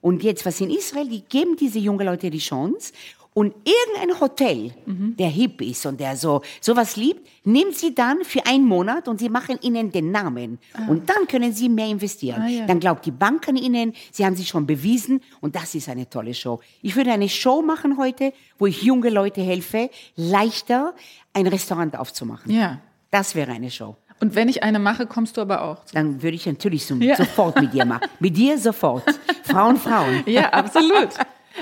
Und 0.02 0.24
jetzt, 0.24 0.46
was 0.46 0.62
in 0.62 0.70
Israel, 0.70 1.08
die 1.08 1.22
geben 1.22 1.56
diese 1.56 1.80
jungen 1.80 2.06
Leute 2.06 2.30
die 2.30 2.40
Chance. 2.40 2.94
Und 3.36 3.54
irgendein 3.64 4.20
Hotel, 4.20 4.72
Mhm. 4.86 5.16
der 5.16 5.30
hip 5.30 5.62
ist 5.62 5.86
und 5.86 6.00
der 6.00 6.18
so 6.18 6.42
sowas 6.60 6.96
liebt, 6.98 7.26
nimmt 7.46 7.76
sie 7.76 7.94
dann 7.94 8.24
für 8.24 8.46
einen 8.46 8.66
Monat 8.66 9.08
und 9.08 9.20
sie 9.20 9.30
machen 9.30 9.58
ihnen 9.62 9.92
den 9.92 10.12
Namen. 10.12 10.58
Und 10.88 11.08
dann 11.10 11.28
können 11.28 11.54
sie 11.54 11.70
mehr 11.70 11.88
investieren. 11.88 12.42
Ah, 12.42 12.48
ja. 12.50 12.66
Dann 12.66 12.80
glaubt 12.80 13.06
die 13.06 13.12
Bank 13.12 13.48
an 13.48 13.56
ihnen, 13.56 13.94
sie 14.12 14.26
haben 14.26 14.36
sich 14.36 14.48
schon 14.50 14.66
bewiesen 14.66 15.22
und 15.42 15.56
das 15.56 15.76
ist 15.76 15.88
eine 15.88 16.10
tolle 16.10 16.34
Show. 16.34 16.60
Ich 16.82 16.96
würde 16.96 17.12
eine 17.12 17.30
Show 17.30 17.62
machen 17.62 17.98
heute, 17.98 18.34
wo 18.58 18.66
ich 18.66 18.82
junge 18.82 19.10
Leute 19.10 19.42
helfe, 19.42 19.90
leichter 20.16 20.94
ein 21.34 21.48
Restaurant 21.48 21.98
aufzumachen. 21.98 22.52
Ja. 22.52 22.80
Das 23.12 23.36
wäre 23.36 23.52
eine 23.52 23.72
Show. 23.72 23.96
Und 24.22 24.36
wenn 24.36 24.50
ich 24.50 24.64
eine 24.64 24.80
mache, 24.80 25.06
kommst 25.08 25.38
du 25.38 25.42
aber 25.42 25.62
auch. 25.62 25.78
Dann 25.94 26.22
würde 26.22 26.36
ich 26.36 26.46
natürlich 26.46 26.86
so, 26.86 26.96
Ja. 27.00 27.16
sofort 27.16 27.60
mit 27.62 27.74
dir 27.74 27.86
machen. 27.86 28.08
Mit 28.20 28.36
dir 28.36 28.58
sofort. 28.58 29.04
Frauen, 29.44 29.78
Frauen. 29.78 30.24
Ja, 30.26 30.50
absolut. 30.50 31.10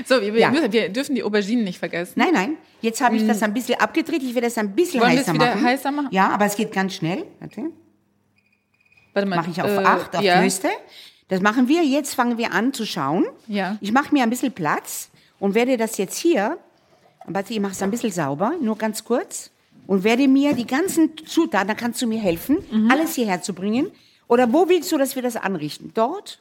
So, 0.05 0.21
wir, 0.21 0.33
Ja. 0.37 0.51
wir, 0.51 0.71
wir 0.71 0.89
dürfen 0.89 1.15
die 1.15 1.23
Auberginen 1.23 1.63
nicht 1.63 1.79
vergessen. 1.79 2.13
Nein, 2.17 2.33
nein. 2.33 2.57
Jetzt 2.81 3.01
habe 3.01 3.15
ich 3.15 3.25
das 3.25 3.41
ein 3.41 3.53
bisschen 3.53 3.79
abgedreht. 3.79 4.21
Ich 4.21 4.33
werde 4.35 4.47
das 4.47 4.57
ein 4.57 4.75
bisschen. 4.75 5.01
Wollen 5.01 5.17
heißer 5.17 5.33
machen. 5.33 5.63
heißer 5.63 5.91
machen? 5.91 6.07
Ja, 6.11 6.29
aber 6.29 6.45
es 6.45 6.55
geht 6.55 6.71
ganz 6.71 6.93
schnell. 6.95 7.25
Warte. 7.39 7.61
Warte 9.13 9.27
mal. 9.29 9.37
Mache 9.37 9.49
ich 9.51 9.61
auf 9.61 9.69
äh, 9.69 9.77
8, 9.83 10.15
auf 10.17 10.21
ja. 10.23 10.37
die 10.37 10.45
höchste. 10.45 10.69
Das 11.29 11.41
machen 11.41 11.67
wir. 11.67 11.83
Jetzt 11.83 12.13
fangen 12.13 12.37
wir 12.37 12.53
an 12.53 12.73
zu 12.73 12.85
schauen. 12.85 13.25
Ja. 13.47 13.77
Ich 13.81 13.91
mache 13.91 14.13
mir 14.13 14.23
ein 14.23 14.29
bisschen 14.29 14.51
Platz 14.51 15.09
und 15.39 15.55
werde 15.55 15.77
das 15.77 15.97
jetzt 15.97 16.17
hier, 16.17 16.57
warte, 17.25 17.53
ich 17.53 17.59
mache 17.59 17.71
es 17.73 17.81
ein 17.81 17.91
bisschen 17.91 18.11
sauber, 18.11 18.53
nur 18.61 18.77
ganz 18.77 19.03
kurz. 19.03 19.51
Und 19.87 20.03
werde 20.03 20.27
mir 20.27 20.53
die 20.53 20.67
ganzen 20.67 21.11
Zutaten, 21.25 21.67
da 21.67 21.73
kannst 21.73 22.01
du 22.01 22.07
mir 22.07 22.19
helfen, 22.19 22.57
Mhm. 22.71 22.91
alles 22.91 23.15
hierher 23.15 23.41
zu 23.41 23.53
bringen. 23.53 23.89
Oder 24.27 24.51
wo 24.51 24.67
willst 24.69 24.91
du, 24.91 24.97
dass 24.97 25.15
wir 25.15 25.23
das 25.23 25.35
anrichten? 25.37 25.91
Dort? 25.93 26.39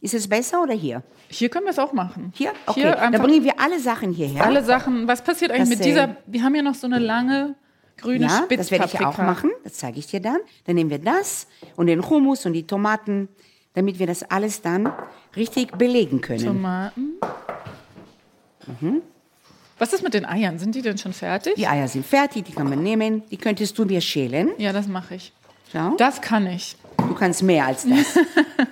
Ist 0.00 0.14
es 0.14 0.28
besser 0.28 0.62
oder 0.62 0.74
hier? 0.74 1.02
Hier 1.28 1.48
können 1.48 1.64
wir 1.66 1.70
es 1.72 1.78
auch 1.78 1.92
machen. 1.92 2.32
Hier? 2.34 2.52
Okay. 2.66 2.80
Hier 2.80 2.92
Dann 2.92 3.14
einfach 3.14 3.24
bringen 3.24 3.44
wir 3.44 3.60
alle 3.60 3.78
Sachen 3.80 4.12
hierher. 4.12 4.44
alle 4.44 4.62
Sachen. 4.64 5.06
Was 5.08 5.22
passiert 5.22 5.50
eigentlich 5.50 5.68
Das, 5.70 5.78
mit 5.78 5.84
dieser? 5.86 6.16
Wir 6.26 6.42
haben 6.42 6.54
ja 6.54 6.62
noch 6.62 6.74
so 6.74 6.86
eine 6.86 6.98
lange 6.98 7.54
grüne 7.98 8.24
Ja, 8.26 8.28
Spitzpaprika. 8.44 8.56
das 8.56 8.70
werde 8.70 8.84
ich 8.86 9.00
auch 9.06 9.18
machen. 9.18 9.50
Das 9.64 9.74
zeige 9.74 9.98
ich 9.98 10.06
dir 10.06 10.20
dann. 10.20 10.38
Dann 10.64 10.74
nehmen 10.76 10.90
wir 10.90 10.98
das 10.98 11.46
und 11.76 11.86
den 11.88 12.08
Hummus 12.08 12.44
und 12.46 12.52
die 12.52 12.66
Tomaten, 12.66 13.28
damit 13.74 13.98
wir 13.98 14.06
das 14.06 14.22
alles 14.30 14.60
dann 14.62 14.92
richtig 15.34 15.72
belegen 15.76 16.20
können. 16.20 16.44
Tomaten. 16.44 17.14
Mhm. 18.80 19.02
Was 19.78 19.92
ist 19.92 20.02
mit 20.02 20.14
den 20.14 20.24
Eiern? 20.24 20.58
Sind 20.58 20.74
die 20.74 20.82
denn 20.82 20.96
schon 20.96 21.12
fertig? 21.12 21.54
Die 21.56 21.66
Eier 21.66 21.86
sind 21.88 22.06
fertig, 22.06 22.44
die 22.46 22.52
kann 22.52 22.68
man 22.68 22.82
nehmen. 22.82 23.22
Die 23.30 23.36
könntest 23.36 23.76
du 23.78 23.84
mir 23.84 24.00
schälen. 24.00 24.50
Ja, 24.58 24.72
das 24.72 24.86
mache 24.88 25.16
ich. 25.16 25.32
Schau. 25.72 25.94
Das 25.98 26.20
kann 26.20 26.46
ich. 26.46 26.76
Du 26.96 27.14
kannst 27.14 27.42
mehr 27.42 27.66
als 27.66 27.84
das. 27.84 28.24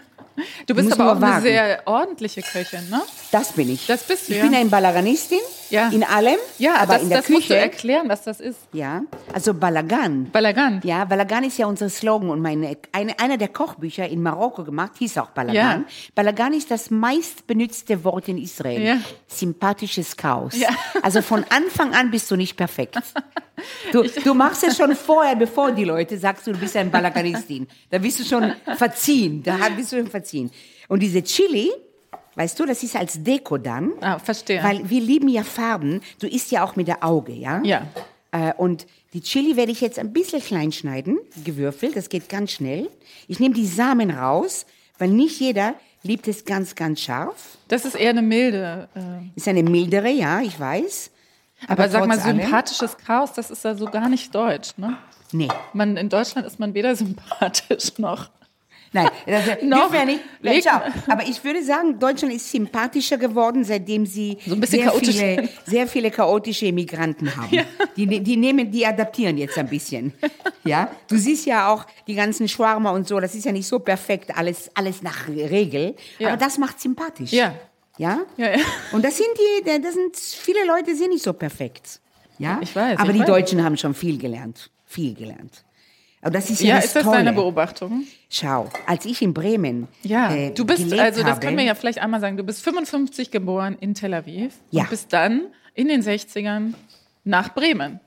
Du 0.67 0.75
bist 0.75 0.93
aber 0.93 1.13
auch 1.13 1.17
eine 1.17 1.21
wagen. 1.27 1.43
sehr 1.45 1.83
ordentliche 1.85 2.43
Köchin, 2.43 2.91
ne? 2.91 3.01
Das 3.31 3.53
bin 3.53 3.71
ich. 3.71 3.87
Das 3.87 4.03
bist 4.03 4.29
du, 4.29 4.33
Ich 4.33 4.39
ja. 4.39 4.45
bin 4.45 4.53
eine 4.55 4.69
Balleranistin 4.69 5.39
Ja. 5.71 5.89
in 5.89 6.05
allem, 6.05 6.37
Ja, 6.59 6.77
aber 6.77 6.95
das, 6.95 7.03
in 7.03 7.09
der 7.09 7.19
das 7.19 7.29
musst 7.29 7.45
du 7.45 7.55
Küche. 7.55 7.61
erklären, 7.61 8.09
was 8.09 8.23
das 8.25 8.41
ist. 8.41 8.59
Ja, 8.73 9.03
also 9.33 9.55
Balagan. 9.55 10.31
Balagan. 10.31 10.81
Ja, 10.85 11.05
Balagan 11.05 11.45
ist 11.45 11.59
ja 11.59 11.67
unser 11.67 11.89
Slogan 11.89 12.31
und 12.31 12.41
meine, 12.41 12.77
eine, 12.93 13.19
einer 13.19 13.37
der 13.37 13.49
Kochbücher 13.49 14.09
in 14.09 14.23
Marokko 14.23 14.65
gemacht, 14.65 14.93
hieß 14.99 15.19
auch 15.19 15.31
Balagan. 15.31 15.81
Ja. 15.81 15.85
Balagan 16.15 16.53
ist 16.55 16.71
das 16.71 16.91
meist 16.91 17.47
benutzte 17.47 18.05
Wort 18.05 18.29
in 18.29 18.39
Israel. 18.39 18.83
Ja. 18.83 18.97
Sympathisches 19.27 20.17
Chaos. 20.17 20.57
Ja. 20.57 20.69
Also 21.03 21.23
von 21.23 21.45
Anfang 21.51 21.95
an 21.95 22.11
bist 22.11 22.31
du 22.31 22.37
nicht 22.37 22.57
perfekt. 22.57 22.97
Du, 23.93 24.03
du 24.03 24.35
machst 24.35 24.65
es 24.65 24.77
schon 24.77 24.95
vorher, 24.97 25.37
bevor 25.37 25.71
die 25.71 25.85
Leute 25.85 26.19
sagst, 26.19 26.47
du 26.47 26.53
bist 26.53 26.77
ein 26.77 26.91
Balaganistin. 26.91 27.67
Da 27.89 27.99
bist 27.99 28.19
du 28.21 28.25
schon 28.25 28.53
verziehen. 28.77 29.43
Da 29.43 29.57
bist 29.75 29.93
du 29.93 29.97
schon 29.99 30.09
verziehen. 30.09 30.51
Und 30.89 31.01
diese 31.01 31.23
Chili, 31.23 31.71
weißt 32.37 32.59
du, 32.59 32.67
das 32.67 32.83
ist 32.83 32.97
als 32.97 33.23
Deko 33.23 33.59
dann. 33.59 33.93
Ah, 34.01 34.19
verstehe. 34.19 34.63
Weil 34.63 34.89
wir 34.91 35.01
lieben 35.01 35.29
ja 35.29 35.43
Farben. 35.43 36.01
Du 36.21 36.27
isst 36.27 36.51
ja 36.51 36.65
auch 36.65 36.77
mit 36.77 36.89
der 36.89 37.05
Auge, 37.05 37.33
ja? 37.33 37.63
Ja. 37.65 37.87
Äh, 38.33 38.53
und 38.55 38.87
die 39.13 39.21
Chili 39.21 39.57
werde 39.57 39.71
ich 39.73 39.81
jetzt 39.81 39.99
ein 39.99 40.13
bisschen 40.13 40.41
klein 40.43 40.73
schneiden, 40.73 41.19
gewürfelt. 41.45 41.97
Das 41.97 42.09
geht 42.09 42.29
ganz 42.29 42.51
schnell. 42.53 42.89
Ich 43.29 43.39
nehme 43.41 43.55
die 43.55 43.67
Samen 43.67 44.11
raus, 44.11 44.67
weil 44.99 45.09
nicht 45.09 45.39
jeder 45.41 45.75
liebt 46.03 46.27
es 46.29 46.45
ganz, 46.45 46.75
ganz 46.75 47.01
scharf. 47.01 47.57
Das 47.69 47.85
ist 47.85 47.95
eher 47.95 48.11
eine 48.11 48.23
milde. 48.23 48.89
Äh, 48.95 49.01
Ist 49.37 49.49
eine 49.49 49.63
mildere, 49.63 50.11
ja, 50.11 50.41
ich 50.41 50.59
weiß. 50.61 51.11
aber, 51.69 51.89
sag 51.89 52.07
mal, 52.07 52.17
trotz 52.17 52.27
allem- 52.27 52.41
sympathisches 52.41 52.97
Chaos, 52.99 53.33
das 53.33 53.51
ist 53.51 53.65
ja 53.65 53.75
so 53.75 53.87
gar 53.87 54.09
nicht 54.09 54.35
deutsch, 54.35 54.71
ne? 54.77 54.99
Nee. 55.33 55.49
Man, 55.73 55.97
in 55.97 56.09
Deutschland 56.11 56.47
ist 56.47 56.61
man 56.61 56.75
weder 56.75 56.95
sympathisch 56.95 57.93
noch. 57.99 58.29
Nein, 58.95 59.09
das 59.27 59.45
Noch 59.63 59.91
dürfen 59.91 60.07
nicht. 60.07 60.21
Nein, 60.41 60.61
schau, 60.65 60.81
aber 61.13 61.25
ich 61.29 61.43
würde 61.45 61.63
sagen, 61.63 61.99
Deutschland 61.99 62.33
ist 62.33 62.51
sympathischer 62.51 63.19
geworden, 63.19 63.63
seitdem 63.65 64.07
sie 64.07 64.39
So 64.47 64.57
sehr, 64.65 64.85
chaotisch 64.87 65.17
viele, 65.17 65.49
sehr 65.67 65.87
viele 65.87 66.11
chaotische 66.11 66.67
Immigranten 66.67 67.37
haben. 67.37 67.51
Die, 67.97 68.07
ne- 68.07 68.21
die 68.21 68.37
nehmen, 68.37 68.71
die 68.71 68.87
adaptieren 68.87 69.37
jetzt 69.37 69.57
ein 69.59 69.69
bisschen. 69.69 70.13
Ja, 70.65 70.91
du 71.09 71.17
siehst 71.17 71.45
ja 71.47 71.69
auch 71.73 71.85
die 72.09 72.15
ganzen 72.15 72.49
Schwarmer 72.49 72.93
und 72.93 73.07
so. 73.07 73.21
Das 73.21 73.35
ist 73.35 73.45
ja 73.45 73.53
nicht 73.53 73.67
so 73.69 73.79
perfekt, 73.79 74.37
alles, 74.37 74.71
alles 74.75 75.03
nach 75.03 75.29
Regel. 75.29 75.95
Ja. 76.19 76.29
Aber 76.29 76.37
das 76.37 76.59
macht 76.59 76.81
sympathisch. 76.81 77.33
Ja. 77.33 77.55
Ja. 77.99 78.21
Ja, 78.37 78.51
ja. 78.57 78.63
Und 78.93 79.05
das 79.05 79.17
sind 79.17 79.29
die, 79.39 79.81
das 79.81 79.95
sind 79.95 80.17
viele 80.17 80.65
Leute 80.67 80.97
sind 80.97 81.11
nicht 81.11 81.23
so 81.23 81.33
perfekt. 81.33 82.01
Ja. 82.39 82.59
Ich 82.61 82.75
weiß, 82.75 82.99
Aber 82.99 83.13
die 83.13 83.21
weiß. 83.21 83.27
Deutschen 83.29 83.63
haben 83.63 83.77
schon 83.77 83.95
viel 83.95 84.19
gelernt, 84.19 84.71
viel 84.87 85.15
gelernt. 85.15 85.65
Aber 86.25 86.33
das 86.33 86.49
ist 86.51 86.61
ja, 86.63 86.69
Ja, 86.71 86.75
das 86.77 86.87
ist 86.87 86.97
das 86.97 87.03
Tolle. 87.05 87.19
deine 87.19 87.33
Beobachtung? 87.35 88.05
Schau, 88.31 88.71
als 88.87 89.05
ich 89.05 89.21
in 89.21 89.35
Bremen 89.35 89.89
Ja, 90.03 90.35
äh, 90.35 90.51
du 90.53 90.65
bist, 90.65 90.91
also 90.93 91.21
das 91.23 91.31
habe, 91.33 91.41
können 91.41 91.59
wir 91.59 91.65
ja 91.65 91.75
vielleicht 91.75 91.99
einmal 91.99 92.21
sagen, 92.21 92.37
du 92.39 92.43
bist 92.45 92.63
55 92.65 93.31
geboren 93.31 93.77
in 93.79 93.95
Tel 93.95 94.15
Aviv 94.15 94.55
Ja. 94.71 94.83
und 94.85 94.91
bist 94.91 95.13
dann 95.13 95.43
in 95.75 95.89
den 95.89 96.03
60ern 96.03 96.75
nach 97.25 97.55
Bremen. 97.55 98.01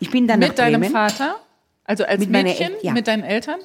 ich 0.00 0.10
bin 0.10 0.26
dann 0.26 0.38
mit 0.38 0.48
nach 0.48 0.54
deinem 0.54 0.80
Bremen. 0.80 0.92
Vater, 0.94 1.36
also 1.84 2.04
als 2.04 2.20
Mit 2.20 2.30
Mädchen, 2.30 2.72
El- 2.72 2.78
ja. 2.82 2.90
Mhm. 2.90 2.94
mit 2.94 3.06
deinen 3.06 3.22
Eltern. 3.24 3.58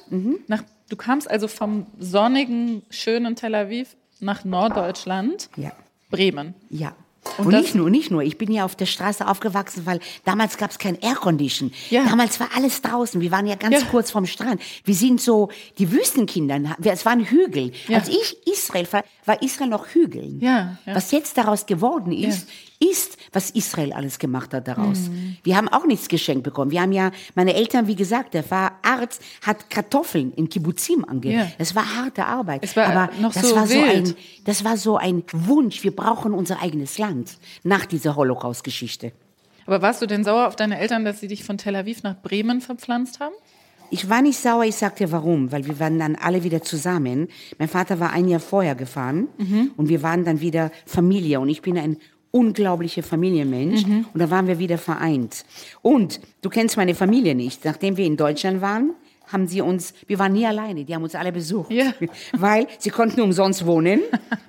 Nach, 0.48 0.62
du 0.90 0.96
kamst 0.96 1.30
also 1.30 1.48
vom 1.48 1.86
sonnigen, 1.98 2.82
schönen 2.90 3.36
Tel 3.36 3.54
Aviv 3.54 3.96
nach 4.20 4.44
Norddeutschland, 4.44 5.48
Ja, 5.56 5.72
Bremen. 6.10 6.54
ja. 6.68 6.94
Und 7.38 7.46
Und, 7.46 7.54
nicht 7.54 7.74
nur, 7.74 7.90
nicht 7.90 8.10
nur. 8.10 8.22
Ich 8.22 8.38
bin 8.38 8.52
ja 8.52 8.64
auf 8.64 8.76
der 8.76 8.86
Straße 8.86 9.26
aufgewachsen, 9.26 9.86
weil 9.86 10.00
damals 10.24 10.56
gab 10.56 10.70
es 10.70 10.78
kein 10.78 11.00
Aircondition. 11.00 11.72
Ja. 11.90 12.04
Damals 12.04 12.38
war 12.38 12.48
alles 12.54 12.82
draußen. 12.82 13.20
Wir 13.20 13.30
waren 13.30 13.46
ja 13.46 13.54
ganz 13.56 13.80
Ja. 13.80 13.86
kurz 13.90 14.10
vom 14.10 14.26
Strand. 14.26 14.60
Wir 14.84 14.94
sind 14.94 15.20
so 15.20 15.48
die 15.78 15.90
Wüstenkinder. 15.90 16.60
Es 16.82 17.04
waren 17.06 17.20
Hügel. 17.24 17.72
Ja. 17.88 17.98
Als 17.98 18.08
ich 18.08 18.36
Israel 18.46 18.86
war, 18.92 19.04
war 19.24 19.42
Israel 19.42 19.68
noch 19.70 19.86
Hügel. 19.88 20.36
Ja, 20.40 20.78
ja. 20.86 20.94
Was 20.94 21.10
jetzt 21.12 21.36
daraus 21.38 21.66
geworden 21.66 22.12
ist, 22.12 22.46
ist, 22.80 23.16
was 23.32 23.50
Israel 23.50 23.92
alles 23.92 24.18
gemacht 24.18 24.52
hat 24.52 24.68
daraus. 24.68 25.08
Mhm. 25.08 25.36
Wir 25.42 25.56
haben 25.56 25.68
auch 25.68 25.86
nichts 25.86 26.08
geschenkt 26.08 26.44
bekommen. 26.44 26.70
Wir 26.70 26.82
haben 26.82 26.92
ja, 26.92 27.10
meine 27.34 27.54
Eltern, 27.54 27.86
wie 27.86 27.94
gesagt, 27.94 28.34
der 28.34 28.48
war 28.50 28.78
Arzt, 28.82 29.22
hat 29.42 29.70
Kartoffeln 29.70 30.32
in 30.32 30.48
Kibbutzim 30.48 31.04
ange. 31.04 31.32
Ja. 31.32 31.50
Das 31.58 31.74
war 31.74 31.96
harte 31.96 32.26
Arbeit. 32.26 32.64
Es 32.64 32.76
war 32.76 32.86
Aber 32.86 33.10
noch 33.20 33.32
das 33.32 33.48
so 33.48 33.56
war 33.56 33.66
so 33.66 33.80
ein, 33.80 34.14
das 34.44 34.64
war 34.64 34.76
so 34.76 34.96
ein 34.96 35.22
Wunsch. 35.32 35.82
Wir 35.84 35.94
brauchen 35.94 36.34
unser 36.34 36.62
eigenes 36.62 36.98
Land 36.98 37.38
nach 37.62 37.86
dieser 37.86 38.16
Holocaust-Geschichte. 38.16 39.12
Aber 39.66 39.80
warst 39.80 40.02
du 40.02 40.06
denn 40.06 40.24
sauer 40.24 40.46
auf 40.46 40.56
deine 40.56 40.78
Eltern, 40.78 41.04
dass 41.04 41.20
sie 41.20 41.28
dich 41.28 41.44
von 41.44 41.58
Tel 41.58 41.76
Aviv 41.76 42.02
nach 42.02 42.20
Bremen 42.20 42.60
verpflanzt 42.60 43.20
haben? 43.20 43.34
Ich 43.90 44.08
war 44.10 44.22
nicht 44.22 44.38
sauer, 44.38 44.64
ich 44.64 44.74
sagte 44.74 45.12
warum, 45.12 45.52
weil 45.52 45.66
wir 45.66 45.78
waren 45.78 45.98
dann 45.98 46.16
alle 46.16 46.42
wieder 46.42 46.62
zusammen. 46.62 47.28
Mein 47.58 47.68
Vater 47.68 48.00
war 48.00 48.12
ein 48.12 48.28
Jahr 48.28 48.40
vorher 48.40 48.74
gefahren 48.74 49.28
und 49.76 49.88
wir 49.88 50.02
waren 50.02 50.24
dann 50.24 50.40
wieder 50.40 50.72
Familie 50.86 51.38
und 51.38 51.48
ich 51.48 51.62
bin 51.62 51.78
ein 51.78 51.98
unglaublicher 52.34 53.04
Familienmensch 53.04 53.84
und 53.84 54.18
da 54.20 54.28
waren 54.28 54.48
wir 54.48 54.58
wieder 54.58 54.76
vereint. 54.76 55.44
Und 55.82 56.20
du 56.42 56.50
kennst 56.50 56.76
meine 56.76 56.94
Familie 56.96 57.34
nicht. 57.36 57.64
Nachdem 57.64 57.96
wir 57.96 58.04
in 58.04 58.16
Deutschland 58.16 58.60
waren, 58.60 58.94
haben 59.32 59.46
sie 59.46 59.60
uns, 59.62 59.94
wir 60.08 60.18
waren 60.18 60.32
nie 60.32 60.44
alleine, 60.44 60.84
die 60.84 60.94
haben 60.94 61.04
uns 61.04 61.14
alle 61.14 61.30
besucht. 61.32 61.70
Ja. 61.70 61.94
Weil 62.32 62.66
sie 62.78 62.90
konnten 62.90 63.20
umsonst 63.20 63.64
wohnen. 63.64 64.00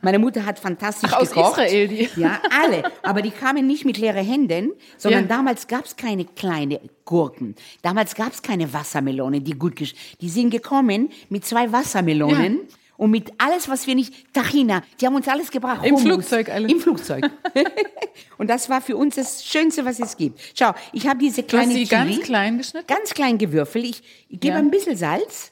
Meine 0.01 0.17
Mutter 0.19 0.45
hat 0.45 0.57
fantastisch 0.59 1.11
Ach, 1.13 1.21
aus 1.21 1.29
gekocht. 1.29 1.51
Israel, 1.59 1.87
die. 1.87 2.09
Ja, 2.17 2.41
alle. 2.63 2.83
Aber 3.03 3.21
die 3.21 3.29
kamen 3.31 3.67
nicht 3.67 3.85
mit 3.85 3.97
leeren 3.99 4.25
Händen, 4.25 4.71
sondern 4.97 5.21
Ja. 5.21 5.27
damals 5.27 5.67
gab 5.67 5.85
es 5.85 5.95
keine 5.95 6.25
kleine 6.25 6.81
Gurken. 7.05 7.55
Damals 7.83 8.15
gab 8.15 8.33
es 8.33 8.41
keine 8.41 8.73
Wassermelonen, 8.73 9.43
die 9.43 9.53
gut 9.53 9.75
gesch 9.75 9.93
Die 10.21 10.29
sind 10.29 10.49
gekommen 10.49 11.09
mit 11.29 11.45
zwei 11.45 11.71
Wassermelonen. 11.71 12.61
Und 12.97 13.11
mit 13.11 13.33
alles, 13.37 13.67
was 13.67 13.87
wir 13.87 13.95
nicht, 13.95 14.33
Tahina, 14.33 14.81
die 15.01 15.05
haben 15.05 15.15
uns 15.15 15.27
alles 15.27 15.51
gebracht. 15.51 15.85
Im 15.85 15.95
Hummus. 15.95 16.01
Flugzeug 16.03 16.49
alles. 16.49 16.71
Im 16.71 16.79
Flugzeug. 16.79 17.29
und 18.37 18.49
das 18.49 18.69
war 18.69 18.81
für 18.81 18.95
uns 18.95 19.15
das 19.15 19.43
Schönste, 19.45 19.83
was 19.85 19.99
es 19.99 20.15
gibt. 20.17 20.39
Schau, 20.57 20.71
ich 20.93 21.07
habe 21.07 21.19
diese 21.19 21.43
Du 21.43 21.57
hast 21.57 21.63
kleine 21.65 21.73
sie 21.73 21.85
Chili, 21.85 21.89
ganz 21.89 22.19
klein 22.25 22.57
geschnitten? 22.57 22.87
ganz 22.87 23.13
klein 23.13 23.37
gewürfelt. 23.37 23.85
Ich, 23.85 24.03
ich 24.29 24.39
gebe 24.39 24.53
Ja. 24.53 24.59
ein 24.59 24.71
bisschen 24.71 24.95
Salz 24.95 25.51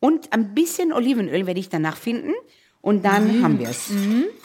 und 0.00 0.32
ein 0.32 0.54
bisschen 0.54 0.92
Olivenöl 0.92 1.46
werde 1.46 1.60
ich 1.60 1.68
danach 1.68 1.96
finden. 1.96 2.32
Und 2.80 3.04
dann 3.04 3.42
haben 3.42 3.58
wir 3.58 3.68
es. 3.68 3.90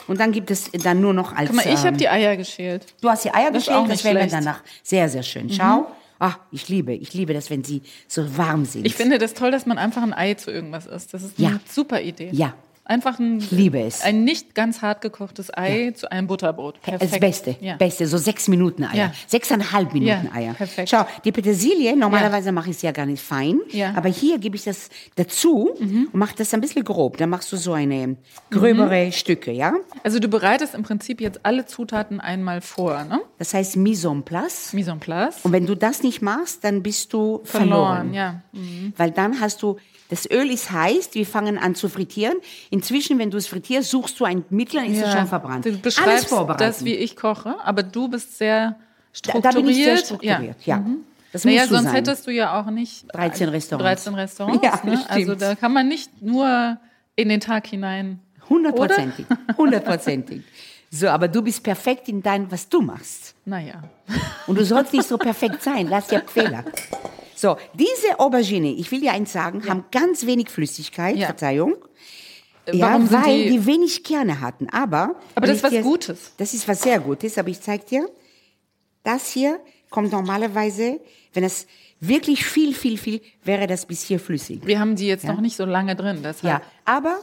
Und 0.08 0.20
dann 0.20 0.32
gibt 0.32 0.50
es 0.52 0.70
dann 0.72 1.00
nur 1.00 1.14
noch 1.14 1.34
als. 1.34 1.52
Mhm. 1.52 1.56
Guck 1.58 1.66
mal, 1.66 1.74
ich 1.74 1.80
ähm, 1.80 1.86
habe 1.86 1.98
die 1.98 2.10
Eier 2.10 2.36
geschält. 2.36 2.88
Du 3.00 3.08
hast 3.10 3.24
die 3.24 3.34
Eier 3.34 3.52
Das 3.52 3.66
geschält, 3.66 3.78
auch 3.78 3.88
das 3.88 4.04
wäre. 4.04 4.26
Mhm. 4.26 4.30
danach 4.32 4.64
sehr, 4.82 5.08
sehr 5.08 5.24
schön. 5.24 5.50
Schau. 5.52 5.88
Ah, 6.26 6.36
ich 6.52 6.70
liebe, 6.70 6.94
ich 6.94 7.14
liebe 7.14 7.34
das, 7.34 7.50
wenn 7.50 7.66
sie 7.66 7.82
so 8.08 8.38
warm 8.38 8.64
sind. 8.64 8.86
Ich 8.86 8.96
finde 8.96 9.18
das 9.18 9.34
toll, 9.34 9.52
dass 9.52 9.66
man 9.66 9.78
einfach 9.78 10.02
ein 10.02 10.14
Ei 10.14 10.36
zu 10.36 10.52
irgendwas 10.52 10.86
isst. 10.86 11.14
Das 11.14 11.22
ist 11.22 11.38
eine 11.38 11.48
Ja. 11.50 11.60
super 11.70 12.02
Idee. 12.02 12.30
Ja. 12.32 12.54
Einfach 12.86 13.18
ein, 13.18 13.40
liebe 13.52 13.80
es. 13.80 14.02
ein 14.02 14.26
nicht 14.26 14.56
ganz 14.56 14.82
hart 14.82 15.00
gekochtes 15.02 15.50
Ei 15.58 15.92
zu 15.96 16.12
einem 16.12 16.28
Butterbrot. 16.28 16.82
Perfekt. 16.82 17.14
das 17.14 17.20
Beste, 17.20 17.56
Ja. 17.62 17.78
Beste, 17.78 18.06
so 18.08 18.18
sechs 18.18 18.50
Minuten 18.50 18.84
Eier. 18.84 18.96
Ja. 18.96 19.12
Sechseinhalb 19.26 19.94
Minuten 19.94 20.26
Ja, 20.28 20.32
Eier. 20.34 20.54
perfekt. 20.54 20.90
Schau, 20.90 21.06
die 21.24 21.32
Petersilie, 21.32 21.96
normalerweise 21.96 22.52
mache 22.52 22.72
ich 22.72 22.76
es 22.76 22.82
ja 22.82 22.92
gar 22.92 23.06
nicht 23.06 23.24
fein, 23.24 23.60
Ja. 23.70 23.92
Mhm. 23.92 23.98
aber 23.98 24.10
hier 24.10 24.38
gebe 24.38 24.58
ich 24.58 24.66
das 24.66 24.90
dazu 25.16 25.70
und 25.80 26.14
mache 26.14 26.36
das 26.38 26.54
ein 26.54 26.60
bisschen 26.60 26.84
grob. 26.84 27.16
Dann 27.18 27.30
machst 27.30 27.52
du 27.54 27.58
so 27.58 27.72
eine 27.72 28.18
gröbere 28.52 29.12
Stücke, 29.14 29.52
ja? 29.52 29.74
Also 30.04 30.20
du 30.20 30.28
bereitest 30.28 30.76
im 30.76 30.84
Prinzip 30.84 31.22
jetzt 31.22 31.40
alle 31.44 31.66
Zutaten 31.66 32.20
einmal 32.20 32.60
vor, 32.62 33.06
ne? 33.06 33.22
Das 33.40 33.54
heißt 33.54 33.78
Mise 33.78 34.10
en 34.10 34.24
place. 34.24 34.74
Mise 34.74 34.92
en 34.92 35.00
place. 35.00 35.38
Und 35.44 35.54
wenn 35.54 35.66
du 35.66 35.76
das 35.76 36.04
nicht 36.04 36.22
machst, 36.22 36.64
dann 36.66 36.84
bist 36.84 37.14
du 37.14 37.40
Verloren, 37.46 38.12
verloren. 38.12 38.14
ja. 38.14 38.42
Weil 38.98 39.12
dann 39.12 39.40
hast 39.40 39.62
du, 39.64 39.78
das 40.14 40.30
Öl 40.30 40.52
ist 40.52 40.72
heiß, 40.72 41.10
wir 41.14 41.26
fangen 41.26 41.58
an 41.58 41.74
zu 41.74 41.90
frittieren. 41.90 42.38
Inzwischen, 42.70 43.18
wenn 43.18 43.32
du 43.32 43.38
es 43.38 43.48
frittierst, 43.48 43.90
suchst 43.90 44.20
du 44.20 44.26
ein 44.26 44.46
Mittel, 44.52 44.82
dann 44.82 44.92
ist 44.94 45.02
es 45.02 45.12
schon 45.12 45.26
verbrannt. 45.26 45.66
Du 45.66 45.76
beschreibst 45.76 46.32
das, 46.60 46.86
wie 46.86 46.94
ich 46.94 47.16
koche, 47.16 47.56
aber 47.64 47.82
du 47.82 48.08
bist 48.10 48.38
sehr 48.38 48.72
da, 48.72 48.76
strukturiert. 49.12 49.46
da 49.56 49.60
bin 49.60 49.70
ich 49.70 49.84
sehr 49.84 49.98
strukturiert, 49.98 50.66
ja. 50.66 50.86
Das 51.32 51.46
Naja, 51.46 51.62
musst 51.62 51.72
du 51.72 51.76
sonst 51.76 51.86
sein. 51.88 51.96
hättest 51.96 52.28
du 52.28 52.32
ja 52.32 52.62
auch 52.62 52.70
nicht 52.70 53.06
13 53.12 53.50
Restaurants. 53.50 54.04
13 54.04 54.14
Restaurants. 54.14 54.64
Ja, 54.64 54.80
ne? 54.84 54.92
das 54.92 55.10
Also 55.10 55.34
da 55.34 55.56
kann 55.56 55.74
man 55.74 55.88
nicht 55.88 56.22
nur 56.22 56.78
in 57.16 57.30
den 57.30 57.40
Tag 57.40 57.66
hinein. 57.66 58.20
Hundertprozentig. 58.48 59.26
Hundertprozentig. 59.58 60.44
So, 60.92 61.08
aber 61.08 61.28
du 61.28 61.42
bist 61.42 61.64
perfekt 61.64 62.08
in 62.08 62.22
deinem, 62.22 62.52
was 62.52 62.70
du 62.70 62.82
machst. 62.82 63.34
Naja. 63.46 63.82
Und 64.46 64.60
du 64.60 64.64
sollst 64.64 64.94
nicht 64.94 65.08
so 65.08 65.18
perfekt 65.18 65.64
sein. 65.64 65.88
Lass 65.90 66.06
dir 66.06 66.22
Fehler. 66.28 66.64
So, 67.44 67.58
diese 67.74 68.22
Aubergine, 68.22 68.72
ich 68.72 68.90
will 68.90 69.02
dir 69.02 69.12
eins 69.12 69.34
sagen, 69.34 69.68
haben 69.68 69.84
ganz 69.92 70.26
wenig 70.26 70.50
Flüssigkeit, 70.50 71.18
Ja. 71.18 71.26
Verzeihung. 71.26 71.76
Ja, 72.72 72.88
Warum 72.92 73.06
sind 73.08 73.22
weil 73.26 73.44
die- 73.44 73.50
die, 73.50 73.66
wenig 73.66 74.02
Kerne 74.06 74.40
hatten. 74.40 74.70
Aber. 74.70 75.16
Aber 75.36 75.48
das 75.48 75.58
ist 75.58 75.64
was 75.64 75.72
dir- 75.72 75.82
Gutes. 75.82 76.32
Das 76.38 76.54
ist 76.54 76.66
was 76.70 76.82
sehr 76.82 77.02
Gutes, 77.02 77.38
aber 77.38 77.50
ich 77.50 77.60
zeig 77.60 77.86
dir, 77.88 78.08
das 79.04 79.30
hier 79.30 79.60
kommt 79.90 80.14
normalerweise, 80.14 81.02
wenn 81.34 81.44
es 81.44 81.68
wirklich 82.00 82.46
viel, 82.46 82.74
viel, 82.74 82.98
viel, 82.98 83.20
wäre 83.44 83.68
das 83.68 83.86
bis 83.86 84.04
hier 84.04 84.22
flüssig. 84.22 84.62
Wir 84.66 84.80
haben 84.80 84.96
die 84.96 85.08
jetzt 85.08 85.26
noch 85.26 85.42
nicht 85.42 85.58
so 85.58 85.66
lange 85.66 85.98
drin. 85.98 86.20
Deshalb. 86.24 86.44
Ja, 86.46 86.62
aber 86.86 87.20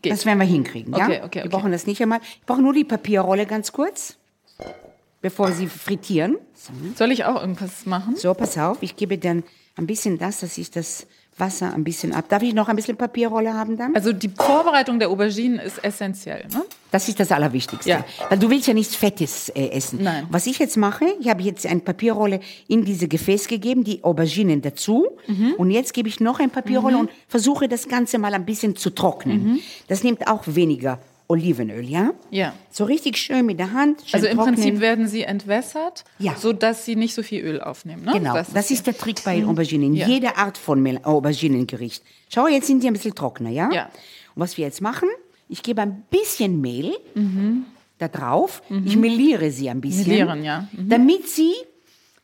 Geht. 0.00 0.12
das 0.12 0.24
werden 0.24 0.38
wir 0.38 0.46
hinkriegen. 0.46 0.94
Ja? 0.96 1.04
Okay, 1.04 1.20
okay, 1.22 1.34
Wir 1.40 1.44
okay. 1.44 1.48
brauchen 1.50 1.72
das 1.72 1.86
nicht 1.86 2.00
einmal. 2.00 2.20
Ich 2.40 2.46
brauche 2.46 2.62
nur 2.62 2.72
die 2.72 2.84
Papierrolle 2.84 3.44
ganz 3.44 3.70
kurz, 3.72 4.16
bevor 5.20 5.52
Sie 5.52 5.66
frittieren. 5.66 6.38
So, 6.54 6.72
Soll 6.96 7.12
ich 7.12 7.26
auch 7.26 7.38
irgendwas 7.38 7.84
machen? 7.84 8.16
so, 8.16 8.32
pass 8.32 8.56
auf, 8.56 8.78
ich 8.80 8.96
gebe 8.96 9.18
dann 9.18 9.44
ein 9.78 9.86
bisschen 9.86 10.18
das, 10.18 10.40
dass 10.40 10.58
ich 10.58 10.70
das 10.70 11.06
Wasser 11.38 11.72
ein 11.72 11.84
bisschen 11.84 12.12
ab. 12.12 12.28
Darf 12.28 12.42
ich 12.42 12.54
noch 12.54 12.68
ein 12.68 12.76
bisschen 12.76 12.96
Papierrolle 12.96 13.54
haben 13.54 13.76
dann? 13.76 13.94
Also 13.94 14.12
die 14.12 14.28
Vorbereitung 14.28 14.98
der 14.98 15.08
Auberginen 15.08 15.58
ist 15.58 15.82
essentiell. 15.84 16.44
Ne? 16.52 16.64
Das 16.90 17.08
ist 17.08 17.20
das 17.20 17.30
Allerwichtigste. 17.30 17.88
Ja. 17.88 18.04
Weil 18.28 18.38
du 18.38 18.50
willst 18.50 18.66
ja 18.66 18.74
nichts 18.74 18.96
Fettes 18.96 19.48
äh, 19.50 19.68
essen. 19.70 20.02
Nein. 20.02 20.26
Was 20.30 20.46
ich 20.46 20.58
jetzt 20.58 20.76
mache, 20.76 21.04
ich 21.20 21.28
habe 21.28 21.42
jetzt 21.42 21.66
eine 21.66 21.80
Papierrolle 21.80 22.40
in 22.66 22.84
diese 22.84 23.08
Gefäß 23.08 23.46
gegeben, 23.46 23.84
die 23.84 24.02
Auberginen 24.04 24.62
dazu. 24.62 25.06
Mhm. 25.26 25.54
Und 25.58 25.70
jetzt 25.70 25.94
gebe 25.94 26.08
ich 26.08 26.20
noch 26.20 26.40
eine 26.40 26.48
Papierrolle 26.48 26.98
und 26.98 27.10
versuche 27.28 27.68
das 27.68 27.88
Ganze 27.88 28.18
mal 28.18 28.34
ein 28.34 28.44
bisschen 28.44 28.74
zu 28.74 28.90
trocknen. 28.90 29.44
Mhm. 29.44 29.60
Das 29.86 30.02
nimmt 30.02 30.26
auch 30.26 30.42
weniger 30.46 30.98
Olivenöl, 31.28 31.84
ja? 31.88 32.12
Ja. 32.30 32.54
So 32.70 32.84
richtig 32.84 33.18
schön 33.18 33.44
mit 33.44 33.58
der 33.58 33.72
Hand. 33.72 34.02
Also 34.12 34.26
im 34.26 34.36
trocknen. 34.36 34.54
Prinzip 34.54 34.80
werden 34.80 35.06
sie 35.06 35.22
entwässert, 35.24 36.04
Ja. 36.18 36.34
sodass 36.36 36.86
sie 36.86 36.96
nicht 36.96 37.14
so 37.14 37.22
viel 37.22 37.44
Öl 37.44 37.60
aufnehmen. 37.60 38.04
Ne? 38.04 38.12
Genau, 38.14 38.34
das, 38.34 38.70
ist 38.70 38.86
der 38.86 38.96
Trick 38.96 39.22
bei 39.24 39.44
Auberginen. 39.44 39.92
Ja. 39.94 40.06
Jede 40.08 40.36
Art 40.38 40.56
von 40.56 40.80
Mel 40.82 41.00
Auberginengericht. 41.02 42.02
Schau, 42.32 42.46
jetzt 42.48 42.66
sind 42.66 42.82
die 42.82 42.86
ein 42.86 42.94
bisschen 42.94 43.14
trockener, 43.14 43.50
ja? 43.50 43.70
Ja. 43.70 43.84
Und 44.34 44.42
was 44.42 44.56
wir 44.56 44.64
jetzt 44.64 44.80
machen, 44.80 45.08
ich 45.50 45.62
gebe 45.62 45.82
ein 45.82 46.04
bisschen 46.10 46.60
Mehl 46.62 46.94
da 47.98 48.08
drauf. 48.08 48.62
Ich 48.86 48.96
meliere 48.96 49.50
sie 49.50 49.68
ein 49.68 49.80
bisschen. 49.82 50.08
Melieren, 50.08 50.42
ja. 50.44 50.66
Mhm. 50.72 50.88
Damit 50.88 51.28
sie 51.28 51.52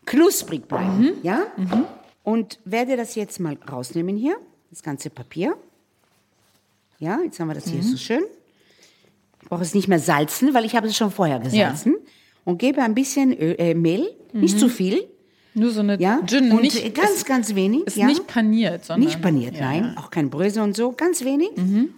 knusprig 0.06 0.66
bleiben, 0.66 1.12
ja? 1.22 1.42
Und 2.22 2.58
werde 2.64 2.96
das 2.96 3.14
jetzt 3.16 3.38
mal 3.38 3.58
rausnehmen 3.70 4.16
hier, 4.16 4.36
das 4.70 4.82
ganze 4.82 5.10
Papier. 5.10 5.56
Ja, 6.98 7.18
jetzt 7.22 7.38
haben 7.38 7.48
wir 7.48 7.54
das 7.54 7.66
hier 7.68 7.78
Mhm. 7.80 7.82
so 7.82 7.96
schön. 7.98 8.22
Ich 9.44 9.48
brauche 9.50 9.62
es 9.62 9.74
nicht 9.74 9.88
mehr 9.88 9.98
salzen, 9.98 10.54
weil 10.54 10.64
ich 10.64 10.74
habe 10.74 10.86
es 10.86 10.96
schon 10.96 11.10
vorher 11.10 11.38
gesalzen. 11.38 11.96
Und 12.44 12.58
gebe 12.58 12.82
ein 12.82 12.94
bisschen 12.94 13.32
Öl, 13.38 13.54
äh, 13.58 13.74
Mehl, 13.74 14.06
nicht 14.32 14.58
zu 14.58 14.68
viel, 14.68 15.06
Nur 15.54 15.70
so 15.70 15.80
eine 15.80 16.00
ja, 16.00 16.20
Gin, 16.26 16.50
und 16.50 16.62
nicht, 16.62 16.94
ganz, 16.94 17.10
ist, 17.10 17.26
ganz 17.26 17.54
wenig. 17.54 17.86
ist 17.86 17.96
ja? 17.96 18.06
nicht 18.06 18.26
paniert, 18.26 18.84
sondern 18.84 19.06
Nicht 19.06 19.22
paniert, 19.22 19.54
ja, 19.56 19.60
nein, 19.70 19.92
ja. 19.94 20.02
auch 20.02 20.10
kein 20.10 20.28
Brösel 20.30 20.62
und 20.62 20.74
so, 20.74 20.92
ganz 20.92 21.24
wenig. 21.24 21.50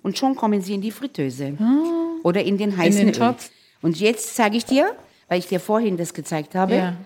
Und 0.02 0.18
schon 0.18 0.34
kommen 0.36 0.60
sie 0.60 0.74
in 0.74 0.80
die 0.82 0.90
Fritteuse 0.90 1.54
oder 2.22 2.44
in 2.44 2.58
den 2.58 2.76
heißen 2.76 2.98
den 2.98 3.08
Öl. 3.08 3.14
Topf. 3.14 3.50
Und 3.82 3.98
jetzt 3.98 4.34
zeige 4.36 4.56
ich 4.56 4.64
dir, 4.64 4.90
weil 5.28 5.38
ich 5.38 5.46
dir 5.46 5.60
vorhin 5.60 5.96
das 5.96 6.12
gezeigt 6.14 6.54
habe, 6.54 6.74
Ja. 6.76 6.96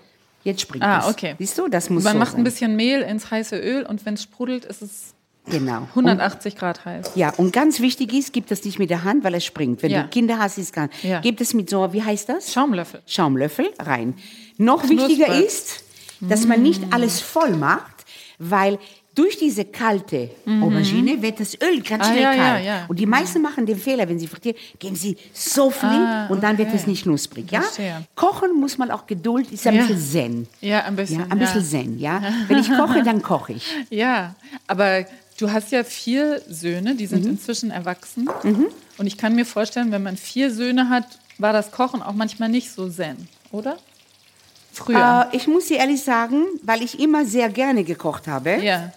jetzt 0.44 0.62
springt 0.62 0.85
Ah, 0.85 1.00
es. 1.07 1.09
okay. 1.14 1.35
Siehst 1.38 1.57
du, 1.59 1.68
das 1.68 1.88
muss 1.90 2.03
Man 2.05 2.14
so 2.14 2.18
macht 2.18 2.33
sein. 2.33 2.40
ein 2.40 2.44
bisschen 2.44 2.76
Mehl 2.76 3.03
ins 3.03 3.31
heiße 3.31 3.57
Öl 3.59 3.85
und 3.87 4.05
wenn 4.07 4.14
es 4.14 4.22
sprudelt, 4.24 4.64
ist 4.64 4.83
es 4.83 5.14
Genau. 5.50 5.88
180 5.94 6.56
Grad 6.56 6.84
heiß. 6.84 7.12
Ja, 7.14 7.30
und 7.36 7.52
ganz 7.52 7.80
wichtig 7.80 8.12
ist, 8.12 8.32
gib 8.32 8.46
das 8.46 8.64
nicht 8.64 8.78
mit 8.78 8.90
der 8.90 9.04
Hand, 9.04 9.24
weil 9.24 9.34
es 9.34 9.44
springt. 9.44 9.82
Wenn 9.82 9.90
Ja. 9.90 10.02
du 10.02 10.08
Kinder 10.08 10.38
hast, 10.38 10.58
ist 10.58 10.72
gar 10.72 10.88
Ja. 11.02 11.20
Gib 11.20 11.38
das 11.38 11.54
mit 11.54 11.68
so, 11.70 11.92
wie 11.92 12.02
heißt 12.02 12.28
das? 12.28 12.52
Schaumlöffel. 12.52 13.02
Schaumlöffel 13.06 13.68
rein. 13.78 14.14
Noch 14.56 14.82
Knusprig. 14.82 15.18
wichtiger 15.18 15.34
ist, 15.44 15.84
dass 16.20 16.46
man 16.46 16.62
nicht 16.62 16.82
alles 16.92 17.20
voll 17.20 17.50
macht, 17.56 18.04
weil 18.38 18.78
durch 19.14 19.36
diese 19.38 19.64
kalte 19.64 20.30
Aubergine 20.62 21.20
wird 21.20 21.40
das 21.40 21.54
Öl 21.60 21.82
ganz 21.82 22.04
Ah, 22.04 22.10
schnell 22.10 22.22
ja, 22.22 22.32
ja, 22.32 22.44
kalt. 22.52 22.64
ja. 22.64 22.84
Und 22.88 22.98
die 22.98 23.06
meisten 23.06 23.42
machen 23.42 23.66
den 23.66 23.76
Fehler, 23.76 24.08
wenn 24.08 24.18
sie 24.20 24.28
frittieren, 24.28 24.56
geben 24.78 24.94
sie 24.94 25.16
so 25.34 25.68
viel 25.70 25.88
Ah, 25.88 26.26
und 26.28 26.42
dann 26.42 26.56
wird 26.58 26.72
es 26.72 26.86
nicht 26.86 27.02
knusprig. 27.02 27.50
Ja? 27.50 27.60
Verstehe. 27.60 28.06
Kochen 28.14 28.54
muss 28.58 28.78
man 28.78 28.90
auch 28.90 29.06
Geduld, 29.06 29.50
ist 29.50 29.66
ein 29.66 29.74
Ja. 29.74 29.82
bisschen 29.84 29.98
Zen. 30.00 30.46
Ja, 30.60 30.84
ein 30.84 30.94
bisschen. 30.96 31.20
Ja, 31.20 31.26
ein 31.28 31.38
bisschen 31.38 31.64
Zen, 31.64 31.98
ja. 31.98 32.22
Wenn 32.48 32.58
ich 32.60 32.68
koche, 32.70 33.02
dann 33.02 33.20
koche 33.20 33.54
ich. 33.54 33.64
Ja, 33.90 34.36
aber 34.68 35.04
du 35.40 35.50
hast 35.50 35.72
ja 35.72 35.85
vier 35.85 36.42
Söhne, 36.48 36.94
die 36.94 37.05
Mhm. 37.05 37.09
sind 37.09 37.26
inzwischen 37.26 37.70
erwachsen. 37.70 38.29
Und 38.98 39.07
ich 39.07 39.16
kann 39.16 39.35
mir 39.35 39.46
vorstellen, 39.46 39.90
wenn 39.92 40.03
man 40.03 40.16
vier 40.16 40.50
Söhne 40.50 40.88
hat, 40.90 41.07
war 41.38 41.53
das 41.53 41.70
Kochen 41.72 42.03
auch 42.03 42.12
manchmal 42.12 42.48
nicht 42.48 42.70
so 42.72 42.88
zen, 42.88 43.29
oder? 43.50 43.79
Früher. 44.72 45.29
Äh, 45.33 45.37
ich 45.37 45.46
muss 45.46 45.66
dir 45.66 45.79
ehrlich 45.79 46.03
sagen, 46.03 46.45
weil 46.62 46.82
ich 46.82 47.01
immer 47.01 47.24
sehr 47.24 47.49
gerne 47.49 47.82
gekocht 47.84 48.28
habe, 48.28 48.59
ja. 48.62 48.93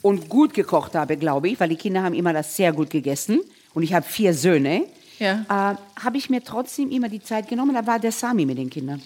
und 0.00 0.28
gut 0.28 0.52
gekocht 0.54 0.94
habe, 0.94 1.16
glaube 1.16 1.48
ich, 1.48 1.60
weil 1.60 1.68
die 1.68 1.76
Kinder 1.76 2.02
haben 2.02 2.14
immer 2.14 2.32
das 2.32 2.56
sehr 2.56 2.72
gut 2.72 2.90
gegessen 2.90 3.40
und 3.74 3.82
ich 3.82 3.94
habe 3.94 4.04
vier 4.06 4.34
Söhne, 4.34 4.84
Ja. 5.18 5.44
äh, 5.48 6.00
habe 6.04 6.16
ich 6.16 6.30
mir 6.30 6.42
trotzdem 6.42 6.90
immer 6.90 7.08
die 7.08 7.22
Zeit 7.22 7.48
genommen. 7.48 7.74
Da 7.74 7.86
war 7.86 7.98
der 7.98 8.10
Sami 8.12 8.44
mit 8.46 8.58
den 8.58 8.70
Kindern. 8.70 9.00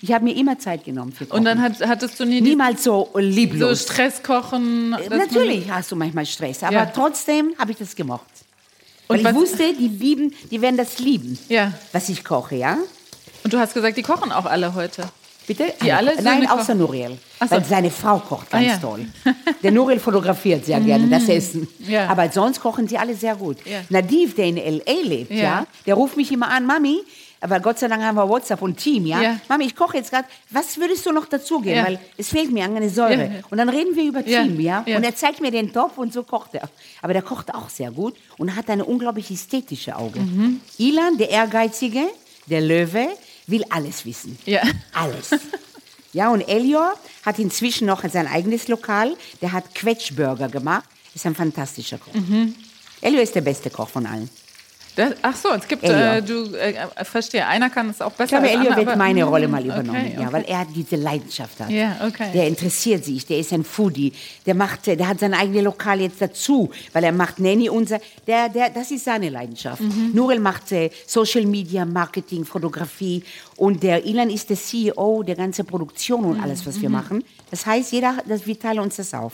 Ich 0.00 0.12
habe 0.12 0.24
mir 0.24 0.34
immer 0.36 0.58
Zeit 0.58 0.84
genommen 0.84 1.12
für 1.12 1.26
Kochen. 1.26 1.38
Und 1.40 1.44
dann 1.44 1.60
hat, 1.60 1.80
hattest 1.86 2.18
du 2.20 2.24
nie 2.24 2.40
Niemals 2.40 2.84
so 2.84 3.10
so 3.12 3.18
lieblos. 3.18 3.82
Stresskochen. 3.82 4.92
dass 4.92 5.08
man- 5.10 5.18
Natürlich 5.18 5.70
hast 5.70 5.90
du 5.92 5.96
manchmal 5.96 6.24
Stress, 6.26 6.62
aber 6.62 6.72
Ja. 6.74 6.86
trotzdem 6.86 7.52
habe 7.58 7.72
ich 7.72 7.76
das 7.78 7.94
gemocht. 7.96 8.26
Und 9.08 9.22
Weil 9.24 9.32
ich 9.34 9.40
wusste, 9.40 9.74
die 9.74 9.88
lieben, 9.88 10.32
die 10.50 10.62
werden 10.62 10.76
das 10.78 10.98
lieben, 10.98 11.38
Ja. 11.48 11.72
was 11.92 12.08
ich 12.08 12.24
koche, 12.24 12.56
ja? 12.56 12.78
Und 13.44 13.52
du 13.52 13.58
hast 13.58 13.74
gesagt, 13.74 13.96
die 13.98 14.02
kochen 14.02 14.32
auch 14.32 14.46
alle 14.46 14.74
heute. 14.74 15.04
Bitte? 15.46 15.72
Die 15.82 15.90
alle 15.92 16.20
Nein, 16.22 16.48
außer 16.48 16.74
Nuriel. 16.74 17.18
So. 17.40 17.50
Weil 17.50 17.64
seine 17.64 17.90
Frau 17.90 18.18
kocht 18.18 18.50
ganz 18.50 18.64
Ah, 18.64 18.70
ja. 18.70 18.76
toll. 18.78 19.06
Der 19.62 19.72
Nuriel 19.72 19.98
fotografiert 19.98 20.64
sehr 20.64 20.80
gerne 20.80 21.08
das 21.08 21.28
Essen. 21.28 21.66
Ja. 21.80 22.06
Aber 22.08 22.30
sonst 22.30 22.60
kochen 22.60 22.86
sie 22.86 22.96
alle 22.96 23.14
sehr 23.14 23.34
gut. 23.34 23.58
Ja. 23.66 23.80
Nadiv, 23.88 24.34
der 24.36 24.46
in 24.46 24.56
L.A. 24.58 24.92
lebt, 25.02 25.32
Ja. 25.32 25.66
der 25.86 25.94
ruft 25.94 26.16
mich 26.16 26.30
immer 26.30 26.48
an, 26.48 26.64
Mami, 26.66 26.98
aber 27.40 27.58
Gott 27.58 27.80
sei 27.80 27.88
Dank 27.88 28.02
haben 28.04 28.14
wir 28.14 28.28
WhatsApp 28.28 28.62
und 28.62 28.76
Team, 28.76 29.04
ja. 29.04 29.20
Ja. 29.20 29.40
Mami, 29.48 29.64
ich 29.64 29.74
koche 29.74 29.96
jetzt 29.96 30.10
gerade, 30.12 30.28
was 30.50 30.78
würdest 30.78 31.04
du 31.06 31.10
noch 31.10 31.26
dazugeben? 31.26 31.76
Ja. 31.76 31.84
Weil 31.86 31.98
es 32.16 32.28
fehlt 32.28 32.52
mir 32.52 32.64
an 32.64 32.76
eine 32.76 32.88
Säure. 32.88 33.24
Ja. 33.24 33.30
Und 33.50 33.58
dann 33.58 33.68
reden 33.68 33.96
wir 33.96 34.04
über 34.04 34.24
Team, 34.24 34.60
ja. 34.60 34.84
ja. 34.86 34.96
Und 34.96 35.02
er 35.02 35.16
zeigt 35.16 35.40
mir 35.40 35.50
den 35.50 35.72
Topf 35.72 35.98
und 35.98 36.12
so 36.12 36.22
kocht 36.22 36.54
er. 36.54 36.68
Aber 37.02 37.12
der 37.14 37.22
kocht 37.22 37.52
auch 37.52 37.68
sehr 37.68 37.90
gut 37.90 38.14
und 38.38 38.54
hat 38.54 38.70
eine 38.70 38.84
unglaublich 38.84 39.28
ästhetische 39.32 39.96
Auge. 39.96 40.20
Mhm. 40.20 40.60
Ilan, 40.78 41.18
der 41.18 41.30
Ehrgeizige, 41.30 42.02
der 42.46 42.60
Löwe, 42.60 43.08
will 43.46 43.64
alles 43.70 44.04
wissen. 44.04 44.38
Ja. 44.44 44.62
Alles. 44.92 45.30
Ja, 46.12 46.30
und 46.30 46.42
Elior 46.42 46.92
hat 47.24 47.38
inzwischen 47.38 47.86
noch 47.86 48.06
sein 48.08 48.26
eigenes 48.26 48.68
Lokal. 48.68 49.16
Der 49.40 49.52
hat 49.52 49.74
Quetschburger 49.74 50.48
gemacht. 50.48 50.84
Ist 51.14 51.26
ein 51.26 51.34
fantastischer 51.34 51.98
Koch. 51.98 52.14
Mhm. 52.14 52.54
Elior 53.00 53.22
ist 53.22 53.34
der 53.34 53.40
beste 53.40 53.70
Koch 53.70 53.88
von 53.88 54.06
allen. 54.06 54.28
Das, 54.94 55.14
ach 55.22 55.34
so, 55.34 55.48
es 55.52 55.66
gibt, 55.66 55.84
Elio. 55.84 55.96
äh, 55.96 56.22
du, 56.22 56.54
äh, 56.54 56.74
verstehe, 57.04 57.46
einer 57.46 57.70
kann 57.70 57.88
es 57.88 58.02
auch 58.02 58.10
Ich 58.10 58.16
besser 58.18 58.28
glaube, 58.40 58.44
als 58.48 58.54
Elior 58.56 58.70
andere, 58.72 58.86
wird 58.86 58.96
meine 58.98 59.22
Mhm, 59.24 59.28
Rolle 59.30 59.48
mal 59.48 59.60
okay, 59.60 59.68
übernommen, 59.68 60.12
ja, 60.14 60.20
okay. 60.20 60.32
weil 60.32 60.44
er 60.46 60.66
diese 60.66 60.96
Leidenschaft 60.96 61.60
hat. 61.60 61.70
Ja, 61.70 61.96
okay. 62.06 62.30
Der 62.34 62.46
interessiert 62.46 63.02
sich, 63.04 63.24
der 63.24 63.38
ist 63.38 63.52
ein 63.54 63.64
Foodie, 63.64 64.12
der 64.44 64.54
macht, 64.54 64.86
der 64.86 65.08
hat 65.08 65.20
sein 65.20 65.32
eigenes 65.32 65.62
Lokal 65.64 66.00
jetzt 66.02 66.20
dazu, 66.20 66.70
weil 66.92 67.04
er 67.04 67.12
macht 67.12 67.38
Nanny 67.38 67.70
unser, 67.70 68.00
der, 68.26 68.50
der, 68.50 68.68
das 68.68 68.90
ist 68.90 69.04
seine 69.06 69.30
Leidenschaft. 69.30 69.80
Mhm. 69.80 70.10
Nurel 70.12 70.40
macht 70.40 70.70
äh, 70.72 70.90
Social 71.06 71.46
Media, 71.46 71.86
Marketing, 71.86 72.44
Fotografie 72.44 73.24
und 73.56 73.82
der 73.82 74.04
Ilan 74.04 74.28
ist 74.28 74.50
der 74.50 74.56
CEO 74.58 75.22
der 75.22 75.36
ganzen 75.36 75.64
Produktion 75.64 76.24
und 76.24 76.40
alles, 76.42 76.66
was 76.66 76.80
wir 76.82 76.90
Mhm. 76.90 76.94
machen. 76.94 77.24
Das 77.50 77.64
heißt, 77.64 77.92
jeder, 77.92 78.16
das, 78.28 78.46
wir 78.46 78.58
teilen 78.58 78.80
uns 78.80 78.96
das 78.96 79.14
auf. 79.14 79.32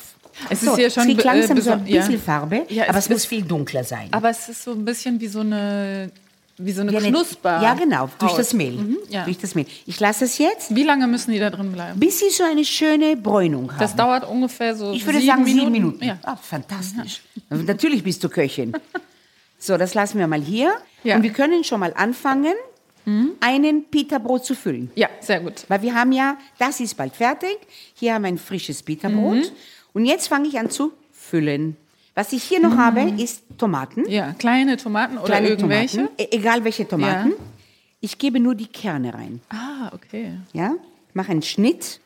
Es 0.50 0.62
ist 0.62 0.76
hier 0.76 0.90
schon 0.90 1.02
es 1.02 1.06
kriegt 1.08 1.22
be- 1.22 1.28
äh, 1.28 1.32
langsam 1.38 1.60
so 1.60 1.70
ein 1.72 1.80
beso- 1.84 1.88
ja. 1.88 2.00
bisschen 2.06 2.20
Farbe, 2.22 2.66
Ja, 2.68 2.88
aber 2.88 2.98
es 2.98 3.04
es 3.04 3.10
muss 3.10 3.24
viel 3.26 3.42
dunkler 3.42 3.84
sein. 3.84 4.08
Aber 4.12 4.30
es 4.30 4.48
ist 4.48 4.62
so 4.64 4.72
ein 4.72 4.84
bisschen 4.84 5.20
wie 5.20 5.28
so 5.28 5.40
eine, 5.40 6.10
wie 6.58 6.72
so 6.72 6.80
eine 6.82 6.92
Wie 6.92 6.96
eine- 6.96 7.08
Knusper. 7.08 7.62
Ja, 7.62 7.74
genau, 7.74 8.08
durch 8.18 8.32
Haut. 8.32 8.38
das 8.38 8.52
Mehl. 8.52 8.72
Mhm, 8.72 8.98
ja. 9.10 9.24
Durch 9.24 9.38
das 9.38 9.54
Mehl. 9.54 9.66
Ich 9.86 9.98
lasse 10.00 10.24
es 10.24 10.38
jetzt, 10.38 10.74
Wie 10.74 10.82
lange 10.84 11.06
müssen 11.06 11.30
die 11.32 11.38
da 11.38 11.50
drin 11.50 11.72
bleiben? 11.72 11.98
bis 12.00 12.18
sie 12.20 12.30
so 12.30 12.44
eine 12.44 12.64
schöne 12.64 13.16
Bräunung 13.16 13.70
haben. 13.70 13.78
Das 13.80 13.94
dauert 13.96 14.28
ungefähr 14.28 14.74
so 14.76 14.92
Ich 14.92 15.04
würde 15.06 15.18
sieben 15.20 15.30
sagen 15.30 15.44
Minuten. 15.44 15.60
sieben 15.60 15.72
Minuten. 15.72 16.04
Ja. 16.04 16.18
Ah, 16.22 16.36
fantastisch. 16.36 17.22
Natürlich 17.50 18.02
bist 18.02 18.22
du 18.24 18.28
Köchin. 18.28 18.72
So, 19.60 19.76
das 19.76 19.94
lassen 19.94 20.20
wir 20.20 20.28
mal 20.28 20.40
hier. 20.40 20.72
Ja. 21.02 21.16
Und 21.16 21.24
wir 21.24 21.32
können 21.32 21.64
schon 21.64 21.80
mal 21.80 21.92
anfangen, 21.96 22.54
einen 23.40 23.84
Pita-Brot 23.90 24.44
zu 24.44 24.54
füllen. 24.54 24.90
ja, 24.94 25.08
sehr 25.20 25.40
gut. 25.40 25.64
Weil 25.68 25.80
wir 25.82 25.94
haben 25.94 26.12
ja, 26.12 26.36
das 26.58 26.78
ist 26.78 26.94
bald 26.96 27.16
fertig. 27.16 27.56
Hier 27.94 28.12
haben 28.14 28.22
wir 28.22 28.28
ein 28.28 28.38
frisches 28.38 28.82
Pita-Brot. 28.82 29.36
Mhm. 29.36 29.44
Und 29.98 30.04
jetzt 30.06 30.28
fange 30.28 30.46
ich 30.46 30.56
an 30.60 30.70
zu 30.70 30.92
füllen. 31.12 31.76
Was 32.14 32.32
ich 32.32 32.44
hier 32.44 32.60
noch 32.60 32.76
habe, 32.76 33.00
ist 33.20 33.42
Tomaten. 33.58 34.08
Ja, 34.08 34.32
kleine 34.34 34.76
Tomaten 34.76 35.18
oder 35.18 35.26
Kleine 35.26 35.48
irgendwelche. 35.48 35.96
Tomaten. 35.96 36.14
E- 36.18 36.28
Egal 36.36 36.62
welche 36.62 36.86
Tomaten. 36.86 37.30
Ja. 37.30 37.36
Ich 38.00 38.16
gebe 38.18 38.38
nur 38.38 38.54
die 38.54 38.68
Kerne 38.68 39.12
rein. 39.12 39.40
Ah, 39.48 39.90
okay. 39.92 40.34
Ja? 40.52 40.74
Mache 41.14 41.32
einen 41.32 41.42
Schnitt 41.42 41.98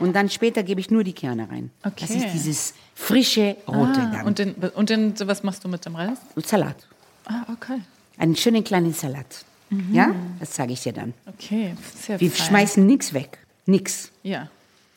und 0.00 0.14
dann 0.16 0.30
später 0.30 0.62
gebe 0.62 0.80
ich 0.80 0.90
nur 0.90 1.04
die 1.04 1.12
Kerne 1.12 1.50
rein. 1.50 1.70
Das 1.82 1.92
Okay. 1.92 2.16
ist 2.16 2.32
dieses 2.32 2.72
frische 2.94 3.56
Rote 3.68 4.00
Ah, 4.00 4.10
dann. 4.16 4.26
und, 4.26 4.38
den, 4.38 4.54
und 4.54 4.88
den, 4.88 5.12
was 5.28 5.42
machst 5.42 5.62
du 5.64 5.68
mit 5.68 5.84
dem 5.84 5.96
Rest? 5.96 6.22
Salat. 6.36 6.76
Ah, 7.26 7.44
okay. 7.52 7.78
Einen 8.16 8.36
schönen 8.36 8.64
kleinen 8.64 8.94
Salat. 8.94 9.44
Mhm. 9.68 9.94
Ja? 9.94 10.14
Das 10.40 10.52
zeige 10.52 10.72
ich 10.72 10.80
dir 10.80 10.94
dann. 10.94 11.12
Okay, 11.26 11.74
sehr 11.94 12.18
Wir 12.20 12.30
fein. 12.30 12.46
schmeißen 12.46 12.86
nichts 12.86 13.12
weg. 13.12 13.36
Nix. 13.66 14.10
Ja. 14.22 14.48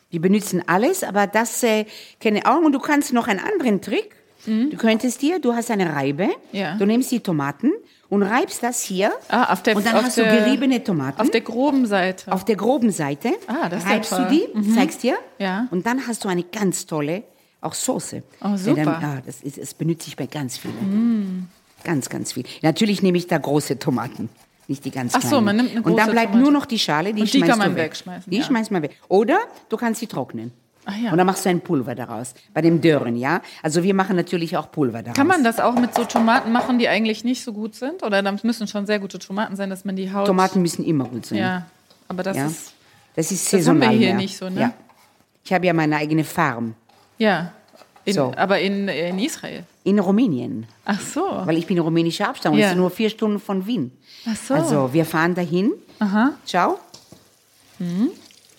Wir 0.10 0.22
benutzen 0.22 0.64
alles, 0.68 1.04
aber 1.04 1.28
das 1.28 1.62
äh, 1.64 1.86
kenne 2.20 2.40
ich 2.40 2.46
auch. 2.46 2.60
Und 2.62 2.72
du 2.72 2.80
kannst 2.80 3.12
noch 3.14 3.28
einen 3.28 3.40
anderen 3.40 3.82
Trick. 3.82 4.16
Du 4.46 4.78
könntest 4.78 5.22
dir, 5.22 5.40
du 5.40 5.54
hast 5.56 5.70
eine 5.72 5.94
Reibe, 5.94 6.28
Mhm. 6.28 6.32
Ja. 6.54 6.76
du 6.78 6.86
nimmst 6.86 7.12
die 7.12 7.20
Tomaten 7.20 7.74
und 8.08 8.24
reibst 8.24 8.64
das 8.64 8.82
hier. 8.82 9.12
Ah, 9.28 9.52
auf 9.52 9.62
der, 9.62 9.76
und 9.76 9.86
dann 9.86 9.96
auf 9.96 10.04
hast 10.06 10.16
der, 10.18 10.32
du 10.32 10.38
geriebene 10.46 10.82
Tomaten. 10.82 11.20
Auf 11.20 11.30
der 11.32 11.42
groben 11.42 11.86
Seite. 11.86 12.32
Auf 12.32 12.46
der 12.46 12.56
groben 12.56 12.92
Seite 12.92 13.32
Ah, 13.48 13.68
das 13.68 13.80
ist 13.84 13.90
ja 13.90 13.94
reibst 13.96 14.12
du 14.14 14.28
die, 14.30 14.74
zeigst 14.74 15.04
dir. 15.04 15.18
Ja. 15.38 15.68
Und 15.72 15.86
dann 15.86 16.08
hast 16.08 16.24
du 16.24 16.30
eine 16.30 16.44
ganz 16.44 16.86
tolle, 16.86 17.24
auch 17.60 17.74
Soße. 17.74 18.24
Oh, 18.42 18.56
super. 18.56 18.86
Dann, 18.86 19.04
ah, 19.04 19.22
das, 19.26 19.42
ist, 19.42 19.58
das 19.58 19.74
benutze 19.74 20.08
ich 20.08 20.16
bei 20.16 20.28
ganz 20.28 20.58
vielen. 20.58 21.50
Ganz, 21.84 22.08
ganz 22.08 22.32
viel. 22.32 22.46
Natürlich 22.62 23.02
nehme 23.02 23.18
ich 23.18 23.28
da 23.28 23.38
große 23.38 23.80
Tomaten, 23.80 24.30
nicht 24.68 24.84
die 24.86 24.92
ganz 24.92 25.14
Ach 25.16 25.22
so, 25.22 25.40
man 25.42 25.56
nimmt 25.56 25.72
eine 25.72 25.80
Und 25.82 25.86
dann 25.86 25.96
große 25.96 26.12
bleibt 26.12 26.32
Tomate. 26.32 26.44
nur 26.44 26.52
noch 26.52 26.66
die 26.66 26.80
Schale, 26.80 27.14
die 27.14 27.22
Und 27.22 27.34
die 27.34 27.42
kann 27.42 27.58
man 27.58 27.76
weg. 27.76 27.86
wegschmeißen, 27.86 28.30
Die 28.30 28.38
ja. 28.38 28.44
schmeißt 28.44 28.72
man 28.72 28.82
weg. 28.82 28.98
Oder 29.08 29.40
du 29.70 29.78
kannst 29.78 30.00
sie 30.00 30.08
trocknen. 30.08 30.52
Ah, 30.86 30.94
ja. 31.04 31.12
Und 31.12 31.18
dann 31.18 31.28
machst 31.28 31.44
du 31.46 31.50
ein 31.50 31.60
Pulver 31.60 31.96
daraus. 31.96 32.34
Bei 32.54 32.62
dem 32.62 32.80
Dörren, 32.80 33.18
ja. 33.18 33.42
Also 33.62 33.84
wir 33.84 33.94
machen 33.94 34.16
natürlich 34.16 34.56
auch 34.56 34.72
Pulver 34.72 35.02
daraus. 35.04 35.18
Kann 35.18 35.28
man 35.28 35.44
das 35.44 35.60
auch 35.60 35.76
mit 35.78 35.94
so 35.94 36.06
Tomaten 36.06 36.52
machen, 36.54 36.80
die 36.80 36.88
eigentlich 36.88 37.26
nicht 37.26 37.44
so 37.44 37.52
gut 37.52 37.76
sind? 37.76 38.04
Oder 38.04 38.22
da 38.24 38.32
müssen 38.42 38.68
schon 38.68 38.86
sehr 38.86 39.00
gute 39.00 39.20
Tomaten 39.20 39.58
sein, 39.58 39.70
dass 39.70 39.84
man 39.84 39.98
die 39.98 40.14
Haut. 40.14 40.28
Tomaten 40.28 40.62
müssen 40.62 40.86
immer 40.86 41.04
gut 41.06 41.26
sein. 41.26 41.40
Ja, 41.40 41.66
aber 42.08 42.24
das 42.24 42.38
Ja. 42.38 42.46
ist. 42.48 42.74
Das 43.16 43.32
ist 43.32 43.52
Das 43.52 43.68
haben 43.68 43.80
wir 43.82 43.88
saisonal. 43.88 43.90
hier 43.98 44.08
mehr. 44.10 44.16
nicht 44.18 44.38
so, 44.38 44.50
ne? 44.50 44.62
Ja. 44.62 44.74
Ich 45.44 45.52
habe 45.52 45.66
ja 45.66 45.74
meine 45.74 45.96
eigene 45.98 46.24
Farm 46.24 46.76
Ja. 47.18 47.52
In, 48.06 48.14
So. 48.14 48.32
Aber 48.38 48.60
in, 48.60 48.88
in 48.88 49.20
Israel. 49.20 49.64
In 49.88 50.00
Rumänien. 50.00 50.66
Ach 50.86 51.00
so. 51.00 51.22
Weil 51.46 51.58
ich 51.58 51.66
bin 51.66 51.80
rumänischer 51.80 52.28
Abstammung. 52.28 52.60
Ja. 52.60 52.66
Das 52.66 52.72
ist 52.74 52.78
nur 52.78 52.90
vier 52.92 53.10
Stunden 53.10 53.40
von 53.40 53.66
Wien. 53.66 53.92
Ach 54.28 54.36
so. 54.36 54.54
Also 54.54 54.94
wir 54.94 55.06
fahren 55.06 55.34
dahin. 55.34 55.72
Aha. 56.00 56.34
Schau. 56.46 56.78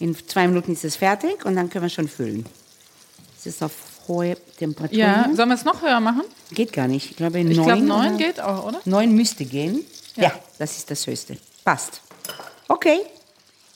In 0.01 0.16
zwei 0.26 0.47
Minuten 0.49 0.72
ist 0.72 0.85
es 0.85 0.97
fertig 0.97 1.45
und 1.45 1.55
dann 1.57 1.68
können 1.68 1.85
wir 1.85 1.91
schon 1.91 2.09
füllen. 2.09 2.47
Es 3.39 3.47
ist 3.47 3.62
auf 3.62 3.72
hohe 4.07 4.37
Temperatur. 4.59 4.97
Ja, 4.97 5.29
sollen 5.35 5.49
wir 5.51 5.55
es 5.57 5.64
noch 5.64 5.83
höher 5.83 6.01
machen? 6.01 6.22
Geht 6.53 6.72
gar 6.72 6.89
nicht. 6.89 7.11
Ich 7.11 7.16
glaube, 7.16 7.41
Ich 7.41 7.57
neun. 7.57 7.66
glaube, 7.66 7.83
neun 7.83 8.16
geht 8.16 8.41
auch, 8.41 8.64
oder? 8.66 8.81
Neun 8.87 9.14
müsste 9.14 9.45
gehen. 9.45 9.85
Ja. 10.16 10.22
Ja. 10.24 10.33
das 10.59 10.79
ist 10.79 10.91
das 10.91 11.07
Höchste. 11.07 11.37
Passt. 11.64 12.01
Okay. 12.68 13.01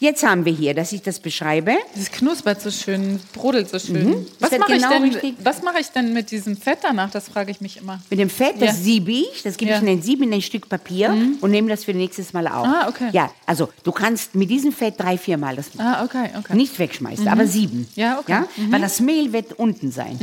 Jetzt 0.03 0.25
haben 0.25 0.45
wir 0.45 0.53
hier, 0.53 0.75
dass 0.75 0.91
ich 0.91 1.01
das 1.03 1.21
beschreibe. 1.21 1.77
Das 1.95 2.11
knuspert 2.11 2.61
so 2.61 2.73
schön, 2.73 3.21
brodelt 3.35 3.69
so 3.71 3.79
schön. 3.79 4.27
Was 4.41 4.51
wird 4.51 4.61
mache 4.61 4.75
ich, 4.75 4.83
genau 4.83 4.91
denn- 4.95 5.03
richtig. 5.05 5.35
was 5.45 5.63
mache 5.63 5.79
ich 5.79 5.87
denn 5.91 6.13
mit 6.13 6.33
diesem 6.33 6.57
Fett 6.57 6.79
danach? 6.83 7.09
Das 7.13 7.29
frage 7.29 7.53
ich 7.53 7.61
mich 7.61 7.77
immer. 7.77 8.01
Mit 8.11 8.19
dem 8.19 8.29
Fett, 8.29 8.57
das 8.59 8.71
Ja. 8.71 8.75
siebe 8.75 9.13
ich, 9.13 9.45
das 9.45 9.57
gebe 9.57 9.71
Ja. 9.71 9.81
Mhm. 9.81 9.87
ich 9.87 9.93
in 9.93 9.99
ein 9.99 10.03
Sieb, 10.03 10.21
in 10.23 10.33
ein 10.35 10.43
Stück 10.43 10.69
Papier 10.69 11.17
und 11.41 11.53
nehme 11.53 11.69
das 11.69 11.85
für 11.85 11.95
nächstes 11.95 12.33
Mal 12.33 12.49
auf. 12.49 12.67
Ah, 12.67 12.89
okay. 12.89 13.11
Ja, 13.13 13.31
also 13.47 13.69
du 13.85 13.93
kannst 13.93 14.35
mit 14.35 14.51
diesem 14.51 14.73
Fett 14.73 14.95
drei, 14.99 15.17
vier 15.17 15.39
Mal 15.39 15.55
das 15.55 15.67
Ah, 15.79 16.03
okay, 16.05 16.31
okay. 16.37 16.57
nicht 16.57 16.77
wegschmeißen, 16.81 17.29
aber 17.29 17.47
sieben. 17.47 17.87
Ja, 17.95 18.19
okay. 18.19 18.33
Ja? 18.33 18.49
Weil 18.71 18.81
das 18.81 18.99
Mehl 18.99 19.33
wird 19.33 19.53
unten 19.57 19.93
sein. 19.93 20.19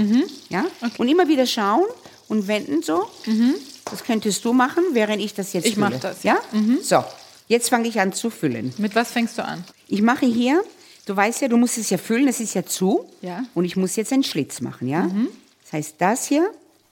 Ja? 0.50 0.66
Und 0.98 1.08
immer 1.08 1.30
wieder 1.30 1.46
schauen 1.46 1.86
und 2.28 2.50
wenden 2.50 2.84
so. 2.84 3.06
Das 3.90 4.04
könntest 4.04 4.44
du 4.44 4.52
machen, 4.52 4.84
während 4.92 5.22
ich 5.22 5.34
das 5.34 5.54
jetzt 5.54 5.66
Ich 5.68 5.76
fülle. 5.76 5.90
mach 5.92 6.00
das. 6.02 6.24
Ja? 6.24 6.38
So, 6.84 7.02
jetzt 7.50 7.70
fange 7.70 7.90
ich 7.90 8.00
an 8.00 8.14
zu 8.14 8.30
füllen. 8.30 8.74
Mit 8.78 8.96
was 8.96 9.12
fängst 9.12 9.38
du 9.38 9.44
an? 9.44 9.66
Ich 9.90 10.02
mache 10.02 10.26
hier, 10.26 10.64
du 11.06 11.16
weißt 11.18 11.42
ja, 11.42 11.50
du 11.50 11.58
musst 11.58 11.78
es 11.78 11.90
ja 11.90 11.98
füllen, 11.98 12.28
das 12.28 12.40
ist 12.40 12.54
ja 12.56 12.66
zu. 12.66 13.06
Ja. 13.22 13.44
Und 13.54 13.66
ich 13.66 13.76
muss 13.76 13.98
jetzt 13.98 14.14
einen 14.14 14.24
Schlitz 14.24 14.62
machen, 14.62 14.88
ja? 14.88 15.10
Das 15.64 15.74
heißt, 15.74 15.96
das 16.00 16.26
hier 16.28 16.50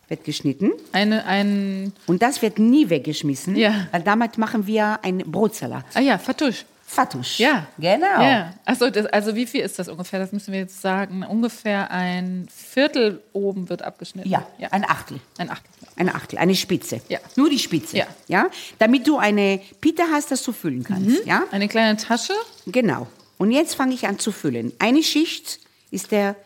wird 0.10 0.24
geschnitten. 0.24 0.72
Eine, 0.92 1.26
ein, 1.26 1.94
Und 2.08 2.22
das 2.22 2.42
wird 2.42 2.60
nie 2.60 2.90
weggeschmissen, 2.90 3.56
Ja. 3.56 3.88
weil 3.92 4.02
damit 4.04 4.38
machen 4.38 4.66
wir 4.68 5.00
einen 5.04 5.20
Brotsalat. 5.32 5.86
ah 5.94 6.00
ja, 6.02 6.18
Fatouche. 6.18 6.66
Fatouche. 6.90 7.44
Ja. 7.44 7.68
Genau. 7.78 8.22
Ja. 8.22 8.54
Achso, 8.64 8.90
das, 8.90 9.06
also 9.08 9.36
wie 9.36 9.46
viel 9.46 9.60
ist 9.60 9.78
das 9.78 9.90
ungefähr? 9.90 10.20
Das 10.20 10.32
müssen 10.32 10.54
wir 10.54 10.62
jetzt 10.62 10.82
sagen. 10.82 11.24
Ungefähr 11.24 11.92
ein 11.92 12.48
Viertel 12.50 13.22
oben 13.34 13.68
wird 13.68 13.82
abgeschnitten. 13.82 14.30
Ja, 14.30 14.48
ein 14.72 14.86
Achtel. 14.90 15.20
Ein 15.38 15.50
Achtel. 15.50 15.70
Eine 15.98 16.16
Achtel, 16.16 16.40
eine 16.40 16.56
Spitze. 16.56 17.02
Ja. 17.10 17.20
Nur 17.36 17.50
die 17.50 17.60
Spitze. 17.60 17.98
Ja. 17.98 18.08
ja. 18.30 18.50
Damit 18.80 19.06
du 19.06 19.18
eine 19.18 19.60
Pita 19.82 20.06
hast, 20.12 20.32
dass 20.32 20.42
du 20.44 20.54
füllen 20.54 20.84
kannst. 20.84 21.26
Ja. 21.26 21.44
Eine 21.52 21.68
kleine 21.68 21.98
Tasche. 21.98 22.34
Genau. 22.66 23.08
Und 23.38 23.52
jetzt 23.52 23.76
fange 23.76 23.94
ich 23.94 24.08
an 24.08 24.18
zu 24.18 24.32
füllen. 24.32 24.72
Eine 24.80 25.04
Schicht 25.04 25.60
ist 25.92 26.12
der 26.12 26.38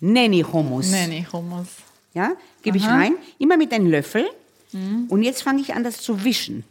Neni 0.00 0.40
Hummus. 0.40 0.90
Nee, 0.90 1.06
nee, 1.06 1.26
Hummus. 1.30 1.68
Ja, 2.14 2.32
gebe 2.62 2.78
ich 2.78 2.86
rein, 2.86 3.12
immer 3.38 3.58
mit 3.58 3.74
einem 3.74 3.90
Löffel. 3.90 4.26
Und 5.08 5.22
jetzt 5.22 5.42
fange 5.42 5.60
ich 5.60 5.74
an, 5.74 5.84
das 5.84 5.98
zu 5.98 6.24
wischen. 6.24 6.64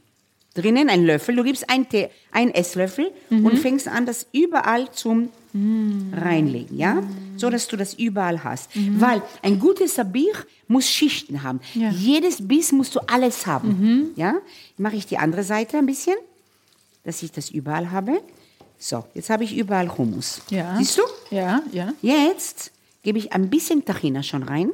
Drinnen 0.56 0.90
ein 0.90 1.06
Löffel, 1.06 1.36
du 1.36 1.44
gibst 1.44 1.70
ein, 1.70 1.88
Tee, 1.88 2.10
ein 2.32 2.50
Esslöffel 2.50 3.12
und 3.30 3.60
fängst 3.60 3.88
an, 3.88 4.06
das 4.06 4.26
überall 4.32 4.92
zum 4.92 5.30
reinlegen, 5.54 6.78
ja? 6.78 7.02
So, 7.38 7.50
dass 7.50 7.68
du 7.68 7.78
das 7.78 7.94
überall 7.94 8.44
hast. 8.44 8.72
Weil 8.74 9.22
ein 9.42 9.60
gutes 9.60 9.96
Sabir 9.96 10.34
muss 10.68 10.90
Schichten 10.90 11.44
haben. 11.44 11.62
Ja. 11.74 11.92
Jedes 11.92 12.46
Biss 12.46 12.72
musst 12.72 12.96
du 12.96 13.00
alles 13.08 13.46
haben, 13.46 14.12
ja? 14.16 14.36
Mache 14.78 14.96
ich 14.96 15.06
die 15.06 15.18
andere 15.18 15.44
Seite 15.44 15.78
ein 15.78 15.86
bisschen, 15.86 16.16
dass 17.04 17.22
ich 17.22 17.32
das 17.32 17.50
überall 17.50 17.92
habe. 17.92 18.22
So, 18.78 19.06
jetzt 19.14 19.30
habe 19.30 19.44
ich 19.46 19.56
überall 19.56 19.98
Hummus. 19.98 20.42
Ja. 20.50 20.76
Siehst 20.78 20.98
du? 20.98 21.02
Ja, 21.32 21.64
ja. 21.72 21.94
Jetzt 22.02 22.72
gebe 23.04 23.18
ich 23.18 23.32
ein 23.32 23.50
bisschen 23.50 23.86
Tahina 23.86 24.24
schon 24.24 24.44
rein 24.44 24.72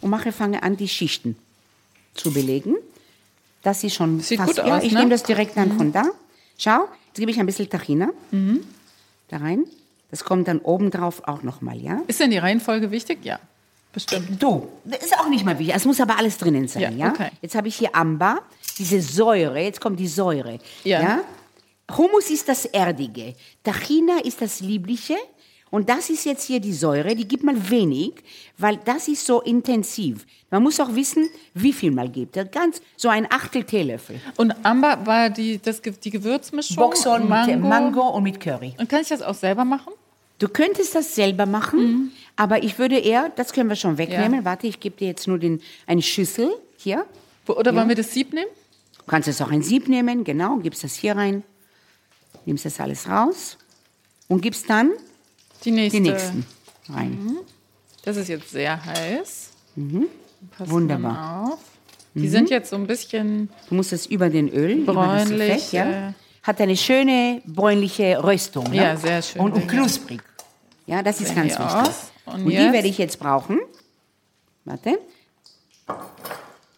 und 0.00 0.10
mache, 0.10 0.32
fange 0.32 0.62
an, 0.62 0.76
die 0.76 0.88
Schichten 0.88 1.36
zu 2.14 2.32
belegen. 2.32 2.74
Das 3.68 3.84
ist 3.84 3.94
schon 3.96 4.20
Sieht 4.20 4.38
fast, 4.38 4.56
gut 4.56 4.66
ja, 4.66 4.78
aus, 4.78 4.82
ich 4.82 4.92
ne? 4.92 5.00
nehme 5.00 5.10
das 5.10 5.22
direkt 5.24 5.54
dann 5.58 5.76
von 5.76 5.92
da. 5.92 6.04
Schau, 6.56 6.88
jetzt 7.08 7.18
gebe 7.18 7.30
ich 7.30 7.38
ein 7.38 7.44
bisschen 7.44 7.68
Tahina. 7.68 8.08
da 9.28 9.36
rein. 9.36 9.64
Das 10.10 10.24
kommt 10.24 10.48
dann 10.48 10.60
obendrauf 10.60 11.20
auch 11.28 11.42
nochmal, 11.42 11.76
ja? 11.76 12.00
Ist 12.06 12.18
denn 12.18 12.30
die 12.30 12.38
Reihenfolge 12.38 12.90
wichtig? 12.90 13.18
Ja, 13.26 13.38
bestimmt. 13.92 14.42
Du, 14.42 14.68
das 14.86 15.00
ist 15.04 15.18
auch 15.18 15.28
nicht 15.28 15.44
mal 15.44 15.58
wichtig. 15.58 15.76
Es 15.76 15.84
muss 15.84 16.00
aber 16.00 16.16
alles 16.16 16.38
drinnen 16.38 16.66
sein, 16.66 16.80
Ja, 16.80 16.88
ja? 16.88 17.08
okay. 17.10 17.28
Jetzt 17.42 17.54
habe 17.54 17.68
ich 17.68 17.76
hier 17.76 17.94
Amber, 17.94 18.38
diese 18.78 19.02
Säure. 19.02 19.60
Jetzt 19.60 19.82
kommt 19.82 20.00
die 20.00 20.08
Säure. 20.08 20.60
Ja. 20.84 21.20
Hummus 21.94 22.30
ist 22.30 22.48
das 22.48 22.64
Erdige. 22.64 23.34
Tahina 23.62 24.20
ist 24.24 24.40
das 24.40 24.60
Liebliche. 24.60 25.16
Und 25.70 25.88
das 25.88 26.10
ist 26.10 26.24
jetzt 26.24 26.44
hier 26.44 26.60
die 26.60 26.72
Säure, 26.72 27.14
die 27.14 27.26
gibt 27.26 27.44
man 27.44 27.70
wenig, 27.70 28.14
weil 28.56 28.78
das 28.84 29.08
ist 29.08 29.26
so 29.26 29.42
intensiv. 29.42 30.26
Man 30.50 30.62
muss 30.62 30.80
auch 30.80 30.94
wissen, 30.94 31.28
wie 31.54 31.72
viel 31.72 31.90
man 31.90 32.10
gibt. 32.10 32.38
Ganz 32.52 32.80
so 32.96 33.08
ein 33.08 33.30
Achtel 33.30 33.64
Teelöffel. 33.64 34.20
Und 34.36 34.54
Amber 34.64 34.98
war 35.04 35.28
die, 35.28 35.58
das, 35.58 35.82
die 35.82 36.10
Gewürzmischung? 36.10 36.76
Boxhorn 36.76 37.28
Mango. 37.28 37.52
mit 37.52 37.60
Mango 37.60 38.08
und 38.08 38.22
mit 38.22 38.40
Curry. 38.40 38.74
Und 38.78 38.88
kann 38.88 39.02
ich 39.02 39.08
das 39.08 39.20
auch 39.20 39.34
selber 39.34 39.64
machen? 39.64 39.92
Du 40.38 40.48
könntest 40.48 40.94
das 40.94 41.14
selber 41.14 41.46
machen, 41.46 42.12
aber 42.36 42.62
ich 42.62 42.78
würde 42.78 42.96
eher, 42.96 43.28
das 43.34 43.52
können 43.52 43.68
wir 43.68 43.76
schon 43.76 43.98
wegnehmen. 43.98 44.30
Mhm. 44.30 44.36
Ja. 44.36 44.44
Warte, 44.44 44.68
ich 44.68 44.78
gebe 44.78 44.96
dir 44.96 45.08
jetzt 45.08 45.26
nur 45.26 45.38
den, 45.38 45.60
eine 45.86 46.00
Schüssel 46.00 46.50
hier. 46.76 47.04
Oder 47.46 47.74
wollen 47.74 47.88
wir 47.88 47.96
das 47.96 48.12
Sieb 48.12 48.32
nehmen? 48.32 48.50
Du 48.98 49.04
kannst 49.10 49.26
jetzt 49.26 49.42
auch 49.42 49.50
ein 49.50 49.62
Sieb 49.62 49.88
nehmen, 49.88 50.22
genau, 50.22 50.58
gibst 50.58 50.84
das 50.84 50.94
hier 50.94 51.16
rein, 51.16 51.42
nimmst 52.44 52.66
das 52.66 52.78
alles 52.78 53.08
raus 53.08 53.56
und 54.28 54.42
gibst 54.42 54.70
dann 54.70 54.92
Die 55.64 55.70
nächste. 55.70 56.00
die 56.00 56.10
nächsten 56.10 56.46
rein. 56.88 57.36
Das 58.04 58.16
ist 58.16 58.28
jetzt 58.28 58.50
sehr 58.50 58.82
heiß. 58.84 59.50
Passen 60.56 60.70
Wunderbar. 60.70 61.52
Auf. 61.52 61.58
Die 62.14 62.28
sind 62.28 62.50
jetzt 62.50 62.70
so 62.70 62.76
ein 62.76 62.86
bisschen. 62.86 63.48
Du 63.68 63.74
musst 63.74 63.92
es 63.92 64.06
über 64.06 64.28
den 64.30 64.48
Öl, 64.48 64.78
über 64.78 64.94
das 64.94 65.28
Bräunlich, 65.28 65.62
Fett, 65.64 65.72
ja. 65.72 66.08
äh. 66.08 66.12
Hat 66.42 66.60
eine 66.60 66.76
schöne 66.76 67.42
bräunliche 67.44 68.22
Röstung. 68.24 68.72
Ja, 68.72 68.94
ne? 68.94 68.98
sehr 68.98 69.22
schön. 69.22 69.42
Und, 69.42 69.52
und 69.52 69.60
Ja. 69.62 69.66
knusprig. 69.68 70.20
Ja, 70.86 71.02
das 71.02 71.20
ist 71.20 71.34
ganz 71.34 71.50
wichtig. 71.58 71.66
aus. 71.66 72.10
Und 72.24 72.44
Und, 72.44 72.50
die 72.50 72.56
werde 72.56 72.88
ich 72.88 72.96
jetzt 72.98 73.18
brauchen. 73.18 73.58
Warte. 74.64 74.98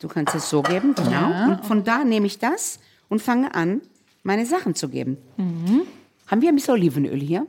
Du 0.01 0.09
kannst 0.09 0.35
es 0.35 0.49
so 0.51 0.63
geben, 0.63 0.95
genau. 0.95 1.11
Ja. 1.11 1.47
Und 1.47 1.65
von 1.67 1.85
da 1.85 2.05
nehme 2.05 2.27
ich 2.27 2.39
das 2.39 2.81
und 3.09 3.21
fange 3.23 3.55
an, 3.55 3.81
meine 4.23 4.47
Sachen 4.47 4.75
zu 4.75 4.89
geben. 4.89 5.19
Mhm. 5.37 5.83
Haben 6.27 6.43
wir 6.43 6.49
ein 6.49 6.55
bisschen 6.57 6.75
Olivenöl 6.75 7.21
hier? 7.21 7.47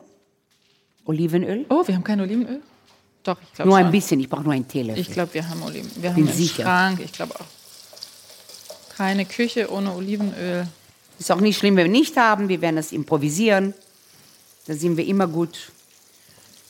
Olivenöl? 1.11 1.65
Oh, 1.69 1.83
wir 1.85 1.95
haben 1.95 2.03
kein 2.03 2.19
Olivenöl? 2.21 2.61
Doch, 3.23 3.37
ich 3.41 3.53
glaube 3.53 3.69
Nur 3.69 3.77
schon. 3.77 3.85
ein 3.87 3.91
bisschen, 3.91 4.19
ich 4.19 4.29
brauche 4.29 4.43
nur 4.43 4.53
einen 4.53 4.67
Teelöffel. 4.67 5.01
Ich 5.01 5.11
glaube, 5.11 5.33
wir 5.33 5.47
haben 5.47 5.61
Oliven. 5.61 5.91
Wir 5.95 6.09
Bin 6.11 6.23
haben 6.25 6.27
im 6.31 6.33
sicher. 6.33 6.63
Schrank, 6.63 6.99
ich 7.03 7.11
glaube 7.11 7.35
auch. 7.35 7.45
Keine 8.97 9.25
Küche 9.25 9.71
ohne 9.71 9.93
Olivenöl. 9.93 10.67
Ist 11.19 11.31
auch 11.31 11.39
nicht 11.39 11.57
schlimm, 11.59 11.75
wenn 11.75 11.85
wir 11.85 11.99
nicht 11.99 12.17
haben. 12.17 12.49
Wir 12.49 12.59
werden 12.61 12.77
das 12.77 12.91
improvisieren. 12.91 13.73
Da 14.65 14.73
sind 14.73 14.97
wir 14.97 15.05
immer 15.05 15.27
gut. 15.27 15.71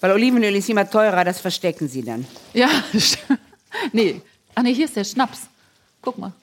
Weil 0.02 0.12
Olivenöl 0.12 0.56
ist 0.56 0.70
immer 0.70 0.90
teurer, 0.90 1.24
das 1.24 1.40
verstecken 1.40 1.88
sie 1.88 2.04
dann. 2.04 2.26
Ja, 2.54 2.70
nee. 3.94 4.20
Ah, 4.56 4.64
nee, 4.64 4.74
hier 4.74 4.86
ist 4.86 4.96
der 4.96 5.04
Schnaps. 5.06 5.42
Guck 6.02 6.18
mal. 6.18 6.34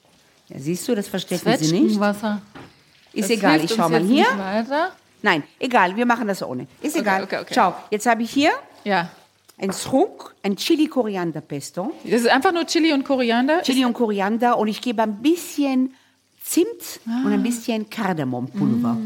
Ja, 0.47 0.57
siehst 0.59 0.87
du, 0.87 0.95
das 0.95 1.07
verstecken 1.07 1.43
sie 1.57 1.71
nicht. 1.71 1.81
Zwetschgenwasser. 1.81 2.41
Ist 3.13 3.29
Das 3.29 3.37
egal, 3.37 3.63
ich 3.63 3.71
schau 3.75 3.89
mal 3.89 4.03
hier. 4.03 4.25
Weiter. 4.37 4.91
Nein, 5.21 5.43
egal, 5.59 5.95
wir 5.95 6.05
machen 6.05 6.27
das 6.27 6.41
ohne. 6.43 6.67
Ist 6.81 6.95
egal. 6.95 7.23
okay, 7.23 7.39
okay. 7.41 7.53
Schau, 7.53 7.73
jetzt 7.91 8.05
habe 8.05 8.23
ich 8.23 8.31
hier 8.31 8.51
Ja. 8.83 9.09
ein 9.57 9.71
Sruk, 9.71 10.33
ein 10.43 10.55
Chili-Koriander-Pesto. 10.55 11.93
Das 12.03 12.21
ist 12.21 12.27
einfach 12.29 12.51
nur 12.53 12.65
Chili 12.65 12.93
und 12.93 13.03
Koriander. 13.03 13.61
Chili 13.63 13.83
und 13.85 13.93
Koriander 13.93 14.57
und 14.57 14.67
ich 14.67 14.81
gebe 14.81 15.01
ein 15.03 15.17
bisschen 15.21 15.93
Zimt 16.43 16.99
und 17.05 17.31
ein 17.31 17.43
bisschen 17.43 17.89
Kardemompulver. 17.89 18.97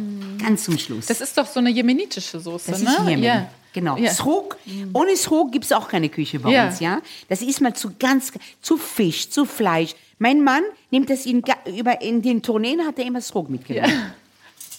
Ganz 0.41 0.63
zum 0.63 0.77
Schluss. 0.77 1.05
Ah. 1.05 1.07
Das 1.09 1.19
ist 1.21 1.37
doch 1.37 1.45
so 1.47 1.59
eine 1.59 1.71
jemenitische 1.71 2.39
Soße, 2.39 2.71
Das 2.71 2.81
ne? 2.81 2.89
ist 2.89 2.99
Jemen. 3.09 3.23
Ja. 3.23 3.49
Genau. 3.73 3.97
Ja. 3.97 4.11
Sruk. 4.11 4.57
Ohne 4.93 5.17
Sruk 5.17 5.51
gibt 5.51 5.65
es 5.65 5.71
auch 5.71 5.87
keine 5.89 6.07
Küche 6.07 6.39
bei 6.39 6.51
Ja. 6.51 6.67
uns, 6.67 6.79
ja. 6.79 7.01
Das 7.27 7.41
ist 7.41 7.59
mal 7.59 7.73
zu 7.73 7.91
ganz, 7.99 8.31
zu 8.61 8.77
Fisch, 8.77 9.29
zu 9.29 9.45
Fleisch. 9.45 9.95
Mein 10.19 10.43
Mann 10.43 10.61
nimmt 10.91 11.09
das 11.09 11.25
in, 11.25 11.43
über, 11.65 11.99
in 12.01 12.21
den 12.21 12.41
Tourneen, 12.43 12.85
hat 12.85 12.99
er 12.99 13.05
immer 13.05 13.19
Sruk 13.19 13.49
mitgenommen. 13.49 13.89
Ja. 13.89 14.11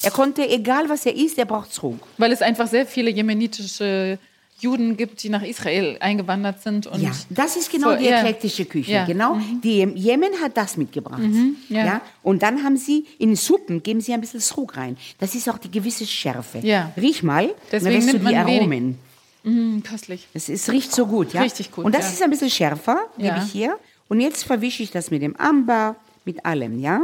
Er 0.04 0.10
konnte, 0.10 0.48
egal 0.48 0.88
was 0.88 1.04
er 1.06 1.14
isst, 1.14 1.38
er 1.38 1.44
braucht 1.46 1.72
Sruk. 1.72 1.98
Weil 2.18 2.32
es 2.32 2.42
einfach 2.42 2.66
sehr 2.68 2.86
viele 2.86 3.10
jemenitische 3.10 4.18
Juden 4.60 4.96
gibt, 4.96 5.22
die 5.22 5.28
nach 5.30 5.42
Israel 5.42 5.96
eingewandert 6.00 6.62
sind. 6.62 6.86
Und 6.86 7.00
Ja, 7.02 7.10
das 7.28 7.56
ist 7.56 7.70
genau 7.70 7.90
So, 7.90 7.96
die 7.98 8.04
ja. 8.04 8.18
eklektische 8.20 8.64
Küche. 8.64 8.92
Ja. 8.92 9.02
Mhm. 9.02 9.06
Genau. 9.08 9.40
Die 9.62 9.78
Jem- 9.78 9.96
Jemen 9.96 10.30
hat 10.40 10.56
das 10.56 10.76
mitgebracht. 10.76 11.22
ja. 11.68 12.00
Und 12.22 12.42
dann 12.42 12.62
haben 12.62 12.76
sie 12.76 13.04
in 13.18 13.34
Suppen 13.36 13.82
geben 13.82 14.00
sie 14.00 14.12
ein 14.14 14.20
bisschen 14.20 14.40
Sruk 14.40 14.76
rein. 14.76 14.96
Das 15.18 15.34
ist 15.34 15.48
auch 15.50 15.58
die 15.58 15.70
gewisse 15.70 16.06
Schärfe. 16.06 16.58
Ja. 16.60 16.92
Riech 16.96 17.22
mal. 17.22 17.50
Deswegen 17.72 17.84
dann 17.84 17.94
weißt 18.02 18.08
du 18.14 18.18
nimmt 18.18 18.30
die. 18.30 18.36
Aromen. 18.36 18.98
Mm, 19.42 19.80
köstlich. 19.82 20.26
Es, 20.32 20.48
es 20.48 20.70
riecht 20.70 20.92
so 20.92 21.06
gut, 21.06 21.34
ja. 21.34 21.42
Richtig 21.42 21.70
gut, 21.72 21.84
Und 21.84 21.94
das 21.94 22.06
ja. 22.06 22.10
ist 22.12 22.22
ein 22.22 22.30
bisschen 22.30 22.48
schärfer, 22.50 22.98
Ja. 23.18 23.34
gebe 23.34 23.44
ich 23.44 23.52
hier. 23.52 23.76
Und 24.08 24.20
jetzt 24.20 24.44
verwische 24.44 24.82
ich 24.82 24.90
das 24.90 25.10
mit 25.10 25.20
dem 25.20 25.36
Amber, 25.36 25.96
mit 26.24 26.46
allem, 26.46 26.78
ja. 26.80 27.02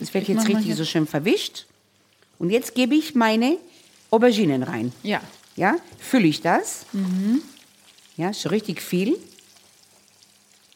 Das 0.00 0.12
wird 0.12 0.28
Mhm. 0.28 0.34
mach 0.34 0.42
jetzt 0.48 0.56
richtig 0.56 0.74
so 0.74 0.84
schön 0.84 1.06
verwischt. 1.06 1.66
Und 2.40 2.50
jetzt 2.50 2.74
gebe 2.74 2.94
ich 2.96 3.14
meine 3.14 3.58
Auberginen 4.10 4.64
rein. 4.64 4.92
Ja. 5.04 5.20
Ja, 5.56 5.76
fülle 5.98 6.26
ich 6.26 6.40
das. 6.40 6.86
Mhm. 6.92 7.42
Ja, 8.16 8.32
so 8.32 8.48
richtig 8.48 8.80
viel. 8.82 9.16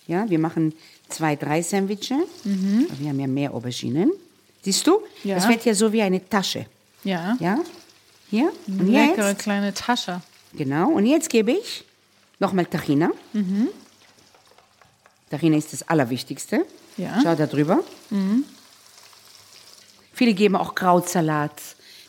Ja, 0.07 0.29
wir 0.29 0.39
machen 0.39 0.75
zwei, 1.09 1.35
drei 1.37 1.63
Sandwiches. 1.63 2.11
Aber 2.45 3.01
Wir 3.01 3.09
haben 3.09 3.19
ja 3.21 3.27
mehr 3.27 3.53
Auberginen. 3.55 4.13
Siehst 4.63 4.87
du? 4.87 4.99
Mhm. 5.23 5.31
Ja. 5.31 5.35
Das 5.37 5.49
wird 5.49 5.65
ja 5.65 5.75
so 5.75 5.91
wie 5.93 6.03
eine 6.03 6.27
Tasche. 6.29 6.67
Ja. 7.03 7.37
Ja, 7.41 7.59
hier. 8.31 8.53
Und 8.67 8.89
Leckere 8.89 9.31
jetzt, 9.31 9.43
kleine 9.43 9.73
Tasche. 9.75 10.21
genau. 10.53 10.91
Und 10.91 11.07
jetzt 11.07 11.31
gebe 11.31 11.53
ich 11.53 11.85
nochmal 12.39 12.67
Tahina. 12.67 13.11
Mhm. 13.33 13.69
Tahina 15.31 15.57
ist 15.57 15.73
das 15.73 15.83
Allerwichtigste. 15.89 16.67
Ja. 16.99 17.21
Schau 17.23 17.35
da 17.35 17.47
drüber. 17.47 17.83
Viele 20.15 20.33
geben 20.35 20.57
auch 20.57 20.75
Krautsalat. 20.75 21.53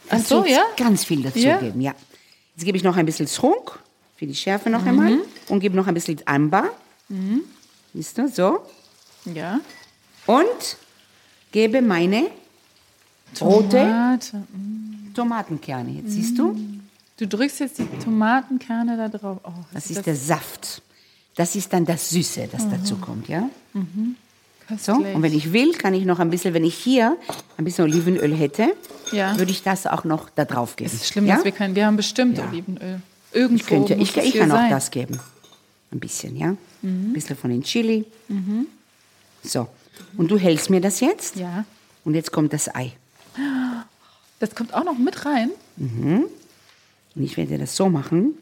Ach 0.09 0.19
so, 0.19 0.45
ja? 0.45 0.61
Ganz 0.77 1.03
viel 1.03 1.23
dazu 1.23 1.39
Ja? 1.39 1.57
geben, 1.57 1.81
ja. 1.81 1.93
Jetzt 2.55 2.63
gebe 2.65 2.77
ich 2.77 2.83
noch 2.83 2.95
ein 2.95 3.05
bisschen 3.05 3.27
Strunk 3.27 3.79
für 4.15 4.25
die 4.27 4.35
Schärfe 4.35 4.69
noch 4.69 4.85
einmal 4.85 5.11
Mhm. 5.11 5.21
und 5.49 5.59
gebe 5.59 5.75
noch 5.75 5.87
ein 5.87 5.93
bisschen 5.93 6.21
Amber. 6.25 6.69
Siehst 7.93 8.17
du, 8.17 8.27
so. 8.29 8.59
Ja. 9.25 9.59
Und 10.27 10.77
gebe 11.51 11.81
meine 11.81 12.27
rote 13.41 13.69
Tomate. 13.79 14.43
Tomatenkerne. 15.13 15.91
Jetzt 16.01 16.11
siehst 16.11 16.37
du, 16.37 16.55
Du 17.17 17.25
drückst 17.25 17.61
jetzt 17.61 17.77
die 17.79 17.85
Tomatenkerne 18.03 18.97
da 18.97 19.07
drauf. 19.07 19.37
Oh, 19.45 19.51
das 19.73 19.89
ist 19.89 20.05
der 20.05 20.17
Saft. 20.17 20.81
Das 21.37 21.55
ist 21.55 21.71
dann 21.71 21.85
das 21.85 22.09
Süße, 22.09 22.49
das 22.51 22.69
dazu 22.69 22.97
kommt, 22.97 23.29
ja. 23.29 23.49
So, 24.79 24.93
und 24.93 25.21
wenn 25.21 25.33
ich 25.33 25.53
will, 25.53 25.73
kann 25.73 25.93
ich 25.93 26.05
noch 26.05 26.19
ein 26.19 26.29
bisschen, 26.31 26.53
wenn 26.55 26.63
ich 26.63 26.75
hier 26.75 27.17
ein 27.57 27.65
bisschen 27.65 27.83
Olivenöl 27.85 28.33
hätte, 28.33 28.75
Ja. 29.11 29.37
würde 29.37 29.51
ich 29.51 29.61
das 29.63 29.85
auch 29.85 30.03
noch 30.03 30.29
da 30.31 30.45
drauf 30.45 30.75
geben. 30.75 30.87
Es 30.93 31.01
ist 31.01 31.07
schlimm, 31.07 31.27
ja? 31.27 31.35
dass 31.35 31.45
wir 31.45 31.51
kein. 31.51 31.75
Wir 31.75 31.85
haben 31.85 31.97
bestimmt 31.97 32.37
Ja. 32.37 32.47
Olivenöl. 32.49 33.01
Irgendwo 33.31 33.55
Ich, 33.61 33.65
könnte, 33.67 33.93
ich, 33.95 34.17
ich 34.17 34.33
kann 34.33 34.51
auch 34.51 34.55
sein. 34.55 34.67
Mhm. 34.67 34.69
das 34.71 34.91
geben. 34.91 35.19
Ein 35.91 35.99
bisschen, 35.99 36.35
ja. 36.35 36.55
Ein 36.83 37.13
bisschen 37.13 37.35
von 37.37 37.49
den 37.51 37.63
Chili. 37.63 38.05
So, 39.43 39.67
und 40.17 40.31
du 40.31 40.37
hältst 40.37 40.69
mir 40.69 40.81
das 40.81 40.99
jetzt. 40.99 41.35
Ja. 41.35 41.63
Und 42.03 42.15
jetzt 42.15 42.31
kommt 42.31 42.51
das 42.53 42.73
Ei. 42.73 42.93
Das 44.39 44.55
kommt 44.55 44.73
auch 44.73 44.83
noch 44.83 44.97
mit 44.97 45.25
rein. 45.25 45.51
Und 45.77 46.27
ich 47.23 47.37
werde 47.37 47.57
das 47.57 47.75
so 47.75 47.89
machen. 47.89 48.33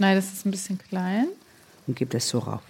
Schneidest 0.00 0.32
es 0.32 0.46
ein 0.46 0.50
bisschen 0.50 0.78
klein. 0.78 1.28
Und 1.86 1.94
gebe 1.94 2.10
das 2.10 2.26
so 2.26 2.38
rauf. 2.38 2.62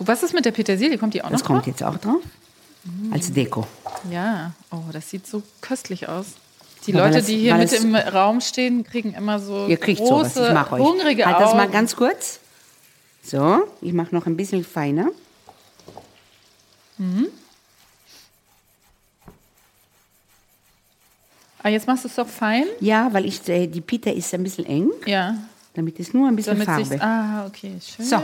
Oh, 0.00 0.04
Was 0.06 0.24
ist 0.24 0.34
mit 0.34 0.44
der 0.44 0.50
Petersilie? 0.50 0.98
Kommt 0.98 1.14
die 1.14 1.22
auch 1.22 1.30
Das 1.30 1.40
noch 1.42 1.46
kommt 1.46 1.60
drauf? 1.60 1.66
jetzt 1.68 1.82
auch 1.84 1.96
drauf. 1.96 2.22
Als 3.12 3.32
Deko. 3.32 3.66
Ja. 4.10 4.52
Oh, 4.72 4.82
das 4.92 5.08
sieht 5.10 5.28
so 5.28 5.44
köstlich 5.60 6.08
aus. 6.08 6.26
Die 6.86 6.90
Ja, 6.90 7.04
Leute, 7.04 7.18
das- 7.18 7.26
die 7.26 7.38
hier 7.38 7.54
mit 7.54 7.72
im 7.72 7.94
Raum 7.94 8.40
stehen, 8.40 8.82
kriegen 8.82 9.12
immer 9.14 9.38
so 9.38 9.66
Ihr 9.68 9.76
kriegt 9.76 10.00
große, 10.00 10.30
sowas, 10.30 10.66
ich 10.66 10.72
euch. 10.72 10.80
hungrige 10.82 11.24
halt 11.26 11.36
Augen. 11.36 11.44
das 11.44 11.54
mal 11.54 11.68
ganz 11.68 11.94
kurz. 11.94 12.40
So, 13.22 13.62
ich 13.80 13.92
mache 13.92 14.12
noch 14.12 14.26
ein 14.26 14.36
bisschen 14.36 14.64
feiner. 14.64 15.08
ah, 21.62 21.68
jetzt 21.68 21.86
machst 21.86 22.04
du 22.04 22.08
es 22.08 22.14
doch 22.14 22.28
fein. 22.28 22.64
Ja, 22.80 23.12
weil 23.12 23.24
ich, 23.26 23.46
äh, 23.48 23.66
die 23.66 23.80
Pita 23.80 24.10
ist 24.10 24.32
ein 24.34 24.42
bisschen 24.42 24.66
eng, 24.66 24.90
Ja. 25.06 25.36
Damit 25.76 25.98
es 26.00 26.12
nur 26.14 26.28
ein 26.28 26.36
bisschen 26.36 26.58
Damit 26.64 26.88
Farbe. 26.88 27.02
Ah, 27.02 27.46
okay. 27.46 27.72
Schön. 27.80 28.04
So. 28.06 28.16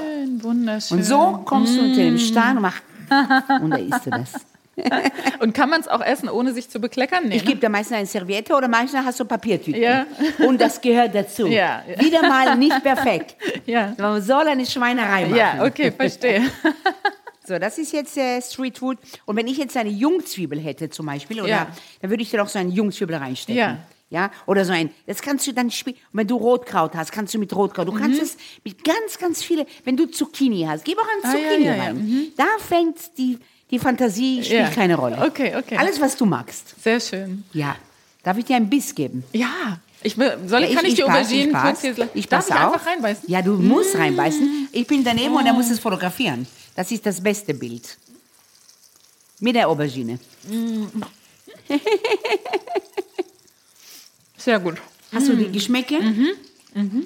Wunderschön. 0.43 0.99
Und 0.99 1.05
so 1.05 1.43
kommst 1.45 1.77
du 1.77 1.81
unter 1.81 1.95
Mm. 2.01 2.05
dem 2.05 2.19
Stan 2.19 2.57
und 2.57 2.63
mach 2.63 2.81
und 3.63 3.71
da 3.71 3.77
isst 3.77 4.07
du 4.07 4.11
das. 4.11 4.33
Und 5.41 5.53
kann 5.53 5.69
man 5.69 5.83
es 5.83 5.89
auch 5.89 6.01
essen, 6.01 6.31
ohne 6.31 6.55
sich 6.55 6.69
zu 6.71 6.81
bekleckern? 6.81 7.25
Nee, 7.29 7.37
Ich 7.37 7.43
ne? 7.45 7.49
gebe 7.51 7.61
dir 7.61 7.69
meistens 7.69 7.97
eine 7.99 8.07
Serviette 8.07 8.55
oder 8.55 8.69
manchmal 8.69 9.05
hast 9.05 9.21
du 9.21 9.25
Papiertüten. 9.27 9.81
Ja. 9.83 10.07
Und 10.47 10.61
das 10.63 10.81
gehört 10.81 11.15
dazu. 11.15 11.47
Ja. 11.47 11.83
Wieder 11.99 12.23
mal 12.27 12.57
nicht 12.57 12.83
perfekt. 12.83 13.37
Ja. 13.67 13.95
Man 13.99 14.23
soll 14.23 14.49
eine 14.49 14.65
Schweinerei 14.67 15.23
machen. 15.27 15.37
Ja, 15.37 15.65
okay, 15.65 15.93
verstehe. 15.93 16.43
So, 17.45 17.59
das 17.59 17.77
ist 17.77 17.93
jetzt 17.93 18.17
äh, 18.17 18.41
Street 18.41 18.79
Food. 18.79 18.99
Und 19.27 19.35
wenn 19.37 19.49
ich 19.49 19.57
jetzt 19.59 19.77
eine 19.77 19.91
Jungzwiebel 19.91 20.61
hätte 20.61 20.89
zum 20.91 21.07
Beispiel, 21.07 21.41
oder, 21.41 21.49
Ja. 21.49 21.67
dann 22.01 22.09
würde 22.11 22.23
ich 22.23 22.31
dir 22.31 22.41
auch 22.41 22.47
so 22.49 22.57
eine 22.61 22.71
Jungzwiebel 22.71 23.17
reinstecken. 23.17 23.59
Ja. 23.59 23.79
Ja, 24.13 24.31
oder 24.45 24.65
so 24.67 24.73
ein, 24.73 24.91
das 25.07 25.23
kannst 25.23 25.47
du 25.47 25.53
dann 25.55 25.71
spielen. 25.71 25.97
Wenn 26.13 26.27
du 26.27 26.37
Rotkraut 26.37 26.95
hast, 26.95 27.13
kannst 27.13 27.33
du 27.33 27.39
mit 27.39 27.51
Rotkraut. 27.57 27.89
Du 27.89 27.93
Mhm. 27.93 27.99
kannst 27.99 28.21
es 28.21 28.37
mit 28.63 28.85
ganz, 28.85 29.17
ganz 29.19 29.43
viele, 29.43 29.65
wenn 29.85 29.97
du 29.97 30.05
Zucchini 30.05 30.67
hast, 30.69 30.85
gib 30.85 30.99
auch 30.99 31.03
ein 31.03 31.25
Ah, 31.25 31.29
ja, 31.29 31.33
Zucchini 31.49 31.65
ja, 31.65 31.75
ja. 31.77 31.83
rein. 31.85 32.27
Da 32.37 32.45
fängt 32.59 32.99
die, 33.17 33.39
die 33.71 33.79
Fantasie, 33.79 34.45
spielt 34.45 34.61
Ja. 34.61 34.69
keine 34.69 34.97
Rolle. 34.97 35.17
Okay, 35.27 35.57
okay. 35.57 35.79
Alles, 35.79 35.99
was 35.99 36.15
du 36.17 36.27
magst. 36.27 36.75
Sehr 36.83 37.01
schön. 37.01 37.43
Ja. 37.55 37.75
Darf 38.23 38.37
ich 38.37 38.45
dir 38.45 38.57
einen 38.57 38.69
Biss 38.69 38.95
geben? 38.95 39.25
Ja. 39.33 39.79
Ich 40.03 40.15
soll, 40.15 40.25
Ja, 40.65 40.75
kann 40.75 40.85
ich, 40.85 40.95
die 40.97 41.03
pass, 41.03 41.11
Auberginen 41.29 41.53
pass. 41.53 41.63
kurz 41.63 41.81
hier... 41.97 42.09
Ich 42.13 42.29
darf 42.29 42.47
pass 42.47 42.55
ich 42.57 42.63
einfach 42.63 42.85
reinbeißen? 42.87 43.25
Ja, 43.31 43.41
du 43.41 43.55
musst 43.55 43.97
reinbeißen. 43.97 44.69
Ich 44.73 44.87
bin 44.87 45.03
daneben 45.05 45.35
und 45.35 45.47
er 45.47 45.55
Oh. 45.55 45.57
muss 45.57 45.71
es 45.71 45.79
fotografieren. 45.79 46.47
Das 46.77 46.91
ist 46.93 47.07
das 47.07 47.19
beste 47.23 47.55
Bild. 47.55 47.97
Mit 49.41 49.55
der 49.57 49.69
Aubergine. 49.71 50.19
Sehr 54.43 54.59
gut. 54.59 54.77
Hast 55.13 55.29
du 55.29 55.37
die 55.37 55.53
Geschmäcke? 55.53 56.01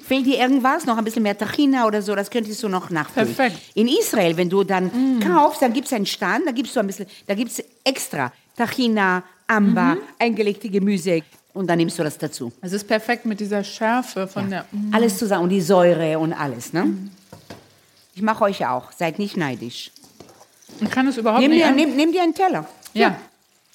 Fehlt 0.07 0.25
dir 0.25 0.39
irgendwas? 0.39 0.85
Noch 0.85 0.97
ein 0.97 1.03
bisschen 1.03 1.23
mehr 1.23 1.37
Tahina 1.37 1.85
oder 1.85 2.01
so? 2.01 2.15
Das 2.15 2.31
könntest 2.31 2.63
du 2.63 2.69
noch 2.69 2.89
nachfüllen. 2.89 3.35
Perfekt. 3.35 3.61
In 3.75 3.87
Israel, 3.87 4.35
wenn 4.37 4.49
du 4.49 4.63
dann 4.63 5.19
kaufst, 5.19 5.61
dann 5.61 5.73
gibt 5.73 5.87
es 5.87 5.93
einen 5.93 6.05
Stand, 6.05 6.47
da 6.47 6.51
gibst 6.51 6.75
du 6.75 6.79
ein 6.79 6.87
bisschen, 6.87 7.05
da 7.27 7.35
gibt 7.35 7.51
es 7.51 7.63
extra 7.83 8.31
Tahina, 8.55 9.23
Amber, 9.45 9.97
eingelegte 10.17 10.69
Gemüse 10.69 11.21
und 11.53 11.67
dann 11.67 11.77
nimmst 11.77 11.99
du 11.99 12.03
das 12.03 12.17
dazu. 12.17 12.51
Es 12.61 12.73
ist 12.73 12.87
perfekt 12.87 13.25
mit 13.25 13.39
dieser 13.39 13.63
Schärfe 13.63 14.27
von 14.27 14.49
der... 14.49 14.65
Alles 14.91 15.17
zusammen 15.17 15.43
und 15.43 15.49
die 15.49 15.61
Säure 15.61 16.17
und 16.17 16.33
alles, 16.33 16.73
ne? 16.73 16.87
Ich 18.15 18.21
mache 18.21 18.45
euch 18.45 18.65
auch, 18.65 18.91
seid 18.91 19.19
nicht 19.19 19.37
neidisch. 19.37 19.91
Man 20.79 20.89
kann 20.89 21.07
es 21.07 21.17
überhaupt 21.17 21.41
Nimm 21.41 21.51
nicht... 21.51 21.63
dir, 21.63 21.71
nimm, 21.71 21.95
nimm 21.95 22.11
dir 22.11 22.23
einen 22.23 22.33
Teller. 22.33 22.67
Ja. 22.93 23.19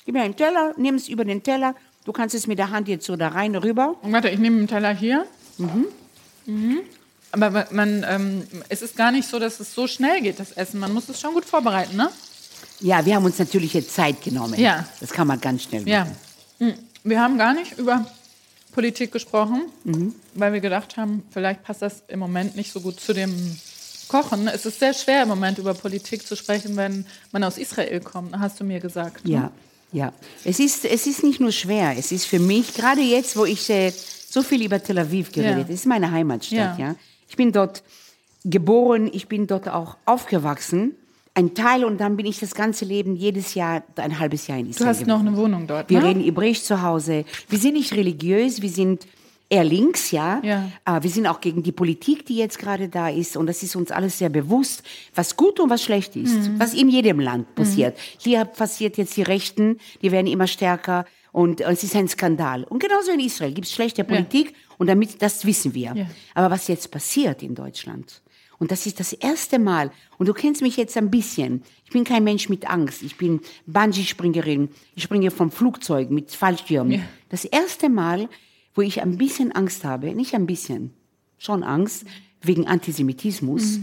Gib 0.04 0.14
mir 0.14 0.22
einen 0.22 0.36
Teller, 0.36 0.74
nimm 0.76 0.96
es 0.96 1.08
über 1.08 1.24
den 1.24 1.42
Teller. 1.42 1.76
Du 2.04 2.12
kannst 2.12 2.34
es 2.34 2.46
mit 2.46 2.58
der 2.58 2.70
Hand 2.70 2.88
jetzt 2.88 3.06
so 3.06 3.16
da 3.16 3.28
rein, 3.28 3.54
rüber. 3.54 3.96
Warte, 4.02 4.28
ich 4.28 4.38
nehme 4.38 4.58
den 4.58 4.68
Teller 4.68 4.94
hier. 4.94 5.26
Mhm. 5.58 6.80
Aber 7.30 7.66
man, 7.70 8.04
ähm, 8.08 8.46
es 8.68 8.82
ist 8.82 8.96
gar 8.96 9.12
nicht 9.12 9.28
so, 9.28 9.38
dass 9.38 9.60
es 9.60 9.74
so 9.74 9.86
schnell 9.86 10.20
geht, 10.20 10.38
das 10.40 10.52
Essen. 10.52 10.80
Man 10.80 10.92
muss 10.92 11.08
es 11.08 11.20
schon 11.20 11.32
gut 11.32 11.44
vorbereiten, 11.44 11.96
ne? 11.96 12.10
Ja, 12.80 13.04
wir 13.06 13.14
haben 13.14 13.24
uns 13.24 13.38
natürlich 13.38 13.74
jetzt 13.74 13.94
Zeit 13.94 14.22
genommen. 14.22 14.58
Ja. 14.58 14.86
Das 15.00 15.10
kann 15.10 15.26
man 15.26 15.40
ganz 15.40 15.62
schnell 15.62 15.82
machen. 15.82 15.90
Ja. 15.90 16.06
Mhm. 16.58 16.74
Wir 17.04 17.20
haben 17.20 17.38
gar 17.38 17.54
nicht 17.54 17.78
über 17.78 18.06
Politik 18.72 19.12
gesprochen, 19.12 19.62
weil 20.34 20.52
wir 20.52 20.60
gedacht 20.60 20.96
haben, 20.96 21.22
vielleicht 21.30 21.62
passt 21.62 21.82
das 21.82 22.02
im 22.08 22.18
Moment 22.18 22.56
nicht 22.56 22.72
so 22.72 22.80
gut 22.80 22.98
zu 23.00 23.12
dem 23.12 23.58
Kochen. 24.08 24.48
Es 24.48 24.66
ist 24.66 24.80
sehr 24.80 24.94
schwer 24.94 25.22
im 25.22 25.28
Moment 25.28 25.58
über 25.58 25.74
Politik 25.74 26.26
zu 26.26 26.36
sprechen, 26.36 26.76
wenn 26.76 27.06
man 27.32 27.44
aus 27.44 27.58
Israel 27.58 28.00
kommt, 28.00 28.38
hast 28.38 28.60
du 28.60 28.64
mir 28.64 28.80
gesagt. 28.80 29.26
ne? 29.42 29.50
Ja. 29.92 30.12
Es 30.44 30.58
ist, 30.58 30.84
es 30.84 31.06
ist 31.06 31.22
nicht 31.22 31.40
nur 31.40 31.52
schwer, 31.52 31.94
es 31.98 32.12
ist 32.12 32.24
für 32.26 32.38
mich, 32.38 32.72
gerade 32.74 33.00
jetzt, 33.02 33.36
wo 33.36 33.44
ich 33.44 33.68
äh, 33.70 33.90
so 33.90 34.42
viel 34.42 34.64
über 34.64 34.82
Tel 34.82 34.98
Aviv 34.98 35.30
geredet 35.32 35.68
Ja. 35.68 35.74
ist 35.74 35.86
meine 35.86 36.10
Heimatstadt, 36.10 36.78
Ja. 36.78 36.86
ja. 36.86 36.94
Ich 37.28 37.36
bin 37.36 37.52
dort 37.52 37.82
geboren, 38.44 39.10
ich 39.12 39.28
bin 39.28 39.46
dort 39.46 39.68
auch 39.68 39.96
aufgewachsen. 40.04 40.94
Ein 41.34 41.54
Teil 41.54 41.84
und 41.84 41.98
dann 41.98 42.16
bin 42.18 42.26
ich 42.26 42.40
das 42.40 42.54
ganze 42.54 42.84
Leben 42.84 43.16
jedes 43.16 43.54
Jahr 43.54 43.82
ein 43.96 44.18
halbes 44.18 44.46
Jahr 44.48 44.58
in 44.58 44.68
Israel. 44.68 44.84
Du 44.84 44.90
hast 44.90 44.98
gewesen. 45.00 45.08
noch 45.08 45.20
eine 45.20 45.36
Wohnung 45.36 45.66
dort, 45.66 45.88
Wir 45.88 46.00
ne? 46.00 46.08
reden 46.08 46.22
Hebräisch 46.22 46.62
zu 46.62 46.82
Hause. 46.82 47.24
Wir 47.48 47.58
sind 47.58 47.72
nicht 47.74 47.92
religiös, 47.94 48.60
wir 48.60 48.68
sind 48.68 49.06
eher 49.52 49.64
links, 49.64 50.10
ja. 50.10 50.40
Ja. 50.42 50.72
Aber 50.84 51.02
wir 51.02 51.10
sind 51.10 51.26
auch 51.26 51.40
gegen 51.40 51.62
die 51.62 51.72
Politik, 51.72 52.24
die 52.24 52.36
jetzt 52.36 52.58
gerade 52.58 52.88
da 52.88 53.08
ist. 53.10 53.36
Und 53.36 53.46
das 53.46 53.62
ist 53.62 53.76
uns 53.76 53.90
alles 53.90 54.18
sehr 54.18 54.30
bewusst, 54.30 54.82
was 55.14 55.36
gut 55.36 55.60
und 55.60 55.68
was 55.68 55.82
schlecht 55.82 56.16
ist. 56.16 56.48
Mhm. 56.48 56.58
Was 56.58 56.72
in 56.72 56.88
jedem 56.88 57.20
Land 57.20 57.54
passiert. 57.54 57.98
Hier 58.18 58.46
passiert 58.46 58.96
jetzt 58.96 59.16
die 59.16 59.22
Rechten, 59.22 59.78
die 60.00 60.10
werden 60.10 60.26
immer 60.26 60.46
stärker. 60.46 61.04
Und 61.32 61.60
es 61.60 61.84
ist 61.84 61.94
ein 61.94 62.08
Skandal. 62.08 62.64
Und 62.64 62.82
genauso 62.82 63.12
in 63.12 63.20
Israel 63.20 63.52
gibt 63.52 63.66
es 63.66 63.72
schlechte 63.72 64.04
Politik. 64.04 64.54
Und 64.78 64.86
damit, 64.86 65.20
das 65.20 65.44
wissen 65.44 65.74
wir. 65.74 65.92
Ja. 65.94 66.06
Aber 66.34 66.50
was 66.50 66.68
jetzt 66.68 66.90
passiert 66.90 67.42
in 67.42 67.54
Deutschland, 67.54 68.22
und 68.58 68.70
das 68.70 68.86
ist 68.86 69.00
das 69.00 69.12
erste 69.12 69.58
Mal, 69.58 69.90
und 70.18 70.28
du 70.28 70.32
kennst 70.32 70.62
mich 70.62 70.76
jetzt 70.76 70.96
ein 70.96 71.10
bisschen, 71.10 71.62
ich 71.84 71.90
bin 71.90 72.04
kein 72.04 72.24
Mensch 72.24 72.48
mit 72.48 72.70
Angst, 72.70 73.02
ich 73.02 73.16
bin 73.16 73.40
Bungee-Springerin, 73.66 74.68
ich 74.94 75.02
springe 75.02 75.30
vom 75.30 75.50
Flugzeug 75.50 76.10
mit 76.10 76.30
Fallschirm. 76.30 76.90
Ja. 76.92 77.00
Das 77.28 77.44
erste 77.44 77.88
Mal, 77.88 78.28
wo 78.74 78.82
ich 78.82 79.02
ein 79.02 79.18
bisschen 79.18 79.52
Angst 79.52 79.84
habe, 79.84 80.14
nicht 80.14 80.34
ein 80.34 80.46
bisschen, 80.46 80.92
schon 81.38 81.62
Angst, 81.62 82.04
wegen 82.40 82.66
Antisemitismus, 82.66 83.78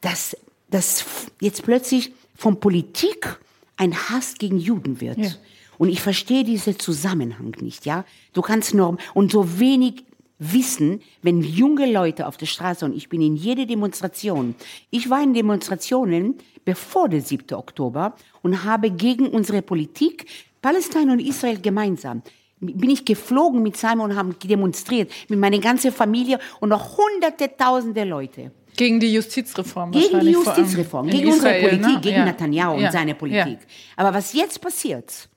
dass, 0.00 0.36
dass 0.70 1.04
jetzt 1.40 1.62
plötzlich 1.62 2.12
von 2.34 2.60
Politik 2.60 3.38
ein 3.76 3.94
Hass 3.94 4.34
gegen 4.34 4.58
Juden 4.58 5.00
wird. 5.00 5.18
Ja. 5.18 5.30
Und 5.78 5.88
ich 5.88 6.00
verstehe 6.00 6.44
diesen 6.44 6.78
Zusammenhang 6.78 7.56
nicht, 7.60 7.86
ja. 7.86 8.04
Du 8.32 8.42
kannst 8.42 8.74
nur, 8.74 8.98
und 9.14 9.32
so 9.32 9.58
wenig 9.60 10.04
wissen, 10.38 11.00
wenn 11.22 11.42
junge 11.42 11.90
Leute 11.90 12.26
auf 12.26 12.36
der 12.36 12.46
Straße, 12.46 12.84
und 12.84 12.96
ich 12.96 13.08
bin 13.08 13.20
in 13.20 13.36
jede 13.36 13.66
Demonstration, 13.66 14.54
ich 14.90 15.10
war 15.10 15.22
in 15.22 15.34
Demonstrationen 15.34 16.36
bevor 16.64 17.08
der 17.08 17.22
7. 17.22 17.56
Oktober 17.56 18.14
und 18.42 18.62
habe 18.64 18.90
gegen 18.90 19.28
unsere 19.28 19.62
Politik, 19.62 20.26
Palästina 20.60 21.12
und 21.12 21.20
Israel 21.20 21.60
gemeinsam, 21.60 22.22
bin 22.60 22.90
ich 22.90 23.04
geflogen 23.04 23.62
mit 23.62 23.76
Simon 23.76 24.10
und 24.10 24.16
haben 24.16 24.34
demonstriert, 24.42 25.10
mit 25.28 25.38
meiner 25.38 25.58
ganzen 25.58 25.92
Familie 25.92 26.38
und 26.60 26.70
noch 26.70 26.96
hunderte, 26.98 27.56
tausende 27.56 28.04
Leute. 28.04 28.50
Gegen 28.76 29.00
die 29.00 29.12
Justizreform 29.12 29.90
Gegen 29.90 30.20
die. 30.20 30.30
Justizreform, 30.30 31.08
gegen 31.08 31.28
Israel, 31.28 31.64
unsere 31.64 31.68
Politik, 31.80 31.94
ne? 31.94 32.00
gegen 32.00 32.16
Ja. 32.16 32.24
Netanyahu 32.24 32.78
Ja. 32.78 32.86
und 32.86 32.92
seine 32.92 33.14
Politik. 33.14 33.58
Ja. 33.60 33.66
Aber 33.96 34.14
was 34.14 34.32
jetzt 34.32 34.60
passiert, 34.60 35.28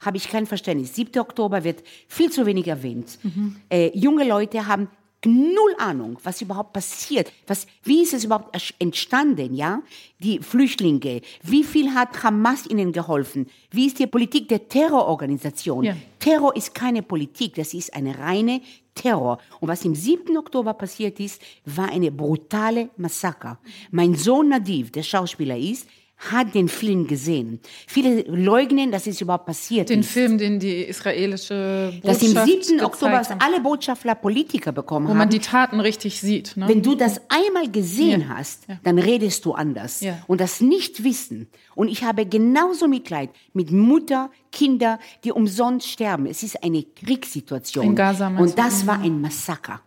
habe 0.00 0.16
ich 0.16 0.28
kein 0.28 0.46
Verständnis. 0.46 0.94
7. 0.94 1.18
Oktober 1.20 1.62
wird 1.64 1.82
viel 2.08 2.30
zu 2.30 2.44
wenig 2.46 2.66
erwähnt. 2.68 3.18
Mhm. 3.22 3.56
Äh, 3.70 3.90
junge 3.96 4.24
Leute 4.24 4.66
haben 4.66 4.88
null 5.24 5.74
Ahnung, 5.78 6.18
was 6.22 6.40
überhaupt 6.40 6.72
passiert. 6.72 7.32
Was, 7.46 7.66
wie 7.82 8.02
ist 8.02 8.14
es 8.14 8.24
überhaupt 8.24 8.56
entstanden, 8.78 9.54
ja? 9.54 9.82
Die 10.18 10.38
Flüchtlinge. 10.38 11.20
Wie 11.42 11.64
viel 11.64 11.94
hat 11.94 12.22
Hamas 12.22 12.66
ihnen 12.66 12.92
geholfen? 12.92 13.46
Wie 13.70 13.86
ist 13.86 13.98
die 13.98 14.06
Politik 14.06 14.48
der 14.48 14.68
Terrororganisation? 14.68 15.84
Ja. 15.84 15.96
Terror 16.18 16.54
ist 16.56 16.74
keine 16.74 17.02
Politik, 17.02 17.54
das 17.54 17.74
ist 17.74 17.94
eine 17.94 18.18
reine 18.18 18.60
Terror. 18.94 19.38
Und 19.60 19.68
was 19.68 19.84
im 19.84 19.94
7. 19.94 20.36
Oktober 20.36 20.74
passiert 20.74 21.20
ist, 21.20 21.40
war 21.64 21.88
eine 21.88 22.10
brutale 22.10 22.90
Massaker. 22.96 23.58
Mein 23.90 24.14
Sohn 24.14 24.48
Nadiv, 24.48 24.90
der 24.90 25.02
Schauspieler 25.02 25.56
ist, 25.56 25.86
hat 26.20 26.54
den 26.54 26.68
Film 26.68 27.06
gesehen. 27.06 27.60
Viele 27.86 28.22
leugnen, 28.28 28.92
dass 28.92 29.06
es 29.06 29.20
überhaupt 29.22 29.46
passiert 29.46 29.88
Den 29.88 30.00
ist. 30.00 30.10
Film, 30.10 30.36
den 30.36 30.58
die 30.60 30.82
israelische 30.82 31.92
dass 32.02 32.22
im 32.22 32.34
Botschaft 32.34 32.46
7. 32.46 32.60
gezeigt 32.60 32.82
Oktober 32.84 33.12
haben, 33.22 33.40
alle 33.40 33.60
Botschafter 33.60 34.14
Politiker 34.14 34.72
bekommen 34.72 35.06
wo 35.06 35.12
man 35.12 35.22
haben. 35.22 35.30
die 35.30 35.38
Taten 35.38 35.80
richtig 35.80 36.20
sieht. 36.20 36.56
Ne? 36.56 36.68
Wenn 36.68 36.82
du 36.82 36.94
das 36.94 37.20
einmal 37.30 37.70
gesehen 37.70 38.22
Ja. 38.28 38.36
hast, 38.36 38.68
Ja. 38.68 38.78
dann 38.84 38.98
redest 38.98 39.44
du 39.46 39.52
anders. 39.52 40.00
Ja. 40.02 40.18
Und 40.26 40.40
das 40.42 40.60
nicht 40.60 41.04
wissen. 41.04 41.48
Und 41.74 41.88
ich 41.88 42.04
habe 42.04 42.26
genauso 42.26 42.86
Mitleid 42.86 43.30
mit 43.54 43.70
Mutter, 43.70 44.30
Kinder, 44.52 44.98
die 45.24 45.32
umsonst 45.32 45.88
sterben. 45.88 46.26
Es 46.26 46.42
ist 46.42 46.62
eine 46.62 46.82
Kriegssituation. 46.82 47.86
In 47.86 47.94
Gaza 47.94 48.28
Und 48.28 48.58
das 48.58 48.86
war 48.86 49.00
ein 49.00 49.20
Massaker. 49.20 49.80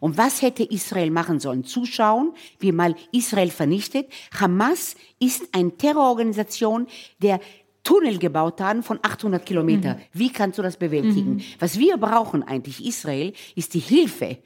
Und 0.00 0.16
was 0.16 0.40
hätte 0.40 0.64
Israel 0.64 1.10
machen 1.10 1.38
sollen? 1.38 1.64
Zuschauen, 1.64 2.32
wie 2.60 2.72
mal 2.72 2.94
Israel 3.12 3.50
vernichtet. 3.50 4.10
Hamas 4.38 4.96
ist 5.18 5.48
eine 5.52 5.76
Terrororganisation, 5.76 6.86
der 7.22 7.40
Tunnel 7.82 8.18
gebaut 8.18 8.60
haben 8.60 8.82
von 8.82 8.98
800 9.02 9.44
Kilometern. 9.44 10.00
Wie 10.12 10.30
kannst 10.30 10.58
du 10.58 10.62
das 10.62 10.76
bewältigen? 10.76 11.42
Was 11.58 11.78
wir 11.78 11.96
brauchen 11.98 12.42
eigentlich, 12.42 12.84
Israel, 12.84 13.32
ist 13.54 13.74
die 13.74 13.80
Hilfe 13.80 14.38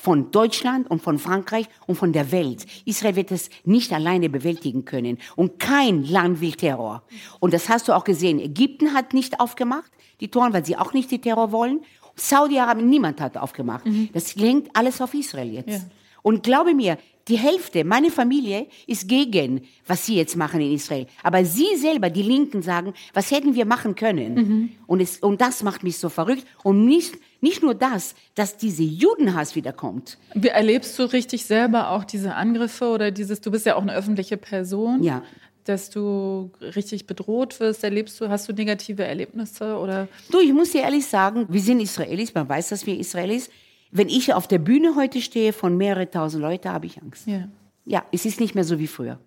von 0.00 0.30
Deutschland 0.30 0.90
und 0.90 1.02
von 1.02 1.18
Frankreich 1.18 1.66
und 1.86 1.96
von 1.96 2.12
der 2.12 2.32
Welt. 2.32 2.64
Israel 2.86 3.16
wird 3.16 3.30
es 3.30 3.50
nicht 3.64 3.92
alleine 3.92 4.30
bewältigen 4.30 4.86
können. 4.86 5.18
Und 5.36 5.58
kein 5.58 6.04
Land 6.04 6.40
will 6.40 6.52
Terror. 6.52 7.02
Und 7.38 7.52
das 7.52 7.68
hast 7.68 7.86
du 7.88 7.92
auch 7.92 8.04
gesehen. 8.04 8.40
Ägypten 8.40 8.94
hat 8.94 9.12
nicht 9.12 9.40
aufgemacht, 9.40 9.92
die 10.20 10.28
Toren, 10.28 10.54
weil 10.54 10.64
sie 10.64 10.76
auch 10.76 10.94
nicht 10.94 11.10
die 11.10 11.20
Terror 11.20 11.52
wollen. 11.52 11.80
Saudi-Arabien, 12.16 12.88
niemand 12.88 13.20
hat 13.20 13.36
aufgemacht. 13.36 13.84
Das 14.14 14.36
lenkt 14.36 14.74
alles 14.74 15.02
auf 15.02 15.12
Israel 15.12 15.52
jetzt. 15.52 15.68
Ja. 15.68 15.80
Und 16.22 16.42
glaube 16.42 16.74
mir, 16.74 16.96
die 17.28 17.38
Hälfte, 17.38 17.84
meine 17.84 18.10
Familie 18.10 18.66
ist 18.86 19.06
gegen, 19.06 19.62
was 19.86 20.06
sie 20.06 20.16
jetzt 20.16 20.36
machen 20.36 20.60
in 20.60 20.72
Israel. 20.72 21.06
Aber 21.22 21.44
sie 21.44 21.76
selber, 21.76 22.08
die 22.08 22.22
Linken, 22.22 22.62
sagen, 22.62 22.94
was 23.12 23.30
hätten 23.30 23.54
wir 23.54 23.66
machen 23.66 23.94
können? 23.94 24.78
Und, 24.86 25.00
es, 25.00 25.18
und 25.18 25.40
das 25.40 25.62
macht 25.62 25.82
mich 25.82 25.98
so 25.98 26.08
verrückt. 26.08 26.46
Und 26.62 26.86
nicht, 26.86 27.18
nicht 27.40 27.62
nur 27.62 27.74
das, 27.74 28.14
dass 28.34 28.56
diese 28.56 28.82
Judenhass 28.82 29.54
wiederkommt. 29.54 30.18
Wie 30.34 30.48
Erlebst 30.48 30.98
du 30.98 31.04
richtig 31.04 31.44
selber 31.44 31.90
auch 31.90 32.04
diese 32.04 32.34
Angriffe 32.34 32.86
oder 32.88 33.10
dieses, 33.10 33.40
du 33.40 33.50
bist 33.50 33.66
ja 33.66 33.76
auch 33.76 33.82
eine 33.82 33.94
öffentliche 33.94 34.36
Person, 34.36 35.02
Ja. 35.02 35.22
dass 35.64 35.90
du 35.90 36.50
richtig 36.60 37.06
bedroht 37.06 37.58
wirst? 37.60 37.82
Erlebst 37.84 38.20
du, 38.20 38.28
hast 38.28 38.48
du 38.48 38.52
negative 38.52 39.04
Erlebnisse 39.04 39.76
oder? 39.78 40.08
Du, 40.30 40.38
ich 40.40 40.52
muss 40.52 40.72
dir 40.72 40.82
ehrlich 40.82 41.06
sagen, 41.06 41.46
wir 41.48 41.60
sind 41.60 41.80
Israelis, 41.80 42.34
man 42.34 42.48
weiß, 42.48 42.68
dass 42.70 42.86
wir 42.86 42.98
Israelis. 42.98 43.50
Wenn 43.90 44.08
ich 44.08 44.32
auf 44.34 44.46
der 44.46 44.58
Bühne 44.58 44.94
heute 44.94 45.20
stehe 45.20 45.52
von 45.52 45.76
mehreren 45.76 46.10
tausend 46.10 46.42
Leuten, 46.42 46.68
habe 46.70 46.86
ich 46.86 47.00
Angst. 47.02 47.26
Ja. 47.26 47.48
Ja, 47.86 48.04
es 48.12 48.24
ist 48.24 48.38
nicht 48.40 48.54
mehr 48.54 48.64
so 48.64 48.78
wie 48.78 48.86
früher. 48.86 49.18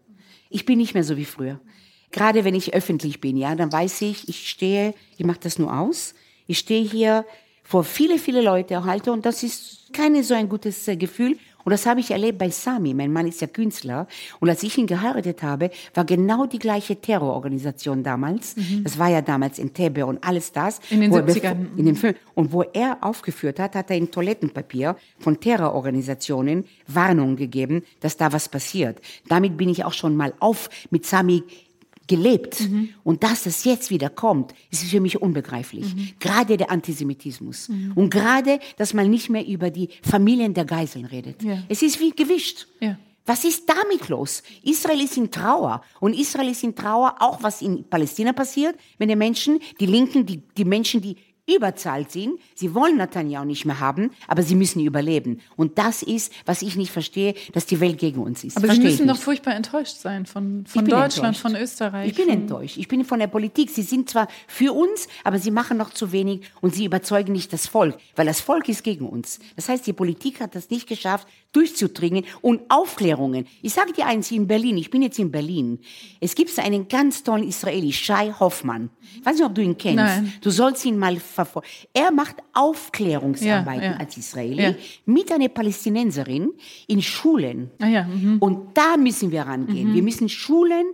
Ich 0.50 0.66
bin 0.66 0.78
nicht 0.78 0.94
mehr 0.94 1.04
so 1.04 1.18
wie 1.18 1.26
früher. 1.26 1.60
Gerade 2.12 2.46
wenn 2.46 2.54
ich 2.54 2.74
öffentlich 2.76 3.20
bin, 3.20 3.36
ja, 3.38 3.56
dann 3.56 3.72
weiß 3.72 4.04
ich, 4.04 4.30
ich 4.30 4.48
stehe, 4.48 4.94
ich 5.18 5.26
mache 5.26 5.40
das 5.42 5.58
nur 5.58 5.76
aus. 5.76 6.14
Ich 6.46 6.60
stehe 6.60 6.84
hier 6.84 7.26
vor 7.74 7.84
viele, 7.84 8.20
viele 8.20 8.44
Leute 8.44 8.86
halte 8.86 9.12
und 9.12 9.26
das 9.26 9.42
ist 9.42 9.92
keine 9.94 10.24
so 10.24 10.36
ein 10.36 10.48
gutes 10.48 10.88
äh, 10.88 10.96
Gefühl. 10.96 11.40
Und 11.64 11.72
das 11.72 11.88
habe 11.88 12.02
ich 12.02 12.12
erlebt 12.12 12.38
bei 12.38 12.52
Sami. 12.52 12.94
Mein 12.94 13.12
Mann 13.12 13.26
ist 13.26 13.42
ja 13.42 13.48
Künstler. 13.48 14.06
Und 14.40 14.50
als 14.50 14.62
ich 14.62 14.78
ihn 14.78 14.86
geheiratet 14.86 15.42
habe, 15.42 15.72
war 15.96 16.06
genau 16.06 16.46
die 16.46 16.60
gleiche 16.60 16.98
Terrororganisation 16.98 18.04
damals. 18.04 18.56
Mhm. 18.58 18.84
Das 18.84 19.00
war 19.00 19.10
ja 19.10 19.22
damals 19.22 19.58
in 19.58 19.74
Tebe 19.74 20.06
und 20.06 20.24
alles 20.24 20.52
das. 20.52 20.82
In 20.92 21.02
den 21.02 21.12
70ern. 21.12 21.78
in 21.78 21.86
den 21.86 21.96
Film. 21.96 22.14
Und 22.36 22.52
wo 22.52 22.62
er 22.62 22.98
aufgeführt 23.02 23.60
hat, 23.60 23.74
hat 23.76 23.90
er 23.90 23.98
in 23.98 24.12
Toilettenpapier 24.12 24.96
von 25.18 25.40
Terrororganisationen 25.40 26.66
Warnungen 26.86 27.38
gegeben, 27.38 27.82
dass 28.02 28.18
da 28.18 28.34
was 28.34 28.50
passiert. 28.50 29.00
Damit 29.30 29.58
bin 29.58 29.70
ich 29.70 29.84
auch 29.84 29.94
schon 29.94 30.16
mal 30.16 30.34
auf 30.40 30.70
mit 30.92 31.08
Sami 31.08 31.44
gelebt. 32.08 32.62
Mhm. 32.62 32.90
Und 33.04 33.24
dass 33.24 33.44
das 33.44 33.64
jetzt 33.64 33.90
wieder 33.90 34.10
kommt, 34.10 34.54
ist 34.72 34.84
für 34.84 35.00
mich 35.00 35.22
unbegreiflich. 35.22 35.96
Mhm. 35.96 36.10
Gerade 36.20 36.58
der 36.58 36.72
Antisemitismus. 36.72 37.70
Mhm. 37.70 37.94
Und 37.96 38.10
gerade, 38.10 38.60
dass 38.78 38.94
man 38.94 39.10
nicht 39.10 39.30
mehr 39.30 39.46
über 39.46 39.70
die 39.70 39.90
Familien 40.02 40.54
der 40.54 40.66
Geiseln 40.66 41.06
redet. 41.06 41.42
Ja. 41.44 41.64
Es 41.70 41.82
ist 41.82 42.00
wie 42.00 42.12
gewischt. 42.12 42.68
Ja. 42.80 42.98
Was 43.26 43.46
ist 43.46 43.70
damit 43.70 44.10
los? 44.10 44.44
Israel 44.64 45.00
ist 45.00 45.16
in 45.16 45.32
Trauer. 45.32 45.82
Und 46.02 46.14
Israel 46.14 46.50
ist 46.50 46.64
in 46.64 46.76
Trauer 46.76 47.16
auch, 47.20 47.42
was 47.42 47.62
in 47.62 47.86
Palästina 47.90 48.34
passiert, 48.34 48.76
wenn 48.98 49.08
die 49.08 49.16
Menschen, 49.16 49.60
die 49.80 49.86
Linken, 49.86 50.26
die, 50.26 50.42
die 50.58 50.66
Menschen, 50.66 51.00
die 51.00 51.16
überzahlt 51.46 52.12
sind. 52.12 52.40
Sie 52.56 52.74
wollen 52.74 52.98
Netanyahu 52.98 53.44
nicht 53.46 53.66
mehr 53.66 53.80
haben, 53.80 54.12
aber 54.28 54.44
sie 54.44 54.56
müssen 54.56 54.80
überleben. 54.80 55.42
Und 55.58 55.78
das 55.78 56.02
ist, 56.02 56.32
was 56.46 56.62
ich 56.62 56.76
nicht 56.78 56.92
verstehe, 56.92 57.36
dass 57.52 57.66
die 57.66 57.80
Welt 57.82 57.98
gegen 57.98 58.22
uns 58.22 58.44
ist. 58.44 58.56
Aber 58.56 58.68
Versteh 58.68 58.84
Sie 58.84 58.90
müssen 58.92 59.08
doch 59.08 59.18
furchtbar 59.18 59.54
enttäuscht 59.56 59.98
sein 59.98 60.26
von, 60.26 60.66
von 60.66 60.86
Deutschland, 60.86 61.36
enttäuscht. 61.36 61.42
von 61.42 61.56
Österreich. 61.56 62.10
Ich 62.10 62.16
bin 62.16 62.30
enttäuscht. 62.30 62.78
Ich 62.78 62.88
bin 62.88 63.04
von 63.04 63.20
der 63.20 63.28
Politik. 63.28 63.70
Sie 63.72 63.82
sind 63.82 64.10
zwar 64.10 64.30
für 64.48 64.72
uns, 64.74 65.08
aber 65.26 65.38
sie 65.38 65.52
machen 65.52 65.78
noch 65.78 65.90
zu 65.90 66.14
wenig 66.14 66.42
und 66.62 66.74
sie 66.74 66.86
überzeugen 66.86 67.34
nicht 67.34 67.52
das 67.52 67.68
Volk, 67.68 67.98
weil 68.16 68.26
das 68.26 68.40
Volk 68.40 68.70
ist 68.70 68.84
gegen 68.84 69.08
uns. 69.08 69.40
Das 69.58 69.68
heißt, 69.68 69.86
die 69.86 69.94
Politik 69.94 70.40
hat 70.40 70.56
das 70.56 70.70
nicht 70.70 70.88
geschafft, 70.88 71.28
durchzudringen 71.54 72.26
und 72.42 72.62
Aufklärungen. 72.70 73.46
Ich 73.62 73.74
sage 73.74 73.94
dir 73.94 74.06
eins, 74.06 74.32
in 74.32 74.48
Berlin, 74.48 74.78
ich 74.78 74.90
bin 74.90 75.02
jetzt 75.02 75.20
in 75.20 75.32
Berlin, 75.32 75.80
es 76.20 76.36
gibt 76.36 76.58
einen 76.60 76.88
ganz 76.88 77.24
tollen 77.24 77.48
Israeli, 77.48 77.94
Shai 77.94 78.34
Hoffmann. 78.40 78.90
Ich 79.16 79.26
weiß 79.26 79.38
nicht, 79.38 79.46
ob 79.46 79.56
du 79.56 79.62
ihn 79.62 79.78
kennst. 79.78 79.96
Nein. 79.98 80.34
Du 80.42 80.50
sollst 80.50 80.84
ihn 80.86 80.98
mal 80.98 81.16
verfolgen. 81.18 81.68
Er 81.94 82.12
macht 82.12 82.38
Aufklärungsarbeiten 82.54 83.84
ja, 83.84 83.92
ja. 83.92 83.98
als 83.98 84.18
Israeli 84.18 84.64
ja. 84.64 84.76
mit 85.06 85.32
einer 85.32 85.50
Palästinenserin 85.50 86.52
in 86.88 87.02
Schulen. 87.02 87.72
Ah, 87.80 88.04
mhm. 88.04 88.38
Und 88.40 88.76
da 88.78 88.98
müssen 88.98 89.32
wir 89.32 89.44
rangehen. 89.44 89.92
Mhm. 89.92 89.96
Wir 89.96 90.04
müssen 90.04 90.30
Schulen 90.30 90.88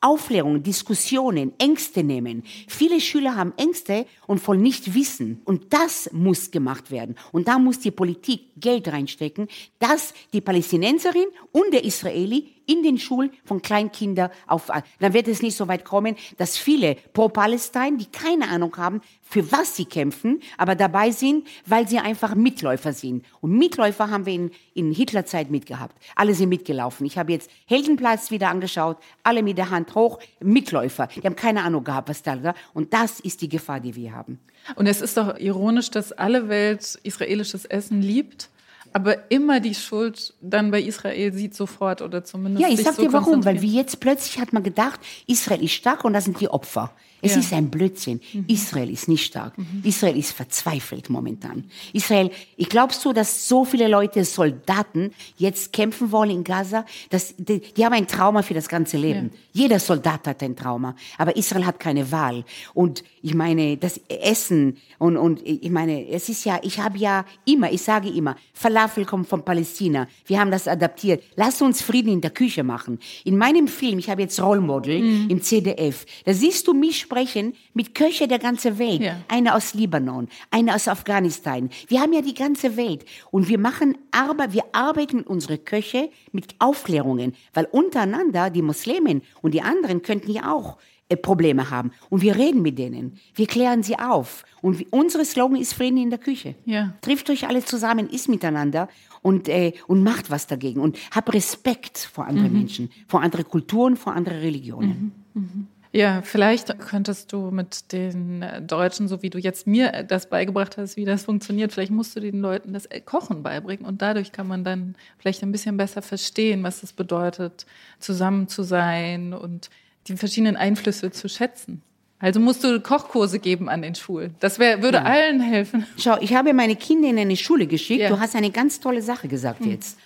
Aufklärung, 0.00 0.62
Diskussionen, 0.62 1.52
Ängste 1.58 2.02
nehmen. 2.02 2.42
Viele 2.68 3.00
Schüler 3.00 3.36
haben 3.36 3.52
Ängste 3.56 4.06
und 4.26 4.38
voll 4.38 4.56
nicht 4.56 4.94
wissen. 4.94 5.42
Und 5.44 5.72
das 5.72 6.10
muss 6.12 6.50
gemacht 6.50 6.90
werden. 6.90 7.16
Und 7.32 7.48
da 7.48 7.58
muss 7.58 7.80
die 7.80 7.90
Politik 7.90 8.42
Geld 8.56 8.88
reinstecken, 8.88 9.48
dass 9.78 10.14
die 10.32 10.40
Palästinenserin 10.40 11.26
und 11.52 11.72
der 11.72 11.84
Israeli 11.84 12.48
in 12.70 12.82
den 12.82 12.98
Schulen 12.98 13.30
von 13.44 13.60
Kleinkindern 13.60 14.30
auf, 14.46 14.70
dann 15.00 15.12
wird 15.12 15.26
es 15.26 15.42
nicht 15.42 15.56
so 15.56 15.66
weit 15.66 15.84
kommen, 15.84 16.14
dass 16.38 16.56
viele 16.56 16.94
pro-Palästin, 17.12 17.98
die 17.98 18.06
keine 18.06 18.48
Ahnung 18.48 18.76
haben, 18.76 19.00
für 19.22 19.50
was 19.50 19.76
sie 19.76 19.84
kämpfen, 19.84 20.40
aber 20.56 20.74
dabei 20.74 21.10
sind, 21.10 21.46
weil 21.66 21.88
sie 21.88 21.98
einfach 21.98 22.34
Mitläufer 22.34 22.92
sind. 22.92 23.24
Und 23.40 23.52
Mitläufer 23.52 24.10
haben 24.10 24.26
wir 24.26 24.34
in, 24.34 24.50
in 24.74 24.92
Hitlerzeit 24.92 25.50
mitgehabt. 25.50 25.96
Alle 26.14 26.34
sind 26.34 26.48
mitgelaufen. 26.48 27.06
Ich 27.06 27.18
habe 27.18 27.32
jetzt 27.32 27.50
Heldenplatz 27.66 28.30
wieder 28.30 28.48
angeschaut, 28.48 28.98
alle 29.22 29.42
mit 29.42 29.58
der 29.58 29.70
Hand 29.70 29.94
hoch, 29.94 30.18
Mitläufer. 30.40 31.08
Die 31.08 31.22
haben 31.22 31.36
keine 31.36 31.62
Ahnung 31.62 31.84
gehabt, 31.84 32.08
was 32.08 32.22
da 32.22 32.42
war. 32.42 32.54
Und 32.74 32.92
das 32.92 33.20
ist 33.20 33.40
die 33.42 33.48
Gefahr, 33.48 33.80
die 33.80 33.94
wir 33.94 34.12
haben. 34.12 34.40
Und 34.76 34.86
es 34.86 35.00
ist 35.00 35.16
doch 35.16 35.38
ironisch, 35.38 35.90
dass 35.90 36.12
alle 36.12 36.48
Welt 36.48 36.98
israelisches 37.02 37.64
Essen 37.64 38.02
liebt 38.02 38.50
aber 38.92 39.30
immer 39.30 39.60
die 39.60 39.74
Schuld 39.74 40.34
dann 40.40 40.70
bei 40.70 40.82
Israel 40.82 41.32
sieht 41.32 41.54
sofort 41.54 42.02
oder 42.02 42.24
zumindest. 42.24 42.62
Ja, 42.62 42.72
ich 42.72 42.82
sag 42.82 42.94
so 42.94 43.02
dir 43.02 43.12
warum, 43.12 43.44
weil 43.44 43.62
wie 43.62 43.74
jetzt 43.76 44.00
plötzlich 44.00 44.40
hat 44.40 44.52
man 44.52 44.62
gedacht, 44.62 45.00
Israel 45.26 45.62
ist 45.62 45.72
stark 45.72 46.04
und 46.04 46.12
das 46.12 46.24
sind 46.24 46.40
die 46.40 46.48
Opfer. 46.48 46.92
Es 47.22 47.34
ja. 47.34 47.40
ist 47.40 47.52
ein 47.52 47.70
Blödsinn. 47.70 48.20
Mhm. 48.32 48.44
Israel 48.48 48.90
ist 48.90 49.08
nicht 49.08 49.24
stark. 49.24 49.56
Mhm. 49.58 49.82
Israel 49.84 50.16
ist 50.16 50.32
verzweifelt 50.32 51.10
momentan. 51.10 51.64
Israel, 51.92 52.30
ich 52.56 52.68
glaubst 52.68 53.04
du, 53.04 53.12
dass 53.12 53.48
so 53.48 53.64
viele 53.64 53.88
Leute, 53.88 54.24
Soldaten, 54.24 55.12
jetzt 55.36 55.72
kämpfen 55.72 56.12
wollen 56.12 56.30
in 56.30 56.44
Gaza? 56.44 56.86
Das, 57.10 57.34
die, 57.36 57.60
die 57.60 57.84
haben 57.84 57.92
ein 57.92 58.06
Trauma 58.06 58.42
für 58.42 58.54
das 58.54 58.68
ganze 58.68 58.96
Leben. 58.96 59.30
Ja. 59.52 59.62
Jeder 59.62 59.78
Soldat 59.78 60.26
hat 60.26 60.42
ein 60.42 60.56
Trauma. 60.56 60.96
Aber 61.18 61.36
Israel 61.36 61.66
hat 61.66 61.78
keine 61.80 62.10
Wahl. 62.10 62.44
Und 62.74 63.04
ich 63.22 63.34
meine, 63.34 63.76
das 63.76 64.00
Essen 64.08 64.78
und, 64.98 65.16
und 65.16 65.42
ich 65.44 65.70
meine, 65.70 66.08
es 66.08 66.28
ist 66.28 66.44
ja, 66.44 66.58
ich 66.62 66.80
habe 66.80 66.98
ja 66.98 67.24
immer, 67.44 67.70
ich 67.70 67.82
sage 67.82 68.08
immer, 68.08 68.36
Falafel 68.80 69.04
kommt 69.04 69.28
von 69.28 69.44
Palästina. 69.44 70.08
Wir 70.24 70.40
haben 70.40 70.50
das 70.50 70.66
adaptiert. 70.66 71.22
Lass 71.36 71.60
uns 71.60 71.82
Frieden 71.82 72.12
in 72.12 72.20
der 72.22 72.30
Küche 72.30 72.64
machen. 72.64 72.98
In 73.24 73.36
meinem 73.36 73.68
Film, 73.68 73.98
ich 73.98 74.08
habe 74.08 74.22
jetzt 74.22 74.40
Rollmodel 74.40 75.00
mhm. 75.00 75.30
im 75.30 75.42
CDF, 75.42 76.06
da 76.24 76.32
siehst 76.32 76.66
du 76.66 76.72
mich 76.72 76.98
sprechen 76.98 77.54
mit 77.74 77.94
Köche 77.94 78.26
der 78.26 78.38
ganzen 78.38 78.78
Welt. 78.78 79.02
Ja. 79.02 79.16
Eine 79.28 79.54
aus 79.54 79.74
Libanon, 79.74 80.28
eine 80.50 80.74
aus 80.74 80.88
Afghanistan. 80.88 81.68
Wir 81.88 82.00
haben 82.00 82.14
ja 82.14 82.22
die 82.22 82.34
ganze 82.34 82.76
Welt. 82.78 83.04
Und 83.30 83.48
wir 83.48 83.58
machen 83.58 83.98
Arbeit, 84.12 84.54
wir 84.54 84.64
arbeiten 84.72 85.18
mit 85.18 85.26
unseren 85.26 85.62
Köche 85.64 86.08
mit 86.32 86.54
Aufklärungen. 86.58 87.34
Weil 87.52 87.66
untereinander, 87.70 88.48
die 88.48 88.62
Muslimen 88.62 89.20
und 89.42 89.52
die 89.52 89.62
anderen 89.62 90.00
könnten 90.00 90.30
ja 90.30 90.52
auch 90.52 90.78
Probleme 91.16 91.70
haben. 91.70 91.92
Und 92.08 92.22
wir 92.22 92.36
reden 92.36 92.62
mit 92.62 92.78
denen. 92.78 93.18
Wir 93.34 93.46
klären 93.46 93.82
sie 93.82 93.98
auf. 93.98 94.44
Und 94.62 94.84
unsere 94.92 95.24
Slogan 95.24 95.60
ist 95.60 95.74
Frieden 95.74 95.98
in 95.98 96.10
der 96.10 96.18
Küche. 96.18 96.54
Ja. 96.64 96.94
Trifft 97.00 97.30
euch 97.30 97.46
alle 97.48 97.64
zusammen, 97.64 98.08
isst 98.08 98.28
miteinander 98.28 98.88
und, 99.22 99.48
äh, 99.48 99.72
und 99.86 100.02
macht 100.02 100.30
was 100.30 100.46
dagegen. 100.46 100.80
Und 100.80 100.98
hab 101.10 101.32
Respekt 101.32 101.98
vor 101.98 102.26
anderen 102.26 102.52
mhm. 102.52 102.58
Menschen, 102.58 102.90
vor 103.08 103.22
anderen 103.22 103.46
Kulturen, 103.46 103.96
vor 103.96 104.14
anderen 104.14 104.38
Religionen. 104.38 105.12
Mhm. 105.34 105.42
Mhm. 105.42 105.66
Ja, 105.92 106.22
vielleicht 106.22 106.78
könntest 106.78 107.32
du 107.32 107.50
mit 107.50 107.90
den 107.90 108.44
Deutschen, 108.64 109.08
so 109.08 109.22
wie 109.22 109.30
du 109.30 109.38
jetzt 109.38 109.66
mir 109.66 110.04
das 110.04 110.30
beigebracht 110.30 110.76
hast, 110.76 110.96
wie 110.96 111.04
das 111.04 111.24
funktioniert, 111.24 111.72
vielleicht 111.72 111.90
musst 111.90 112.14
du 112.14 112.20
den 112.20 112.40
Leuten 112.40 112.72
das 112.72 112.88
Kochen 113.04 113.42
beibringen 113.42 113.84
und 113.84 114.00
dadurch 114.00 114.30
kann 114.30 114.46
man 114.46 114.62
dann 114.62 114.94
vielleicht 115.18 115.42
ein 115.42 115.50
bisschen 115.50 115.76
besser 115.76 116.00
verstehen, 116.00 116.62
was 116.62 116.84
es 116.84 116.92
bedeutet, 116.92 117.66
zusammen 117.98 118.46
zu 118.46 118.62
sein 118.62 119.34
und 119.34 119.68
die 120.10 120.16
verschiedenen 120.16 120.56
Einflüsse 120.56 121.10
zu 121.10 121.28
schätzen. 121.28 121.82
Also 122.18 122.38
musst 122.38 122.62
du 122.62 122.80
Kochkurse 122.80 123.38
geben 123.38 123.70
an 123.70 123.80
den 123.80 123.94
Schulen. 123.94 124.34
Das 124.40 124.58
wär, 124.58 124.82
würde 124.82 124.98
ja. 124.98 125.04
allen 125.04 125.40
helfen. 125.40 125.86
Schau, 125.96 126.18
ich 126.20 126.34
habe 126.34 126.52
meine 126.52 126.76
Kinder 126.76 127.08
in 127.08 127.18
eine 127.18 127.36
Schule 127.36 127.66
geschickt. 127.66 128.02
Ja. 128.02 128.10
Du 128.10 128.20
hast 128.20 128.36
eine 128.36 128.50
ganz 128.50 128.78
tolle 128.78 129.00
Sache 129.00 129.26
gesagt 129.26 129.62
mhm. 129.62 129.70
jetzt. 129.70 129.98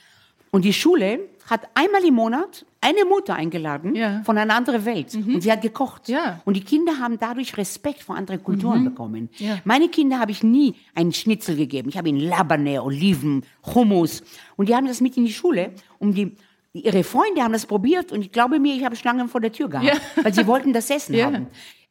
Und 0.52 0.64
die 0.64 0.72
Schule 0.72 1.18
hat 1.50 1.68
einmal 1.74 2.05
im 2.05 2.14
Monat 2.14 2.64
eine 2.80 3.05
Mutter 3.05 3.34
eingeladen 3.34 3.96
ja. 3.96 4.22
von 4.24 4.38
einer 4.38 4.55
anderen 4.55 4.84
Welt. 4.84 5.12
Mhm. 5.12 5.34
Und 5.34 5.40
sie 5.40 5.50
hat 5.50 5.62
gekocht. 5.62 6.09
Ja. 6.09 6.40
Und 6.44 6.57
die 6.57 6.62
Kinder 6.62 7.00
haben 7.00 7.18
dadurch 7.18 7.57
Respekt 7.57 8.05
vor 8.05 8.14
anderen 8.14 8.44
Kulturen 8.44 8.82
mhm. 8.82 8.84
bekommen. 8.84 9.28
Ja. 9.38 9.59
Meine 9.64 9.88
Kinder 9.88 10.20
habe 10.20 10.30
ich 10.30 10.44
nie 10.44 10.76
einen 10.94 11.12
Schnitzel 11.12 11.57
gegeben. 11.57 11.88
Ich 11.88 11.98
habe 11.98 12.09
ihnen 12.09 12.20
Labane, 12.20 12.80
Oliven, 12.84 13.42
Hummus. 13.74 14.22
Und 14.55 14.68
die 14.68 14.76
haben 14.76 14.86
das 14.86 15.00
mit 15.00 15.16
in 15.16 15.24
die 15.24 15.32
Schule, 15.32 15.72
um 15.98 16.14
die 16.14 16.36
ihre 16.74 17.04
Freunde 17.04 17.42
haben 17.42 17.52
das 17.52 17.66
probiert 17.66 18.12
und 18.12 18.20
ich 18.20 18.32
glaube 18.32 18.58
mir, 18.58 18.74
ich 18.74 18.84
habe 18.84 18.96
Schlangen 18.96 19.28
vor 19.28 19.40
der 19.40 19.52
Tür 19.52 19.68
gehabt, 19.68 19.86
ja. 19.86 19.94
weil 20.22 20.34
sie 20.34 20.46
wollten 20.46 20.72
das 20.72 20.90
Essen 20.90 21.14
ja. 21.14 21.26
haben. 21.26 21.46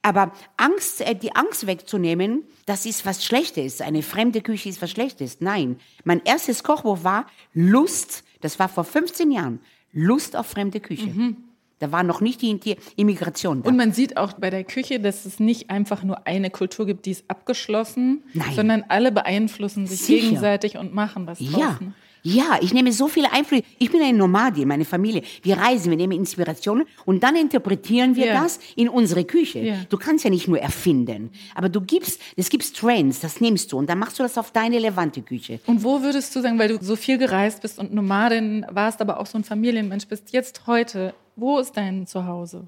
Aber 0.05 0.33
Angst, 0.57 1.01
äh, 1.01 1.15
die 1.15 1.33
Angst 1.35 1.65
wegzunehmen, 1.65 2.43
das 2.65 2.85
ist 2.85 3.05
was 3.05 3.23
Schlechtes. 3.23 3.79
Eine 3.79 4.03
fremde 4.03 4.41
Küche 4.41 4.67
ist 4.67 4.81
was 4.81 4.91
Schlechtes. 4.91 5.37
Nein. 5.39 5.77
Mein 6.03 6.21
erstes 6.25 6.63
Kochbuch 6.63 7.03
war 7.03 7.25
Lust, 7.53 8.25
das 8.41 8.59
war 8.59 8.67
vor 8.67 8.83
15 8.83 9.31
Jahren, 9.31 9.59
Lust 9.93 10.35
auf 10.35 10.47
fremde 10.47 10.81
Küche. 10.81 11.07
Mhm. 11.07 11.37
Da 11.79 11.91
war 11.91 12.03
noch 12.03 12.21
nicht 12.21 12.41
die 12.41 12.77
Immigration 12.95 13.63
da. 13.63 13.69
Und 13.69 13.77
man 13.77 13.93
sieht 13.93 14.17
auch 14.17 14.33
bei 14.33 14.49
der 14.49 14.63
Küche, 14.63 14.99
dass 14.99 15.25
es 15.25 15.39
nicht 15.39 15.69
einfach 15.69 16.03
nur 16.03 16.27
eine 16.27 16.49
Kultur 16.49 16.85
gibt, 16.85 17.05
die 17.05 17.11
ist 17.11 17.25
abgeschlossen, 17.29 18.23
Nein. 18.33 18.53
sondern 18.53 18.85
alle 18.89 19.11
beeinflussen 19.11 19.87
sich 19.87 20.01
Sicher. 20.01 20.21
gegenseitig 20.21 20.77
und 20.77 20.93
machen 20.93 21.27
was. 21.27 21.39
Ja. 21.39 21.77
Ne? 21.81 21.93
Ja, 22.25 22.57
ich 22.61 22.73
nehme 22.73 22.93
so 22.93 23.09
viele 23.09 23.33
Einflüsse. 23.33 23.63
Ich 23.79 23.91
bin 23.91 24.01
eine 24.01 24.17
Nomadin, 24.17 24.65
meine 24.67 24.85
Familie. 24.85 25.23
Wir 25.41 25.57
reisen, 25.57 25.89
wir 25.89 25.97
nehmen 25.97 26.13
Inspirationen 26.13 26.87
und 27.05 27.21
dann 27.21 27.35
interpretieren 27.35 28.15
wir 28.15 28.27
ja. 28.27 28.41
das 28.41 28.59
in 28.77 28.87
unsere 28.87 29.25
Küche. 29.25 29.59
Ja. 29.59 29.75
Du 29.89 29.97
kannst 29.97 30.23
ja 30.23 30.29
nicht 30.29 30.47
nur 30.47 30.57
erfinden, 30.57 31.31
aber 31.53 31.67
du 31.67 31.81
gibst, 31.81 32.21
es 32.37 32.49
gibt 32.49 32.75
Trends, 32.75 33.19
das 33.19 33.41
nimmst 33.41 33.73
du 33.73 33.77
und 33.77 33.89
dann 33.89 33.99
machst 33.99 34.19
du 34.19 34.23
das 34.23 34.37
auf 34.37 34.51
deine 34.51 34.79
levante 34.79 35.21
Küche. 35.21 35.59
Und 35.65 35.83
wo 35.83 36.01
würdest 36.01 36.33
du 36.33 36.41
sagen, 36.41 36.57
weil 36.57 36.69
du 36.69 36.83
so 36.83 36.95
viel 36.95 37.17
gereist 37.17 37.61
bist 37.61 37.77
und 37.77 37.93
Nomadin 37.93 38.65
warst, 38.69 39.01
aber 39.01 39.19
auch 39.19 39.25
so 39.25 39.37
ein 39.37 39.43
Familienmensch 39.43 40.07
bist, 40.07 40.31
jetzt 40.31 40.65
heute, 40.65 41.13
wo 41.35 41.59
ist 41.59 41.75
dein 41.75 42.07
Zuhause? 42.07 42.67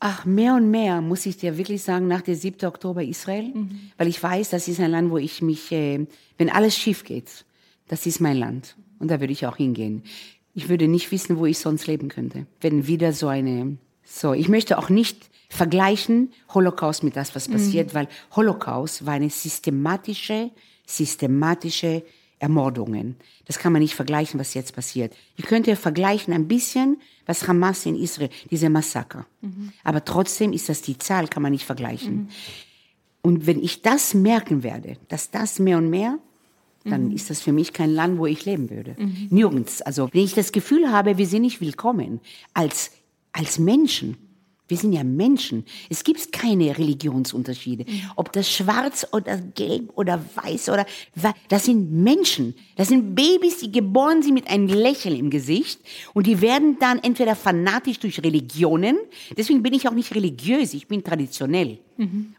Ach, 0.00 0.24
mehr 0.24 0.54
und 0.54 0.70
mehr, 0.70 1.00
muss 1.00 1.24
ich 1.24 1.36
dir 1.38 1.56
wirklich 1.56 1.82
sagen, 1.82 2.08
nach 2.08 2.20
der 2.20 2.34
7. 2.34 2.66
Oktober 2.66 3.02
Israel, 3.02 3.44
mhm. 3.44 3.92
weil 3.96 4.08
ich 4.08 4.20
weiß, 4.20 4.50
das 4.50 4.66
ist 4.66 4.80
ein 4.80 4.90
Land, 4.90 5.10
wo 5.10 5.18
ich 5.18 5.40
mich, 5.40 5.70
äh, 5.70 6.04
wenn 6.36 6.50
alles 6.50 6.76
schief 6.76 7.04
geht, 7.04 7.44
das 7.88 8.06
ist 8.06 8.20
mein 8.20 8.36
Land 8.36 8.76
und 8.98 9.10
da 9.10 9.20
würde 9.20 9.32
ich 9.32 9.46
auch 9.46 9.56
hingehen. 9.56 10.02
Ich 10.54 10.68
würde 10.68 10.88
nicht 10.88 11.12
wissen, 11.12 11.38
wo 11.38 11.46
ich 11.46 11.58
sonst 11.58 11.86
leben 11.86 12.08
könnte. 12.08 12.46
Wenn 12.60 12.86
wieder 12.86 13.12
so 13.12 13.28
eine, 13.28 13.76
so, 14.04 14.32
ich 14.32 14.48
möchte 14.48 14.78
auch 14.78 14.88
nicht 14.88 15.28
vergleichen 15.48 16.32
Holocaust 16.52 17.04
mit 17.04 17.16
das, 17.16 17.34
was 17.34 17.48
passiert, 17.48 17.94
weil 17.94 18.08
Holocaust 18.34 19.06
war 19.06 19.14
eine 19.14 19.30
systematische, 19.30 20.50
systematische 20.86 22.02
Ermordungen. 22.38 23.16
Das 23.46 23.58
kann 23.58 23.72
man 23.72 23.80
nicht 23.80 23.94
vergleichen, 23.94 24.38
was 24.38 24.54
jetzt 24.54 24.74
passiert. 24.74 25.14
Ich 25.36 25.46
könnte 25.46 25.74
vergleichen 25.76 26.34
ein 26.34 26.48
bisschen, 26.48 26.98
was 27.24 27.48
Hamas 27.48 27.86
in 27.86 27.94
Israel, 27.96 28.30
diese 28.50 28.68
Massaker. 28.68 29.26
Aber 29.84 30.04
trotzdem 30.04 30.52
ist 30.52 30.68
das 30.68 30.82
die 30.82 30.98
Zahl, 30.98 31.28
kann 31.28 31.42
man 31.42 31.52
nicht 31.52 31.64
vergleichen. 31.64 32.28
Und 33.22 33.46
wenn 33.46 33.62
ich 33.62 33.82
das 33.82 34.14
merken 34.14 34.62
werde, 34.62 34.98
dass 35.08 35.30
das 35.30 35.58
mehr 35.58 35.78
und 35.78 35.90
mehr, 35.90 36.18
dann 36.90 37.10
ist 37.10 37.30
das 37.30 37.40
für 37.40 37.52
mich 37.52 37.72
kein 37.72 37.90
Land, 37.90 38.18
wo 38.18 38.26
ich 38.26 38.44
leben 38.44 38.70
würde. 38.70 38.96
Nirgends. 39.30 39.82
Also 39.82 40.08
wenn 40.12 40.22
ich 40.22 40.34
das 40.34 40.52
Gefühl 40.52 40.90
habe, 40.90 41.18
wir 41.18 41.26
sind 41.26 41.42
nicht 41.42 41.60
willkommen 41.60 42.20
als, 42.54 42.90
als 43.32 43.58
Menschen. 43.58 44.16
Wir 44.68 44.76
sind 44.76 44.92
ja 44.92 45.04
Menschen. 45.04 45.64
Es 45.88 46.02
gibt 46.02 46.32
keine 46.32 46.76
Religionsunterschiede. 46.76 47.84
Ob 48.16 48.32
das 48.32 48.50
schwarz 48.50 49.06
oder 49.12 49.38
gelb 49.38 49.90
oder 49.94 50.22
weiß 50.34 50.70
oder 50.70 50.86
das 51.48 51.64
sind 51.66 51.92
Menschen. 51.92 52.54
Das 52.76 52.88
sind 52.88 53.14
Babys, 53.14 53.58
die 53.58 53.70
geboren 53.70 54.22
sind 54.22 54.34
mit 54.34 54.48
einem 54.48 54.66
Lächeln 54.66 55.16
im 55.16 55.30
Gesicht 55.30 55.80
und 56.14 56.26
die 56.26 56.40
werden 56.40 56.78
dann 56.80 56.98
entweder 56.98 57.36
fanatisch 57.36 58.00
durch 58.00 58.22
Religionen. 58.22 58.96
Deswegen 59.36 59.62
bin 59.62 59.74
ich 59.74 59.88
auch 59.88 59.94
nicht 59.94 60.14
religiös. 60.14 60.74
Ich 60.74 60.88
bin 60.88 61.04
traditionell. 61.04 61.78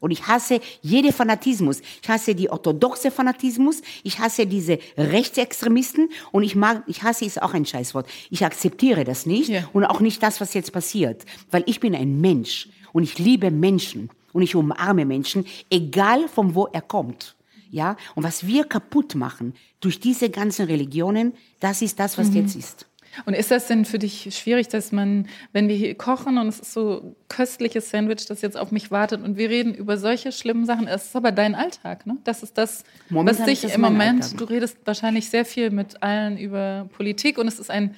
Und 0.01 0.11
ich 0.11 0.28
hasse 0.28 0.59
jede 0.84 1.11
Fanatismus. 1.11 1.82
Ich 2.03 2.07
hasse 2.07 2.36
die 2.36 2.49
orthodoxe 2.49 3.09
Fanatismus. 3.09 3.82
Ich 4.03 4.19
hasse 4.19 4.45
diese 4.45 4.78
Rechtsextremisten. 4.97 6.09
Und 6.32 6.43
ich 6.43 6.55
mag, 6.55 6.84
ich 6.86 7.01
hasse 7.01 7.25
ist 7.25 7.41
auch 7.41 7.55
ein 7.55 7.65
Scheißwort. 7.65 8.07
Ich 8.30 8.45
akzeptiere 8.45 9.03
das 9.03 9.25
nicht. 9.25 9.49
Ja. 9.49 9.67
Und 9.73 9.86
auch 9.86 9.99
nicht 9.99 10.21
das, 10.21 10.41
was 10.41 10.53
jetzt 10.53 10.71
passiert. 10.71 11.25
Weil 11.49 11.63
ich 11.65 11.80
bin 11.80 11.95
ein 11.95 12.16
Mensch. 12.20 12.70
Und 12.93 13.03
ich 13.03 13.18
liebe 13.20 13.51
Menschen. 13.51 14.09
Und 14.34 14.43
ich 14.43 14.55
umarme 14.55 15.05
Menschen, 15.05 15.45
egal 15.70 16.28
von 16.28 16.53
wo 16.53 16.68
er 16.68 16.82
kommt. 16.82 17.36
Ja? 17.72 17.97
Und 18.15 18.24
was 18.24 18.45
wir 18.45 18.65
kaputt 18.65 19.15
machen 19.15 19.53
durch 19.80 19.99
diese 19.99 20.30
ganzen 20.30 20.65
Religionen, 20.65 21.34
das 21.59 21.82
ist 21.82 21.99
das, 21.99 22.18
was 22.18 22.34
jetzt 22.34 22.55
ist. 22.55 22.86
Und 23.26 23.34
ist 23.34 23.51
das 23.51 23.68
denn 23.68 23.86
für 23.86 23.99
dich 23.99 24.36
schwierig, 24.36 24.68
dass 24.68 24.91
man, 24.91 25.28
wenn 25.53 25.68
wir 25.68 25.76
hier 25.76 25.95
kochen 25.95 26.38
und 26.38 26.47
es 26.47 26.59
ist 26.59 26.74
so 26.74 27.15
köstliches 27.30 27.89
Sandwich, 27.89 28.26
das 28.28 28.41
jetzt 28.41 28.57
auf 28.57 28.72
mich 28.72 28.91
wartet 28.91 29.24
und 29.24 29.38
wir 29.38 29.49
reden 29.49 29.74
über 29.74 29.97
solche 29.97 30.32
schlimmen 30.32 30.65
Sachen, 30.65 30.88
es 30.88 31.05
ist 31.05 31.15
aber 31.15 31.32
dein 31.32 31.55
Alltag, 31.55 32.05
ne? 32.05 32.18
Das 32.24 32.43
ist 32.43 32.57
das, 32.57 32.84
Momentan 33.09 33.47
was 33.47 33.61
dich 33.61 33.74
im 33.74 33.82
Moment, 33.82 34.24
Alltag. 34.24 34.38
du 34.38 34.43
redest 34.45 34.78
wahrscheinlich 34.86 35.30
sehr 35.30 35.45
viel 35.45 35.72
mit 35.72 36.03
allen 36.03 36.38
über 36.38 36.89
Politik 36.95 37.38
und 37.38 37.47
es 37.47 37.59
ist 37.59 37.72
ein 37.72 37.95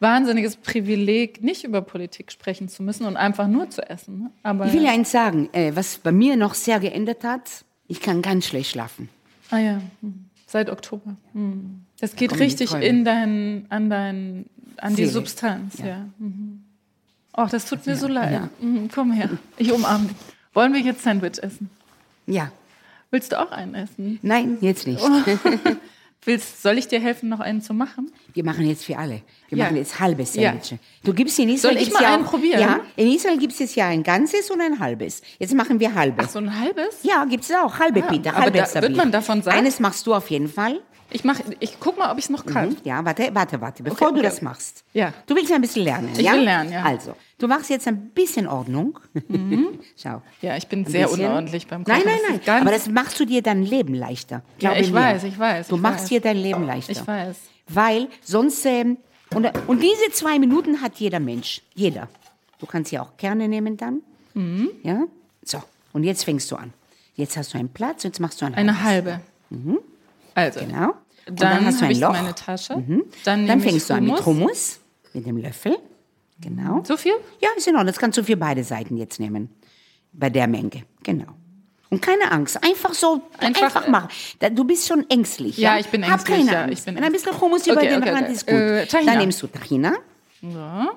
wahnsinniges 0.00 0.56
Privileg, 0.56 1.42
nicht 1.42 1.64
über 1.64 1.82
Politik 1.82 2.32
sprechen 2.32 2.68
zu 2.68 2.82
müssen 2.82 3.06
und 3.06 3.16
einfach 3.16 3.46
nur 3.46 3.70
zu 3.70 3.88
essen. 3.88 4.30
Aber 4.42 4.66
Ich 4.66 4.72
will 4.72 4.82
ja 4.84 4.90
eins 4.92 5.10
sagen, 5.10 5.48
äh, 5.52 5.72
was 5.74 5.98
bei 5.98 6.10
mir 6.10 6.36
noch 6.36 6.54
sehr 6.54 6.80
geändert 6.80 7.22
hat, 7.22 7.64
ich 7.86 8.00
kann 8.00 8.22
ganz 8.22 8.46
schlecht 8.46 8.70
schlafen. 8.70 9.08
ah 9.50 9.58
ja, 9.58 9.80
hm. 10.00 10.24
seit 10.46 10.70
Oktober. 10.70 11.16
Hm. 11.32 11.84
Das 12.00 12.16
geht 12.16 12.32
die 12.32 12.36
richtig 12.36 12.72
in 12.72 13.04
dein, 13.04 13.66
an 13.68 13.90
dein, 13.90 14.46
an 14.78 14.96
die. 14.96 15.06
Substanz, 15.06 15.78
ja. 15.78 15.86
Ja. 15.86 16.06
Mhm. 16.18 16.64
Ach, 17.32 17.50
das 17.50 17.66
tut 17.66 17.86
mir 17.86 17.96
so 17.96 18.08
leid. 18.08 18.32
ja. 18.32 18.48
Mhm, 18.60 18.88
komm 18.92 19.12
her, 19.12 19.30
ich 19.56 19.70
umarme 19.70 20.08
dich. 20.08 20.16
Wollen 20.54 20.72
wir 20.72 20.80
jetzt 20.80 21.02
Sandwich 21.02 21.42
essen? 21.42 21.70
Ja. 22.26 22.50
Willst 23.10 23.32
du 23.32 23.40
auch 23.40 23.50
einen 23.50 23.74
essen? 23.74 24.18
Nein, 24.22 24.58
jetzt 24.60 24.86
nicht. 24.86 25.02
Willst, 26.24 26.62
soll 26.62 26.76
ich 26.78 26.86
dir 26.86 27.00
helfen, 27.00 27.28
noch 27.28 27.40
einen 27.40 27.62
zu 27.62 27.72
machen? 27.72 28.10
Wir 28.34 28.44
machen 28.44 28.66
jetzt 28.66 28.84
für 28.84 28.98
alle. 28.98 29.22
Wir 29.50 29.58
Ja. 29.58 29.64
machen 29.64 29.76
jetzt 29.76 30.00
halbe 30.00 30.22
Ja. 30.22 30.26
Sandwiches. 30.52 30.78
Du 31.04 31.12
gibst 31.12 31.38
in 31.38 31.48
Israel 31.50 31.74
Soll 31.74 31.82
ich 31.82 31.92
mal 31.92 32.02
ja 32.02 32.14
einen 32.14 32.24
auch, 32.24 32.30
probieren? 32.30 32.60
Ja, 32.60 32.80
in 32.96 33.08
Israel 33.12 33.36
gibt 33.36 33.58
es 33.60 33.74
ja 33.74 33.86
ein 33.88 34.02
ganzes 34.02 34.50
und 34.50 34.60
ein 34.60 34.78
halbes. 34.78 35.22
Jetzt 35.38 35.54
machen 35.54 35.78
wir 35.80 35.94
halbe. 35.94 36.22
Ach, 36.24 36.28
so 36.30 36.38
ein 36.38 36.58
halbes? 36.58 36.98
Ja, 37.02 37.24
gibt 37.24 37.44
es 37.44 37.50
auch. 37.52 37.78
Halbe 37.78 38.02
Ah, 38.02 38.06
Pita, 38.08 38.30
aber 38.30 38.40
halbe 38.42 38.58
da- 38.58 38.66
Sabich. 38.66 38.88
wird 38.90 38.96
man 38.96 39.10
davon 39.12 39.42
satt? 39.42 39.54
Eines 39.54 39.80
machst 39.80 40.06
du 40.06 40.14
auf 40.14 40.30
jeden 40.30 40.48
Fall. 40.48 40.80
Ich, 41.12 41.24
mach, 41.24 41.40
ich 41.58 41.80
guck 41.80 41.98
mal, 41.98 42.12
ob 42.12 42.18
ich 42.18 42.26
es 42.26 42.30
noch 42.30 42.46
kann. 42.46 42.68
Mhm. 42.68 42.76
Ja, 42.84 43.04
warte, 43.04 43.28
warte, 43.32 43.60
warte, 43.60 43.82
bevor 43.82 44.08
Okay, 44.08 44.14
du 44.14 44.20
okay. 44.20 44.28
das 44.28 44.42
machst. 44.42 44.84
Ja. 44.92 45.12
Du 45.26 45.34
willst 45.34 45.50
ein 45.50 45.60
bisschen 45.60 45.82
lernen, 45.82 46.10
Ich 46.16 46.20
ja? 46.20 46.34
will 46.34 46.42
lernen, 46.42 46.70
ja. 46.72 46.84
Also, 46.84 47.16
du 47.38 47.48
machst 47.48 47.68
jetzt 47.68 47.88
ein 47.88 48.10
bisschen 48.10 48.46
Ordnung. 48.46 48.96
Schau. 50.00 50.22
Ja, 50.40 50.56
ich 50.56 50.68
bin 50.68 50.80
Ein 50.80 50.82
Mhm. 50.82 50.86
sehr 50.88 51.06
bisschen. 51.08 51.24
unordentlich 51.24 51.66
beim 51.66 51.82
Kochen. 51.84 52.02
Nein, 52.04 52.14
nein, 52.28 52.40
nein. 52.46 52.60
Aber 52.62 52.70
das 52.70 52.88
machst 52.88 53.18
du 53.18 53.24
dir 53.24 53.42
dein 53.42 53.64
Leben 53.64 53.94
leichter. 53.94 54.42
Ja, 54.60 54.74
ich 54.76 54.90
mir. 54.92 55.00
weiß, 55.00 55.24
ich 55.24 55.36
weiß, 55.36 55.66
Du 55.68 55.76
ich 55.76 55.82
machst 55.82 56.02
weiß. 56.04 56.08
dir 56.10 56.20
dein 56.20 56.36
Leben 56.36 56.64
leichter. 56.64 56.92
Ich 56.92 57.04
weiß. 57.06 57.36
Weil 57.68 58.08
sonst, 58.22 58.64
ähm, 58.66 58.98
und, 59.34 59.46
und 59.68 59.82
diese 59.82 60.10
zwei 60.12 60.38
Minuten 60.38 60.80
hat 60.82 60.96
jeder 60.96 61.20
Mensch. 61.20 61.62
Jeder. 61.74 62.08
Du 62.58 62.66
kannst 62.66 62.92
ja 62.92 63.02
auch 63.02 63.16
Kerne 63.16 63.48
nehmen 63.48 63.76
dann. 63.76 64.02
Mhm. 64.34 64.70
Ja? 64.82 65.04
So. 65.44 65.62
Und 65.92 66.04
jetzt 66.04 66.24
fängst 66.24 66.50
du 66.50 66.56
an. 66.56 66.72
Jetzt 67.14 67.36
hast 67.36 67.54
du 67.54 67.58
einen 67.58 67.68
Platz, 67.70 68.02
jetzt 68.04 68.20
machst 68.20 68.40
du 68.40 68.46
ein 68.46 68.54
Eine 68.54 68.82
halbes. 68.82 69.14
halbe. 69.14 69.78
Also, 70.34 70.60
Genau. 70.60 70.94
Und 71.28 71.40
dann, 71.42 71.64
hast 71.66 71.80
du 71.80 71.84
ein 71.84 71.90
ich 71.90 72.00
Loch. 72.00 72.12
meine 72.12 72.34
Tasche. 72.34 72.76
Mhm. 72.76 73.04
Dann, 73.24 73.46
Dann 73.46 73.60
fängst 73.60 73.88
du 73.90 73.94
an 73.94 74.04
mit. 74.04 74.24
Hummus, 74.24 74.80
mit 75.12 75.26
dem 75.26 75.36
Löffel. 75.36 75.76
Genau. 76.40 76.82
So 76.84 76.96
viel? 76.96 77.12
Ja, 77.40 77.48
ist 77.56 77.66
in 77.68 77.74
Ordnung. 77.74 77.88
Das 77.92 77.98
kannst 77.98 78.16
du 78.18 78.24
für 78.24 78.36
beide 78.36 78.64
Seiten 78.64 78.96
jetzt 78.96 79.20
nehmen. 79.20 79.50
Bei 80.12 80.30
der 80.30 80.48
Menge. 80.48 80.84
Genau. 81.02 81.26
Und 81.90 82.00
keine 82.00 82.30
Angst. 82.30 82.62
Einfach 82.62 82.94
so, 82.94 83.20
Einfach, 83.38 83.62
einfach, 83.64 83.88
machen. 83.88 84.08
Da- 84.38 84.48
Du 84.50 84.62
bist 84.64 84.86
schon 84.86 85.04
ängstlich. 85.10 85.56
Ja, 85.58 85.74
Ja, 85.74 85.80
ich 85.80 85.88
bin 85.88 86.04
Hab 86.04 86.12
ängstlich, 86.20 86.38
keine 86.38 86.52
ja, 86.52 86.62
Angst. 86.62 86.78
ich 86.78 86.84
bin 86.84 86.94
Wenn 86.96 87.02
ein 87.04 87.12
bisschen 87.12 87.40
Hummus 87.40 87.66
über 87.66 87.76
Okay, 87.78 87.88
den 87.88 88.00
okay, 88.00 88.10
Rand 88.10 88.22
okay. 88.22 88.32
ist 88.32 88.46
gut. 88.46 88.54
Äh, 88.56 88.86
Tahina. 88.86 89.12
Dann 89.12 89.20
nimmst 89.22 89.42
du 89.42 89.46
Tahina. 89.48 89.92
Ja. 90.42 90.90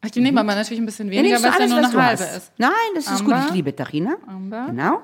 Ach, 0.00 0.10
die 0.10 0.20
nehmen 0.20 0.38
aber 0.38 0.54
natürlich 0.54 0.80
ein 0.80 0.86
bisschen 0.86 1.10
weniger, 1.10 1.42
weil 1.42 1.50
es 1.50 1.58
ja 1.58 1.66
nur 1.66 1.78
eine 1.78 1.86
halbe 1.88 2.02
hast. 2.22 2.36
ist. 2.36 2.52
Nein, 2.56 2.70
das 2.94 3.06
ist 3.06 3.20
Amber. 3.20 3.34
gut. 3.36 3.44
Ich 3.48 3.54
liebe 3.54 3.76
Tahina. 3.76 4.16
Amber. 4.26 4.66
Genau. 4.68 5.02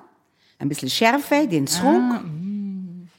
Ein 0.58 0.68
bisschen 0.68 0.88
Schärfe, 0.88 1.46
den 1.46 1.66
Zug. 1.66 2.00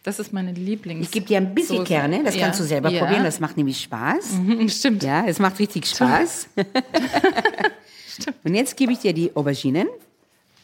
Das 0.03 0.19
ist 0.19 0.31
meine 0.33 0.51
Lieblings. 0.53 1.05
Ich 1.05 1.11
gebe 1.11 1.25
dir 1.25 1.37
ein 1.37 1.53
bisschen 1.53 1.77
Soße. 1.77 1.87
Kerne. 1.87 2.23
Das 2.23 2.35
Ja. 2.35 2.43
kannst 2.45 2.59
du 2.59 2.63
selber 2.63 2.89
Ja. 2.89 3.03
probieren. 3.03 3.23
Das 3.23 3.39
macht 3.39 3.57
nämlich 3.57 3.81
Spaß. 3.81 4.31
Mhm, 4.33 4.69
Stimmt. 4.69 5.03
Ja, 5.03 5.25
es 5.25 5.37
macht 5.39 5.59
richtig 5.59 5.85
Spaß. 5.87 6.47
Und 8.43 8.55
jetzt 8.55 8.77
gebe 8.77 8.93
ich 8.93 8.99
dir 8.99 9.13
die 9.13 9.35
Auberginen 9.35 9.87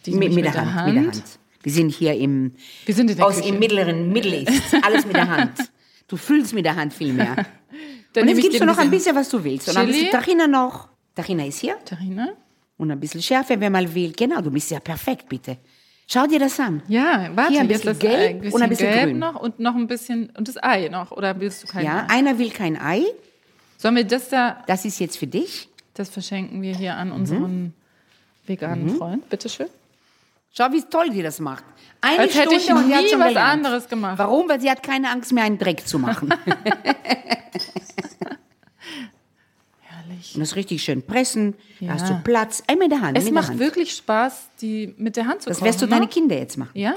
Die 0.06 0.12
mit, 0.12 0.20
nehme 0.20 0.30
ich 0.32 0.36
mit, 0.36 0.46
der 0.46 0.74
Hand, 0.76 0.94
mit 0.94 0.96
der 0.96 1.12
Hand. 1.12 1.24
Wir 1.64 1.72
sind 1.72 1.90
hier 1.90 2.16
im, 2.16 2.56
sind 2.88 3.22
aus 3.22 3.38
Küche. 3.38 3.50
im 3.50 3.60
mittleren 3.60 4.12
Middle 4.12 4.36
East. 4.42 4.76
Alles 4.82 5.06
mit 5.06 5.16
der 5.16 5.30
Hand. 5.30 5.54
Du 6.08 6.18
fühlst 6.18 6.54
mit 6.54 6.66
der 6.66 6.76
Hand 6.76 6.94
viel 6.94 7.14
mehr. 7.14 7.36
Dann 8.14 8.24
Und 8.24 8.30
jetzt 8.30 8.42
gibst 8.42 8.60
du 8.60 8.66
noch 8.66 8.78
ein 8.78 8.90
bisschen 8.90 9.16
was 9.16 9.30
du 9.30 9.44
willst. 9.44 9.70
Und 9.70 9.78
ein 9.78 9.86
Chili. 9.88 10.06
bisschen 10.06 10.12
Tahina 10.20 10.48
noch. 10.48 10.90
Tahina 11.16 11.46
ist 11.46 11.60
hier. 11.60 11.78
Tahina. 11.86 12.30
Und 12.78 12.92
ein 12.92 13.00
bisschen 13.00 13.22
Schärfe, 13.22 13.60
wenn 13.60 13.72
man 13.72 13.94
will. 13.94 14.12
Genau, 14.12 14.42
du 14.42 14.52
bist 14.52 14.72
ja 14.72 14.80
perfekt, 14.80 15.30
bitte. 15.30 15.58
Schau 16.08 16.26
dir 16.28 16.40
das 16.40 16.60
an. 16.60 16.82
Ja, 16.90 17.30
warte, 17.36 17.52
Hier 17.54 17.62
ein 17.62 17.70
jetzt 17.70 17.84
bisschen 17.86 17.90
das 17.94 18.00
gelb 18.00 18.20
Ei, 18.20 18.28
ein 18.32 18.40
bisschen 18.42 18.54
und 18.56 18.62
ein 18.64 18.70
bisschen 18.70 18.92
gelb 18.92 19.10
grün. 19.12 19.20
noch 19.20 19.40
und 19.40 19.60
noch 19.60 19.76
ein 19.76 19.88
bisschen 19.88 20.30
und 20.38 20.48
das 20.48 20.62
Ei 20.62 20.90
noch 20.90 21.12
oder 21.12 21.40
willst 21.40 21.64
du 21.64 21.68
kein 21.68 21.86
Ja, 21.86 22.06
Ei? 22.10 22.16
einer 22.18 22.38
will 22.38 22.50
kein 22.50 22.76
Ei. 22.82 23.04
Sollen 23.78 23.96
wir 23.96 24.04
das 24.04 24.28
da 24.30 24.62
Das 24.68 24.84
ist 24.84 25.00
jetzt 25.00 25.18
für 25.18 25.28
dich. 25.28 25.70
das 25.94 26.10
verschenken 26.10 26.62
wir 26.62 26.76
hier 26.76 26.96
an 26.96 27.12
unseren 27.14 27.74
veganen 28.46 28.88
Mhm. 28.88 28.98
Freund, 28.98 29.30
bitteschön. 29.30 29.68
Schau, 30.54 30.72
wie 30.72 30.82
toll 30.82 31.10
die 31.10 31.22
das 31.22 31.40
macht. 31.40 31.64
Eine 32.02 32.20
Als 32.20 32.36
hätte 32.36 32.56
ich 32.56 32.70
und 32.72 32.88
nie 32.88 33.08
schon 33.08 33.20
was 33.20 33.30
gelernt. 33.30 33.38
anderes 33.38 33.88
gemacht. 33.88 34.18
Warum? 34.18 34.50
Weil 34.50 34.60
sie 34.60 34.70
hat 34.70 34.84
keine 34.84 35.10
Angst 35.10 35.32
mehr, 35.32 35.44
einen 35.46 35.58
Dreck 35.58 35.88
zu 35.88 35.98
machen. 36.00 36.34
Herrlich. 39.82 40.36
Und 40.36 40.42
das 40.42 40.56
richtig 40.56 40.84
schön 40.84 41.04
pressen. 41.04 41.56
Ja. 41.80 41.88
Da 41.88 41.94
hast 41.94 42.10
du 42.10 42.20
Platz. 42.24 42.64
Einmal 42.68 42.86
in 42.86 42.90
der 42.92 43.02
Hand. 43.02 43.18
Es 43.18 43.26
mit 43.26 43.34
macht 43.34 43.50
Hand. 43.50 43.60
wirklich 43.60 43.94
Spaß, 43.94 44.50
die 44.62 44.94
mit 44.98 45.16
der 45.16 45.28
Hand 45.28 45.42
zu 45.44 45.50
Das 45.50 45.60
kochen. 45.60 45.70
wirst 45.70 45.82
du 45.82 45.86
ne? 45.86 45.92
deine 45.92 46.08
Kinder 46.08 46.38
jetzt 46.38 46.58
machen. 46.58 46.72
Ja. 46.74 46.96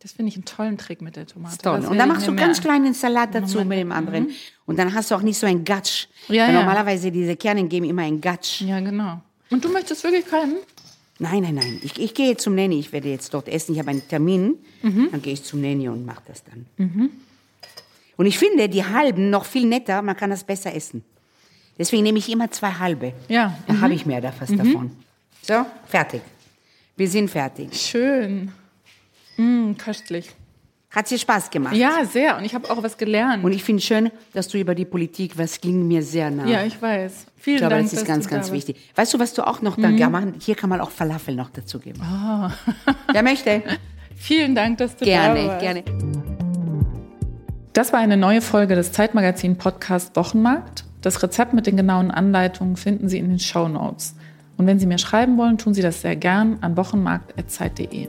Das 0.00 0.12
finde 0.12 0.28
ich 0.28 0.36
einen 0.36 0.44
tollen 0.44 0.76
Trick 0.76 1.00
mit 1.00 1.16
der 1.16 1.26
Tomate. 1.26 1.56
Toll. 1.58 1.80
Das 1.80 1.88
Und 1.88 1.96
dann 1.96 2.08
machst 2.08 2.26
du 2.28 2.36
ganz 2.36 2.60
kleinen 2.60 2.92
Salat 2.92 3.34
dazu 3.34 3.64
mit 3.64 3.78
dem 3.78 3.90
anderen. 3.90 4.30
Und 4.66 4.78
dann 4.78 4.92
hast 4.92 5.10
du 5.10 5.14
auch 5.14 5.22
nicht 5.22 5.38
so 5.38 5.46
ein 5.46 5.64
Gatsch. 5.64 6.08
Ja, 6.28 6.46
ja. 6.48 6.52
normalerweise 6.52 7.10
diese 7.10 7.36
Kerne 7.36 7.64
geben 7.64 7.86
immer 7.86 8.02
ein 8.02 8.20
Gatsch. 8.20 8.60
Ja, 8.60 8.80
genau. 8.80 9.22
Und 9.50 9.64
du 9.64 9.70
möchtest 9.70 10.04
wirklich 10.04 10.26
keinen? 10.26 10.56
Nein, 11.18 11.42
nein, 11.42 11.54
nein. 11.54 11.80
Ich, 11.82 11.98
ich 11.98 12.14
gehe 12.14 12.36
zum 12.36 12.54
Nanny. 12.54 12.78
Ich 12.78 12.92
werde 12.92 13.08
jetzt 13.08 13.32
dort 13.32 13.48
essen. 13.48 13.72
Ich 13.74 13.78
habe 13.78 13.90
einen 13.90 14.06
Termin. 14.08 14.56
Mhm. 14.82 15.08
Dann 15.12 15.22
gehe 15.22 15.32
ich 15.32 15.44
zum 15.44 15.60
Nanny 15.60 15.88
und 15.88 16.04
mache 16.04 16.22
das 16.26 16.42
dann. 16.44 16.66
Und 18.16 18.26
ich 18.26 18.38
finde 18.38 18.68
die 18.68 18.84
halben 18.84 19.30
noch 19.30 19.44
viel 19.44 19.66
netter. 19.66 20.02
Man 20.02 20.16
kann 20.16 20.30
das 20.30 20.44
besser 20.44 20.74
essen. 20.74 21.04
Deswegen 21.78 22.02
nehme 22.02 22.18
ich 22.18 22.30
immer 22.30 22.50
zwei 22.50 22.70
halbe. 22.72 23.12
Ja. 23.28 23.56
Da 23.66 23.80
habe 23.80 23.94
ich 23.94 24.06
mehr 24.06 24.20
da 24.20 24.32
fast 24.32 24.58
davon. 24.58 24.92
So, 25.42 25.66
fertig. 25.86 26.22
Wir 26.96 27.08
sind 27.08 27.28
fertig. 27.30 27.74
Schön. 27.74 28.52
Mm, 29.36 29.72
köstlich. 29.76 30.30
Hat 30.94 31.10
dir 31.10 31.18
Spaß 31.18 31.50
gemacht. 31.50 31.74
Ja, 31.74 32.04
sehr. 32.04 32.36
Und 32.36 32.44
ich 32.44 32.54
habe 32.54 32.70
auch 32.70 32.82
was 32.82 32.96
gelernt. 32.96 33.42
Und 33.42 33.52
ich 33.52 33.64
finde 33.64 33.82
schön, 33.82 34.10
dass 34.32 34.46
du 34.48 34.58
über 34.58 34.76
die 34.76 34.84
Politik, 34.84 35.36
was 35.36 35.60
ging 35.60 35.88
mir 35.88 36.02
sehr 36.04 36.30
nah. 36.30 36.46
ja, 36.46 36.62
ich 36.64 36.80
weiß. 36.80 37.26
Vielen 37.36 37.56
ich 37.56 37.60
glaube, 37.60 37.74
Dank. 37.74 37.90
das 37.90 38.00
ist 38.00 38.06
ganz, 38.06 38.24
da 38.24 38.30
ganz 38.30 38.52
wichtig. 38.52 38.76
Weißt 38.94 39.12
du, 39.12 39.18
was 39.18 39.34
du 39.34 39.44
auch 39.44 39.60
noch 39.60 39.76
da 39.76 39.88
ja, 39.88 40.08
machen? 40.08 40.34
Hier 40.38 40.54
kann 40.54 40.70
man 40.70 40.80
auch 40.80 40.90
Falafel 40.90 41.34
noch 41.34 41.50
dazu 41.50 41.80
geben. 41.80 42.00
Ah. 42.00 42.52
Wer 43.12 43.22
möchte? 43.24 43.62
Vielen 44.16 44.54
Dank, 44.54 44.78
dass 44.78 44.96
du 44.96 45.04
da 45.04 45.10
Gerne, 45.10 45.48
warst. 45.48 45.60
gerne. 45.60 45.82
Das 47.72 47.92
war 47.92 47.98
eine 47.98 48.16
neue 48.16 48.40
Folge 48.40 48.76
des 48.76 48.92
Zeitmagazin 48.92 49.58
Podcast 49.58 50.14
Wochenmarkt. 50.14 50.84
Das 51.02 51.22
Rezept 51.24 51.54
mit 51.54 51.66
den 51.66 51.76
genauen 51.76 52.12
Anleitungen 52.12 52.76
finden 52.76 53.08
Sie 53.08 53.18
in 53.18 53.28
den 53.28 53.40
Show 53.40 53.66
Notes. 53.66 54.14
Und 54.56 54.68
wenn 54.68 54.78
Sie 54.78 54.86
mir 54.86 54.98
schreiben 54.98 55.36
wollen, 55.36 55.58
tun 55.58 55.74
Sie 55.74 55.82
das 55.82 56.02
sehr 56.02 56.14
gern 56.14 56.58
an 56.60 56.76
wochenmarkt.zeit.de. 56.76 58.08